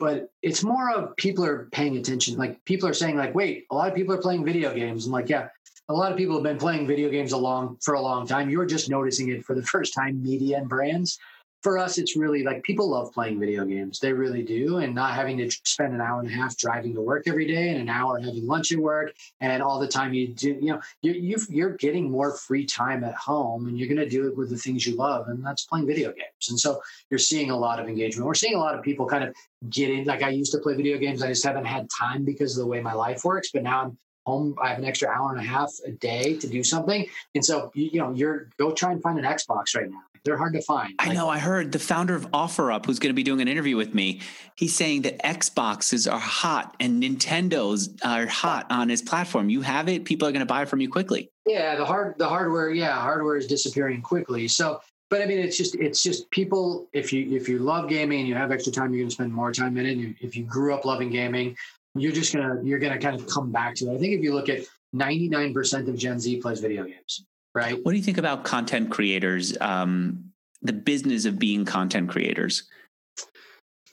but 0.00 0.30
it's 0.42 0.64
more 0.64 0.90
of 0.90 1.14
people 1.16 1.44
are 1.44 1.68
paying 1.72 1.98
attention. 1.98 2.36
Like 2.36 2.64
people 2.64 2.88
are 2.88 2.94
saying, 2.94 3.16
like, 3.16 3.34
wait, 3.34 3.66
a 3.70 3.74
lot 3.74 3.88
of 3.88 3.94
people 3.94 4.14
are 4.14 4.20
playing 4.20 4.44
video 4.44 4.74
games. 4.74 5.06
I'm 5.06 5.12
like, 5.12 5.28
yeah, 5.28 5.48
a 5.90 5.94
lot 5.94 6.10
of 6.10 6.16
people 6.16 6.34
have 6.34 6.42
been 6.42 6.58
playing 6.58 6.86
video 6.86 7.10
games 7.10 7.32
along 7.32 7.76
for 7.82 7.94
a 7.94 8.00
long 8.00 8.26
time. 8.26 8.48
You're 8.48 8.64
just 8.64 8.88
noticing 8.88 9.28
it 9.28 9.44
for 9.44 9.54
the 9.54 9.62
first 9.74 9.94
time, 9.94 10.22
media 10.22 10.56
and 10.56 10.68
brands 10.68 11.18
for 11.62 11.76
us, 11.76 11.98
it's 11.98 12.16
really 12.16 12.42
like 12.42 12.62
people 12.62 12.90
love 12.90 13.12
playing 13.12 13.38
video 13.38 13.64
games. 13.64 13.98
They 13.98 14.12
really 14.12 14.42
do. 14.42 14.78
And 14.78 14.94
not 14.94 15.14
having 15.14 15.36
to 15.38 15.50
spend 15.64 15.92
an 15.92 16.00
hour 16.00 16.20
and 16.20 16.28
a 16.28 16.32
half 16.32 16.56
driving 16.56 16.94
to 16.94 17.02
work 17.02 17.24
every 17.26 17.46
day 17.46 17.68
and 17.68 17.78
an 17.78 17.88
hour 17.88 18.18
having 18.18 18.46
lunch 18.46 18.72
at 18.72 18.78
work 18.78 19.14
and 19.40 19.62
all 19.62 19.78
the 19.78 19.88
time 19.88 20.14
you 20.14 20.28
do, 20.28 20.58
you 20.60 20.72
know, 20.72 20.80
you're 21.02 21.36
you 21.48 21.66
are 21.66 21.76
getting 21.76 22.10
more 22.10 22.32
free 22.36 22.64
time 22.64 23.04
at 23.04 23.14
home 23.14 23.68
and 23.68 23.78
you're 23.78 23.88
going 23.88 23.98
to 23.98 24.08
do 24.08 24.26
it 24.26 24.36
with 24.36 24.50
the 24.50 24.56
things 24.56 24.86
you 24.86 24.96
love. 24.96 25.28
And 25.28 25.44
that's 25.44 25.64
playing 25.66 25.86
video 25.86 26.08
games. 26.08 26.48
And 26.48 26.58
so 26.58 26.80
you're 27.10 27.18
seeing 27.18 27.50
a 27.50 27.56
lot 27.56 27.78
of 27.78 27.88
engagement. 27.88 28.26
We're 28.26 28.34
seeing 28.34 28.54
a 28.54 28.58
lot 28.58 28.74
of 28.74 28.82
people 28.82 29.06
kind 29.06 29.24
of 29.24 29.34
get 29.68 29.90
in. 29.90 30.04
like 30.04 30.22
I 30.22 30.30
used 30.30 30.52
to 30.52 30.58
play 30.58 30.74
video 30.74 30.96
games. 30.98 31.22
I 31.22 31.28
just 31.28 31.44
haven't 31.44 31.66
had 31.66 31.88
time 31.90 32.24
because 32.24 32.56
of 32.56 32.64
the 32.64 32.70
way 32.70 32.80
my 32.80 32.94
life 32.94 33.24
works. 33.24 33.50
But 33.52 33.64
now 33.64 33.82
I'm 33.82 33.98
home 34.26 34.54
i 34.62 34.68
have 34.68 34.78
an 34.78 34.84
extra 34.84 35.08
hour 35.08 35.30
and 35.30 35.40
a 35.40 35.44
half 35.44 35.72
a 35.86 35.90
day 35.90 36.36
to 36.36 36.46
do 36.46 36.62
something 36.62 37.06
and 37.34 37.44
so 37.44 37.70
you, 37.74 37.90
you 37.92 38.00
know 38.00 38.12
you're 38.12 38.48
go 38.58 38.72
try 38.72 38.92
and 38.92 39.02
find 39.02 39.18
an 39.18 39.24
xbox 39.24 39.74
right 39.74 39.90
now 39.90 40.02
they're 40.24 40.36
hard 40.36 40.52
to 40.52 40.62
find. 40.62 40.94
I 40.98 41.14
know. 41.14 41.28
I 41.28 41.38
heard 41.38 41.72
the 41.72 41.78
founder 41.78 42.14
of 42.14 42.30
OfferUp, 42.32 42.84
who's 42.84 42.98
going 42.98 43.10
to 43.10 43.14
be 43.14 43.22
doing 43.22 43.40
an 43.40 43.48
interview 43.48 43.76
with 43.76 43.94
me, 43.94 44.20
he's 44.56 44.74
saying 44.74 45.02
that 45.02 45.22
Xboxes 45.22 46.10
are 46.10 46.18
hot 46.18 46.76
and 46.78 47.02
Nintendos 47.02 47.98
are 48.04 48.26
hot 48.26 48.66
on 48.70 48.88
his 48.88 49.00
platform. 49.00 49.48
You 49.48 49.62
have 49.62 49.88
it, 49.88 50.04
people 50.04 50.28
are 50.28 50.32
going 50.32 50.40
to 50.40 50.46
buy 50.46 50.62
it 50.62 50.68
from 50.68 50.80
you 50.80 50.90
quickly. 50.90 51.30
Yeah, 51.46 51.76
the 51.76 51.84
hard 51.84 52.18
the 52.18 52.28
hardware, 52.28 52.70
yeah, 52.70 53.00
hardware 53.00 53.36
is 53.36 53.46
disappearing 53.46 54.02
quickly. 54.02 54.46
So, 54.46 54.80
but 55.08 55.22
I 55.22 55.26
mean, 55.26 55.38
it's 55.38 55.56
just 55.56 55.74
it's 55.76 56.02
just 56.02 56.30
people. 56.30 56.88
If 56.92 57.12
you 57.12 57.34
if 57.34 57.48
you 57.48 57.58
love 57.58 57.88
gaming 57.88 58.20
and 58.20 58.28
you 58.28 58.34
have 58.34 58.52
extra 58.52 58.72
time, 58.72 58.92
you're 58.92 59.00
going 59.00 59.08
to 59.08 59.14
spend 59.14 59.32
more 59.32 59.52
time 59.52 59.78
in 59.78 59.86
it. 59.86 59.96
And 59.96 60.14
if 60.20 60.36
you 60.36 60.44
grew 60.44 60.74
up 60.74 60.84
loving 60.84 61.10
gaming, 61.10 61.56
you're 61.94 62.12
just 62.12 62.32
gonna 62.32 62.60
you're 62.62 62.78
gonna 62.78 62.98
kind 62.98 63.18
of 63.18 63.26
come 63.26 63.50
back 63.50 63.74
to 63.76 63.90
it. 63.90 63.94
I 63.94 63.98
think 63.98 64.14
if 64.14 64.22
you 64.22 64.34
look 64.34 64.48
at 64.48 64.60
99% 64.94 65.88
of 65.88 65.96
Gen 65.96 66.18
Z 66.18 66.40
plays 66.40 66.60
video 66.60 66.84
games 66.84 67.24
right? 67.54 67.76
What 67.82 67.92
do 67.92 67.96
you 67.96 68.02
think 68.02 68.18
about 68.18 68.44
content 68.44 68.90
creators, 68.90 69.56
um, 69.60 70.32
the 70.62 70.72
business 70.72 71.24
of 71.24 71.38
being 71.38 71.64
content 71.64 72.10
creators? 72.10 72.64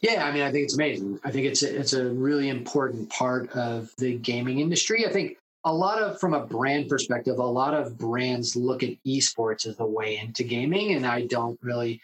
Yeah, 0.01 0.25
I 0.25 0.31
mean, 0.31 0.43
I 0.43 0.51
think 0.51 0.65
it's 0.65 0.75
amazing. 0.75 1.19
I 1.23 1.31
think 1.31 1.47
it's 1.47 1.63
a, 1.63 1.79
it's 1.79 1.93
a 1.93 2.09
really 2.09 2.49
important 2.49 3.09
part 3.09 3.49
of 3.53 3.91
the 3.97 4.17
gaming 4.17 4.59
industry. 4.59 5.07
I 5.07 5.11
think 5.11 5.37
a 5.63 5.73
lot 5.73 5.99
of, 6.01 6.19
from 6.19 6.33
a 6.33 6.45
brand 6.45 6.87
perspective, 6.87 7.39
a 7.39 7.43
lot 7.43 7.73
of 7.73 7.97
brands 7.97 8.55
look 8.55 8.83
at 8.83 8.91
esports 9.07 9.65
as 9.65 9.75
the 9.77 9.85
way 9.85 10.19
into 10.19 10.43
gaming, 10.43 10.93
and 10.93 11.05
I 11.05 11.25
don't 11.25 11.57
really. 11.63 12.01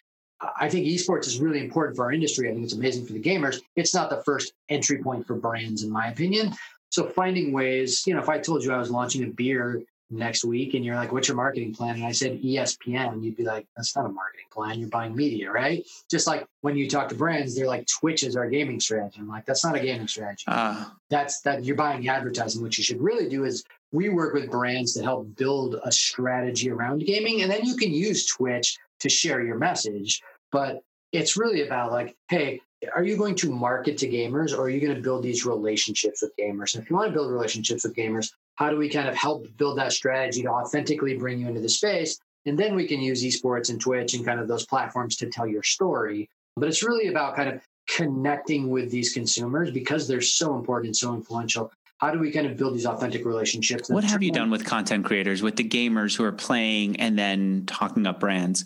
I 0.59 0.69
think 0.69 0.85
esports 0.85 1.27
is 1.27 1.39
really 1.39 1.59
important 1.59 1.95
for 1.95 2.05
our 2.05 2.11
industry. 2.11 2.49
I 2.49 2.53
think 2.53 2.63
it's 2.63 2.73
amazing 2.73 3.05
for 3.05 3.13
the 3.13 3.21
gamers. 3.21 3.61
It's 3.75 3.93
not 3.93 4.09
the 4.09 4.21
first 4.23 4.53
entry 4.69 5.01
point 5.01 5.25
for 5.25 5.35
brands, 5.35 5.83
in 5.83 5.89
my 5.89 6.07
opinion. 6.07 6.53
So 6.89 7.07
finding 7.07 7.51
ways, 7.51 8.05
you 8.05 8.13
know, 8.13 8.21
if 8.21 8.29
I 8.29 8.39
told 8.39 8.63
you 8.63 8.71
I 8.71 8.77
was 8.77 8.91
launching 8.91 9.23
a 9.23 9.27
beer 9.27 9.81
next 10.13 10.45
week 10.45 10.73
and 10.73 10.85
you're 10.85 10.95
like, 10.95 11.11
what's 11.11 11.27
your 11.27 11.37
marketing 11.37 11.73
plan? 11.73 11.95
And 11.95 12.05
I 12.05 12.11
said 12.11 12.41
ESPN, 12.41 13.23
you'd 13.23 13.35
be 13.35 13.43
like, 13.43 13.65
that's 13.75 13.95
not 13.95 14.05
a 14.05 14.09
marketing 14.09 14.45
plan. 14.51 14.79
You're 14.79 14.89
buying 14.89 15.15
media, 15.15 15.51
right? 15.51 15.85
Just 16.09 16.27
like 16.27 16.45
when 16.61 16.77
you 16.77 16.89
talk 16.89 17.09
to 17.09 17.15
brands, 17.15 17.55
they're 17.55 17.67
like, 17.67 17.87
Twitch 17.87 18.23
is 18.23 18.35
our 18.35 18.47
gaming 18.49 18.79
strategy. 18.79 19.19
I'm 19.19 19.27
like, 19.27 19.45
that's 19.45 19.65
not 19.65 19.75
a 19.75 19.79
gaming 19.79 20.07
strategy. 20.07 20.43
Uh, 20.47 20.85
that's 21.09 21.41
that 21.41 21.63
you're 21.63 21.75
buying 21.75 22.07
advertising. 22.07 22.61
What 22.61 22.77
you 22.77 22.83
should 22.83 23.01
really 23.01 23.27
do 23.27 23.43
is 23.43 23.63
we 23.91 24.09
work 24.09 24.33
with 24.33 24.49
brands 24.49 24.93
to 24.93 25.03
help 25.03 25.35
build 25.35 25.79
a 25.83 25.91
strategy 25.91 26.69
around 26.69 27.05
gaming. 27.05 27.41
And 27.41 27.51
then 27.51 27.65
you 27.65 27.75
can 27.75 27.91
use 27.91 28.25
Twitch 28.27 28.77
to 28.99 29.09
share 29.09 29.43
your 29.43 29.57
message. 29.57 30.21
But 30.53 30.83
it's 31.11 31.35
really 31.35 31.63
about 31.63 31.91
like, 31.91 32.15
hey, 32.29 32.61
are 32.95 33.03
you 33.03 33.17
going 33.17 33.35
to 33.35 33.51
market 33.51 33.97
to 33.97 34.07
gamers 34.07 34.55
or 34.55 34.61
are 34.61 34.69
you 34.69 34.79
going 34.79 34.95
to 34.95 35.01
build 35.01 35.23
these 35.23 35.45
relationships 35.45 36.21
with 36.21 36.31
gamers? 36.37 36.75
And 36.75 36.83
if 36.83 36.89
you 36.89 36.95
want 36.95 37.09
to 37.09 37.13
build 37.13 37.31
relationships 37.31 37.83
with 37.83 37.95
gamers, 37.95 38.31
how 38.55 38.69
do 38.69 38.77
we 38.77 38.87
kind 38.87 39.09
of 39.09 39.15
help 39.15 39.45
build 39.57 39.79
that 39.79 39.91
strategy 39.91 40.43
to 40.43 40.49
authentically 40.49 41.17
bring 41.17 41.39
you 41.39 41.47
into 41.47 41.59
the 41.59 41.69
space? 41.69 42.19
And 42.45 42.57
then 42.57 42.75
we 42.75 42.87
can 42.87 43.01
use 43.01 43.23
esports 43.23 43.69
and 43.69 43.81
Twitch 43.81 44.13
and 44.13 44.25
kind 44.25 44.39
of 44.39 44.47
those 44.47 44.65
platforms 44.65 45.15
to 45.17 45.27
tell 45.27 45.47
your 45.47 45.63
story. 45.63 46.29
But 46.55 46.69
it's 46.69 46.83
really 46.83 47.07
about 47.07 47.35
kind 47.35 47.49
of 47.49 47.61
connecting 47.89 48.69
with 48.69 48.91
these 48.91 49.11
consumers 49.11 49.71
because 49.71 50.07
they're 50.07 50.21
so 50.21 50.55
important 50.55 50.87
and 50.87 50.95
so 50.95 51.15
influential. 51.15 51.71
How 51.97 52.11
do 52.11 52.19
we 52.19 52.31
kind 52.31 52.45
of 52.45 52.57
build 52.57 52.75
these 52.75 52.85
authentic 52.85 53.25
relationships? 53.25 53.89
What 53.89 54.03
have 54.03 54.21
you 54.21 54.31
done 54.31 54.51
with 54.51 54.65
content 54.65 55.05
creators, 55.05 55.41
with 55.41 55.55
the 55.55 55.67
gamers 55.67 56.15
who 56.15 56.25
are 56.25 56.33
playing 56.33 56.99
and 56.99 57.17
then 57.17 57.63
talking 57.65 58.05
up 58.05 58.19
brands? 58.19 58.65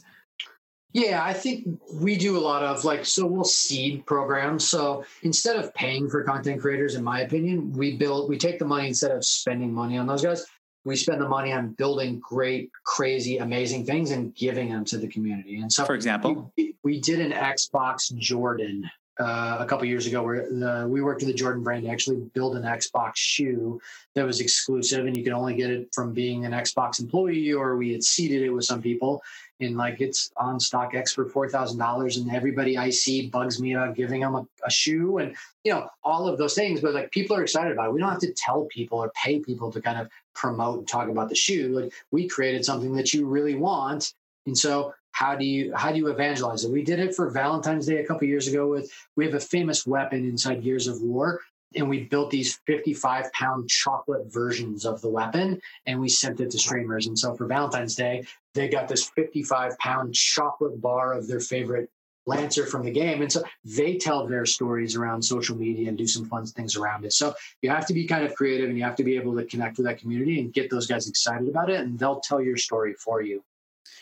Yeah, 0.98 1.24
I 1.24 1.32
think 1.32 1.80
we 1.94 2.18
do 2.18 2.38
a 2.38 2.40
lot 2.40 2.64
of 2.64 2.84
like, 2.84 3.06
so 3.06 3.28
we'll 3.28 3.44
seed 3.44 4.04
programs. 4.08 4.68
So 4.68 5.06
instead 5.22 5.56
of 5.56 5.72
paying 5.76 6.10
for 6.10 6.24
content 6.24 6.60
creators, 6.60 6.96
in 6.96 7.04
my 7.04 7.22
opinion, 7.22 7.72
we 7.74 7.98
build, 7.98 8.28
we 8.28 8.36
take 8.36 8.58
the 8.58 8.66
money 8.66 8.88
instead 8.88 9.12
of 9.12 9.24
spending 9.24 9.72
money 9.72 10.00
on 10.00 10.08
those 10.08 10.24
guys. 10.24 10.48
We 10.86 10.96
spend 10.96 11.22
the 11.22 11.30
money 11.30 11.54
on 11.54 11.74
building 11.74 12.20
great, 12.20 12.72
crazy, 12.84 13.38
amazing 13.38 13.86
things 13.86 14.10
and 14.10 14.34
giving 14.34 14.72
them 14.72 14.86
to 14.86 14.98
the 14.98 15.08
community. 15.08 15.60
And 15.60 15.72
so, 15.72 15.86
for 15.86 15.94
example, 15.94 16.52
we, 16.58 16.74
we 16.84 17.00
did 17.00 17.20
an 17.20 17.32
Xbox 17.32 18.12
Jordan 18.18 18.90
uh, 19.20 19.58
a 19.60 19.66
couple 19.68 19.86
years 19.86 20.08
ago 20.08 20.24
where 20.24 20.50
the, 20.50 20.88
we 20.90 21.02
worked 21.02 21.22
with 21.22 21.28
the 21.28 21.34
Jordan 21.36 21.62
brand 21.62 21.84
to 21.84 21.90
actually 21.90 22.22
build 22.34 22.56
an 22.56 22.64
Xbox 22.64 23.18
shoe 23.18 23.80
that 24.16 24.26
was 24.26 24.40
exclusive 24.40 25.06
and 25.06 25.16
you 25.16 25.24
could 25.24 25.34
only 25.34 25.56
get 25.56 25.70
it 25.70 25.90
from 25.94 26.14
being 26.14 26.46
an 26.46 26.54
Xbox 26.54 27.00
employee 27.00 27.54
or 27.54 27.78
we 27.78 27.92
had 27.92 28.04
seeded 28.04 28.42
it 28.42 28.50
with 28.50 28.66
some 28.66 28.82
people 28.82 29.22
and 29.60 29.78
like 29.78 30.02
it's 30.02 30.32
on 30.38 30.60
StockX 30.60 31.14
for 31.14 31.26
four 31.26 31.50
thousand 31.50 31.80
dollars, 31.80 32.18
and 32.18 32.32
everybody 32.32 32.78
I 32.78 32.90
see 32.90 33.28
bugs 33.28 33.60
me 33.60 33.74
about 33.74 33.96
giving 33.96 34.22
them 34.22 34.36
a, 34.36 34.48
a, 34.66 34.70
shoe, 34.72 35.18
and 35.18 35.36
you 35.64 35.74
know 35.74 35.90
all 36.04 36.28
of 36.28 36.38
those 36.38 36.54
things. 36.54 36.82
But 36.82 36.94
like 36.94 37.12
people 37.12 37.36
are 37.36 37.44
excited 37.44 37.72
about 37.72 37.90
it. 37.90 37.94
We 37.94 38.00
don't 38.00 38.12
have 38.12 38.20
to 38.20 38.34
tell 38.34 38.66
people 38.66 39.00
or 39.00 39.12
pay 39.12 39.40
people 39.40 39.72
to 39.72 39.82
kind 39.82 40.00
of 40.00 40.10
promote 40.36 40.80
and 40.80 40.88
talk 40.88 41.10
about 41.10 41.30
the 41.30 41.36
shoe. 41.36 41.70
Like 41.70 41.94
we 42.12 42.28
created 42.28 42.66
something 42.66 42.94
that 42.96 43.14
you 43.14 43.26
really 43.26 43.56
want, 43.56 44.14
and 44.46 44.58
so 44.58 44.94
how 45.12 45.36
do 45.36 45.46
you 45.46 45.74
how 45.76 45.92
do 45.92 45.98
you 45.98 46.08
evangelize 46.08 46.64
it? 46.64 46.72
We 46.72 46.84
did 46.84 47.00
it 47.00 47.16
for 47.16 47.30
Valentine's 47.30 47.88
Day 47.88 47.98
a 47.98 48.06
couple 48.06 48.28
years 48.28 48.48
ago 48.48 48.68
with 48.70 48.92
we 49.16 49.26
have 49.26 49.34
a 49.34 49.40
famous 49.40 49.88
weapon 49.88 50.26
inside 50.26 50.64
Gears 50.64 50.88
of 50.88 51.02
War 51.02 51.42
and 51.76 51.90
we 51.90 52.04
built 52.04 52.30
these 52.30 52.60
55 52.66 53.32
pound 53.34 53.70
chocolate 53.70 54.32
versions 54.32 54.86
of 54.86 55.02
the 55.02 55.10
weapon 55.10 55.62
and 55.86 56.00
we 56.00 56.10
sent 56.10 56.40
it 56.40 56.52
to 56.52 56.58
streamers 56.58 57.08
and 57.08 57.18
so 57.18 57.36
for 57.36 57.46
valentine's 57.46 57.96
day 57.96 58.26
they 58.58 58.68
got 58.68 58.88
this 58.88 59.10
55 59.10 59.78
pound 59.80 60.14
chocolate 60.14 60.82
bar 60.82 61.14
of 61.14 61.28
their 61.28 61.40
favorite 61.40 61.90
lancer 62.26 62.66
from 62.66 62.84
the 62.84 62.92
game 62.92 63.22
and 63.22 63.32
so 63.32 63.42
they 63.64 63.98
tell 63.98 64.28
their 64.28 64.46
stories 64.46 64.98
around 64.98 65.22
social 65.22 65.56
media 65.56 65.88
and 65.88 65.98
do 65.98 66.06
some 66.06 66.26
fun 66.26 66.46
things 66.46 66.76
around 66.76 67.06
it 67.06 67.14
so 67.14 67.34
you 67.62 67.70
have 67.70 67.86
to 67.86 67.94
be 67.94 68.06
kind 68.06 68.26
of 68.26 68.36
creative 68.36 68.68
and 68.68 68.78
you 68.78 68.84
have 68.84 68.98
to 68.98 69.04
be 69.04 69.16
able 69.16 69.34
to 69.34 69.46
connect 69.46 69.78
with 69.78 69.86
that 69.86 69.98
community 69.98 70.42
and 70.42 70.54
get 70.54 70.70
those 70.70 70.88
guys 70.88 71.08
excited 71.08 71.48
about 71.48 71.70
it 71.70 71.80
and 71.80 71.98
they'll 71.98 72.20
tell 72.20 72.42
your 72.42 72.58
story 72.58 72.94
for 72.96 73.22
you 73.22 73.42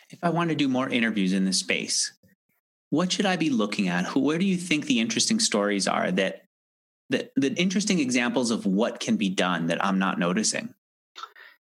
if 0.09 0.17
i 0.23 0.29
want 0.29 0.49
to 0.49 0.55
do 0.55 0.67
more 0.67 0.89
interviews 0.89 1.33
in 1.33 1.45
this 1.45 1.59
space 1.59 2.13
what 2.89 3.11
should 3.11 3.27
i 3.27 3.35
be 3.35 3.51
looking 3.51 3.87
at 3.87 4.05
Who, 4.05 4.21
where 4.21 4.39
do 4.39 4.45
you 4.45 4.57
think 4.57 4.87
the 4.87 4.99
interesting 4.99 5.39
stories 5.39 5.87
are 5.87 6.09
that 6.13 6.45
the, 7.09 7.29
the 7.35 7.53
interesting 7.53 7.99
examples 7.99 8.51
of 8.51 8.65
what 8.65 8.99
can 8.99 9.17
be 9.17 9.29
done 9.29 9.67
that 9.67 9.83
I'm 9.83 9.99
not 9.99 10.19
noticing. 10.19 10.73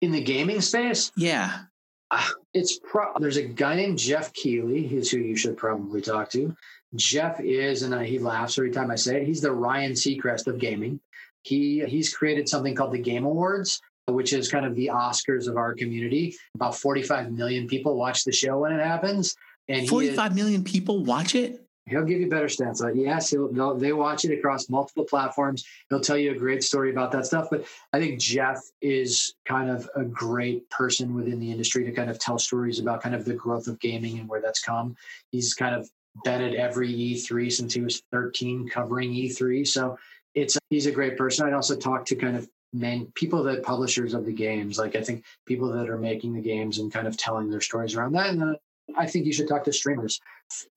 In 0.01 0.11
the 0.11 0.21
gaming 0.21 0.61
space? 0.61 1.11
Yeah. 1.15 1.63
Uh, 2.11 2.27
it's 2.53 2.79
pro- 2.79 3.13
there's 3.19 3.37
a 3.37 3.43
guy 3.43 3.75
named 3.75 3.97
Geoff 3.97 4.31
Keighley, 4.33 4.87
who's 4.87 5.09
who 5.09 5.17
you 5.17 5.35
should 5.35 5.57
probably 5.57 6.01
talk 6.01 6.29
to. 6.31 6.55
Geoff 6.95 7.39
is, 7.39 7.81
and 7.81 8.05
he 8.05 8.19
laughs 8.19 8.57
every 8.57 8.71
time 8.71 8.91
I 8.91 8.95
say 8.95 9.21
it. 9.21 9.27
He's 9.27 9.41
the 9.41 9.51
Ryan 9.51 9.93
Seacrest 9.93 10.47
of 10.47 10.59
gaming. 10.59 10.99
He 11.41 11.83
he's 11.85 12.15
created 12.15 12.47
something 12.47 12.75
called 12.75 12.93
the 12.93 12.99
Game 12.99 13.25
Awards, 13.25 13.81
which 14.07 14.33
is 14.33 14.51
kind 14.51 14.65
of 14.65 14.75
the 14.75 14.87
Oscars 14.87 15.47
of 15.47 15.57
our 15.57 15.73
community. 15.73 16.35
About 16.55 16.75
45 16.75 17.31
million 17.31 17.67
people 17.67 17.95
watch 17.95 18.23
the 18.23 18.31
show 18.31 18.59
when 18.59 18.71
it 18.71 18.83
happens. 18.83 19.35
And 19.67 19.87
forty-five 19.89 20.31
is, 20.31 20.35
million 20.35 20.63
people 20.63 21.03
watch 21.03 21.33
it? 21.33 21.64
He'll 21.87 22.03
give 22.03 22.19
you 22.19 22.29
better 22.29 22.47
stats. 22.47 22.81
Like, 22.81 22.95
yes, 22.95 23.29
he'll, 23.29 23.75
they 23.75 23.93
watch 23.93 24.25
it 24.25 24.37
across 24.37 24.69
multiple 24.69 25.05
platforms. 25.05 25.65
He'll 25.89 25.99
tell 25.99 26.17
you 26.17 26.31
a 26.31 26.35
great 26.35 26.63
story 26.63 26.89
about 26.89 27.11
that 27.11 27.27
stuff. 27.27 27.47
But 27.51 27.65
I 27.93 27.99
think 27.99 28.19
Geoff 28.19 28.59
is 28.81 29.35
kind 29.45 29.69
of 29.69 29.87
a 29.95 30.03
great 30.03 30.67
person 30.71 31.13
within 31.13 31.39
the 31.39 31.51
industry 31.51 31.85
to 31.85 31.91
kind 31.91 32.09
of 32.09 32.17
tell 32.17 32.39
stories 32.39 32.79
about 32.79 33.03
kind 33.03 33.13
of 33.13 33.23
the 33.23 33.35
growth 33.35 33.67
of 33.67 33.79
gaming 33.79 34.17
and 34.17 34.27
where 34.27 34.41
that's 34.41 34.61
come. 34.61 34.95
He's 35.31 35.53
kind 35.53 35.75
of 35.75 35.87
been 36.23 36.41
at 36.41 36.55
every 36.55 36.91
E3 36.91 37.51
since 37.51 37.73
he 37.73 37.81
was 37.81 38.01
13 38.11 38.67
covering 38.67 39.11
E3. 39.11 39.67
So 39.67 39.97
it's 40.33 40.57
he's 40.69 40.87
a 40.87 40.91
great 40.91 41.17
person. 41.17 41.45
I'd 41.45 41.53
also 41.53 41.75
talk 41.75 42.05
to 42.07 42.15
kind 42.15 42.35
of 42.35 42.49
main 42.73 43.11
people 43.15 43.43
that 43.43 43.63
publishers 43.63 44.13
of 44.13 44.25
the 44.25 44.33
games. 44.33 44.79
Like 44.79 44.95
I 44.95 45.01
think 45.01 45.23
people 45.45 45.71
that 45.71 45.89
are 45.89 45.97
making 45.97 46.33
the 46.33 46.41
games 46.41 46.79
and 46.79 46.91
kind 46.91 47.07
of 47.07 47.15
telling 47.15 47.49
their 47.49 47.61
stories 47.61 47.95
around 47.95 48.13
that. 48.13 48.29
And 48.29 48.41
then 48.41 48.55
I 48.97 49.05
think 49.07 49.25
you 49.25 49.33
should 49.33 49.47
talk 49.47 49.63
to 49.63 49.73
streamers. 49.73 50.19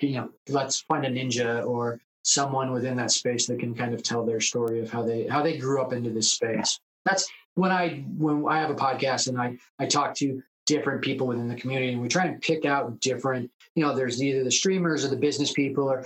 You 0.01 0.15
know, 0.15 0.31
let's 0.49 0.81
find 0.83 1.05
a 1.05 1.11
ninja 1.11 1.65
or 1.67 2.01
someone 2.23 2.73
within 2.73 2.97
that 2.97 3.11
space 3.11 3.47
that 3.47 3.59
can 3.59 3.75
kind 3.75 3.95
of 3.95 4.03
tell 4.03 4.25
their 4.25 4.41
story 4.41 4.81
of 4.81 4.91
how 4.91 5.03
they 5.03 5.27
how 5.27 5.43
they 5.43 5.59
grew 5.59 5.81
up 5.81 5.93
into 5.93 6.11
this 6.11 6.33
space. 6.33 6.81
That's 7.05 7.29
when 7.55 7.71
I 7.71 8.05
when 8.17 8.45
I 8.49 8.61
have 8.61 8.71
a 8.71 8.75
podcast 8.75 9.29
and 9.29 9.41
I 9.41 9.57
I 9.79 9.87
talk 9.87 10.15
to 10.17 10.43
different 10.67 11.03
people 11.03 11.27
within 11.27 11.49
the 11.49 11.55
community 11.55 11.93
and 11.93 12.03
we 12.03 12.09
try 12.09 12.27
and 12.27 12.43
pick 12.43 12.67
out 12.67 13.01
different 13.01 13.51
you 13.75 13.83
know 13.83 13.95
there's 13.95 14.23
either 14.23 14.45
the 14.45 14.51
streamers 14.51 15.03
or 15.03 15.09
the 15.09 15.17
business 15.17 15.51
people 15.51 15.91
or 15.91 16.05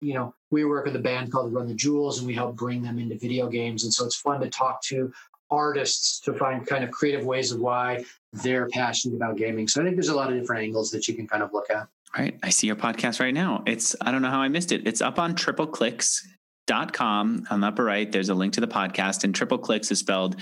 you 0.00 0.14
know 0.14 0.34
we 0.50 0.64
work 0.64 0.86
with 0.86 0.96
a 0.96 0.98
band 0.98 1.30
called 1.30 1.52
run 1.52 1.66
the 1.66 1.74
jewels 1.74 2.16
and 2.16 2.26
we 2.26 2.32
help 2.32 2.56
bring 2.56 2.80
them 2.80 2.98
into 2.98 3.18
video 3.18 3.48
games 3.48 3.84
and 3.84 3.92
so 3.92 4.06
it's 4.06 4.16
fun 4.16 4.40
to 4.40 4.48
talk 4.48 4.80
to 4.82 5.12
artists 5.50 6.20
to 6.20 6.34
find 6.34 6.66
kind 6.66 6.84
of 6.84 6.90
creative 6.90 7.24
ways 7.24 7.52
of 7.52 7.60
why 7.60 8.04
they're 8.32 8.68
passionate 8.68 9.16
about 9.16 9.36
gaming. 9.36 9.68
So 9.68 9.80
I 9.80 9.84
think 9.84 9.96
there's 9.96 10.08
a 10.08 10.16
lot 10.16 10.30
of 10.30 10.38
different 10.38 10.62
angles 10.62 10.90
that 10.90 11.08
you 11.08 11.14
can 11.14 11.26
kind 11.26 11.42
of 11.42 11.52
look 11.52 11.70
at. 11.70 11.88
All 12.18 12.24
right. 12.24 12.36
I 12.42 12.50
see 12.50 12.66
your 12.66 12.74
podcast 12.74 13.20
right 13.20 13.32
now. 13.32 13.62
It's, 13.64 13.94
I 14.00 14.10
don't 14.10 14.22
know 14.22 14.30
how 14.30 14.40
I 14.40 14.48
missed 14.48 14.72
it. 14.72 14.88
It's 14.88 15.00
up 15.00 15.20
on 15.20 15.36
tripleclix.com. 15.36 17.46
On 17.48 17.60
the 17.60 17.66
upper 17.68 17.84
right, 17.84 18.10
there's 18.10 18.28
a 18.28 18.34
link 18.34 18.54
to 18.54 18.60
the 18.60 18.66
podcast, 18.66 19.22
and 19.22 19.32
Tripleclix 19.32 19.92
is 19.92 20.00
spelled 20.00 20.40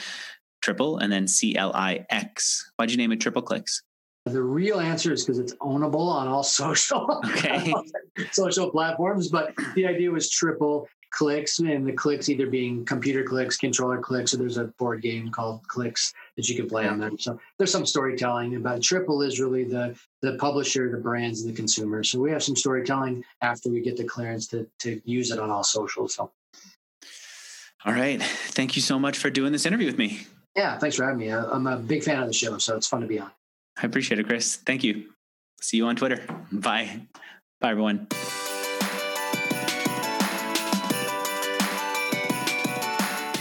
triple 0.63 0.97
and 0.99 1.13
then 1.13 1.29
C 1.29 1.55
L 1.55 1.73
I 1.75 2.07
X. 2.09 2.73
Why'd 2.77 2.91
you 2.91 2.97
name 2.97 3.13
it 3.13 3.21
Tripleclix? 3.21 3.83
The 4.25 4.43
real 4.43 4.81
answer 4.81 5.13
is 5.13 5.25
because 5.25 5.39
it's 5.39 5.55
ownable 5.57 6.09
on 6.09 6.29
all 6.29 6.43
social 6.43 7.21
okay. 7.27 7.75
social 8.33 8.71
platforms. 8.71 9.29
But 9.29 9.53
the 9.75 9.87
idea 9.87 10.11
was 10.11 10.31
triple 10.31 10.89
clicks, 11.13 11.59
and 11.59 11.87
the 11.87 11.93
clicks 11.93 12.31
either 12.31 12.47
being 12.47 12.87
computer 12.87 13.23
clicks, 13.23 13.59
controller 13.59 13.99
clicks, 13.99 14.33
or 14.33 14.39
there's 14.39 14.57
a 14.57 14.65
board 14.79 15.03
game 15.03 15.31
called 15.31 15.61
Clicks 15.69 16.15
that 16.37 16.49
you 16.49 16.57
can 16.57 16.69
play 16.69 16.87
on 16.87 16.99
them. 16.99 17.19
So 17.19 17.39
there's 17.59 17.73
some 17.73 17.87
storytelling 17.87 18.57
about 18.57 18.83
Triple 18.83 19.23
is 19.23 19.41
really 19.41 19.65
the 19.65 19.99
the 20.23 20.37
publisher, 20.37 20.91
the 20.91 20.99
brands, 20.99 21.43
and 21.43 21.53
the 21.53 21.57
consumer. 21.57 22.03
So 22.05 22.21
we 22.21 22.31
have 22.31 22.43
some 22.43 22.57
storytelling 22.57 23.25
after 23.41 23.71
we 23.71 23.81
get 23.81 23.97
the 23.97 24.05
clearance 24.05 24.47
to 24.49 24.67
to 24.81 25.01
use 25.05 25.31
it 25.31 25.39
on 25.39 25.51
all 25.51 25.65
socials. 25.65 26.15
So. 26.15 26.31
All 27.85 27.93
right. 27.93 28.21
Thank 28.23 28.75
you 28.75 28.83
so 28.83 28.99
much 28.99 29.17
for 29.17 29.31
doing 29.31 29.53
this 29.53 29.65
interview 29.65 29.87
with 29.87 29.99
me. 29.99 30.27
Yeah, 30.57 30.79
thanks 30.79 30.97
for 30.97 31.05
having 31.05 31.19
me. 31.19 31.29
I'm 31.29 31.67
a 31.67 31.77
big 31.77 32.03
fan 32.03 32.21
of 32.21 32.27
the 32.27 32.33
show, 32.33 32.59
so 32.59 32.77
it's 32.77 32.87
fun 32.87 33.03
to 33.03 33.07
be 33.07 33.19
on. 33.19 33.31
I 33.77 33.87
appreciate 33.87 34.19
it, 34.19 34.27
Chris. 34.27 34.57
Thank 34.57 34.83
you. 34.83 35.13
See 35.61 35.77
you 35.77 35.87
on 35.87 35.97
Twitter. 35.97 36.25
Bye. 36.51 37.03
Bye, 37.61 37.71
everyone. 37.71 38.09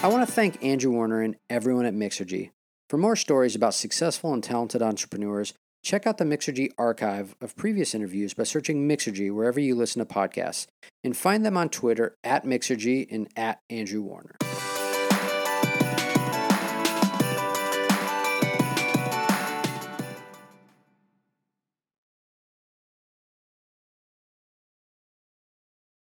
I 0.04 0.08
want 0.08 0.28
to 0.28 0.32
thank 0.32 0.64
Andrew 0.64 0.92
Warner 0.92 1.22
and 1.22 1.36
everyone 1.50 1.86
at 1.86 1.94
Mixergy. 1.94 2.52
For 2.90 2.98
more 2.98 3.16
stories 3.16 3.56
about 3.56 3.74
successful 3.74 4.32
and 4.32 4.44
talented 4.44 4.84
entrepreneurs, 4.84 5.54
check 5.84 6.06
out 6.06 6.20
the 6.20 6.24
Mixergy 6.24 6.70
archive 6.78 7.36
of 7.42 7.56
previous 7.56 7.96
interviews 7.96 8.36
by 8.36 8.44
searching 8.44 8.88
Mixergy 8.88 9.34
wherever 9.34 9.60
you 9.60 9.74
listen 9.74 10.06
to 10.06 10.14
podcasts, 10.14 10.68
and 11.04 11.18
find 11.18 11.44
them 11.44 11.58
on 11.58 11.70
Twitter 11.70 12.16
at 12.24 12.46
Mixergy 12.46 13.08
and 13.10 13.28
at 13.36 13.60
Andrew 13.72 14.04
Warner. 14.04 14.36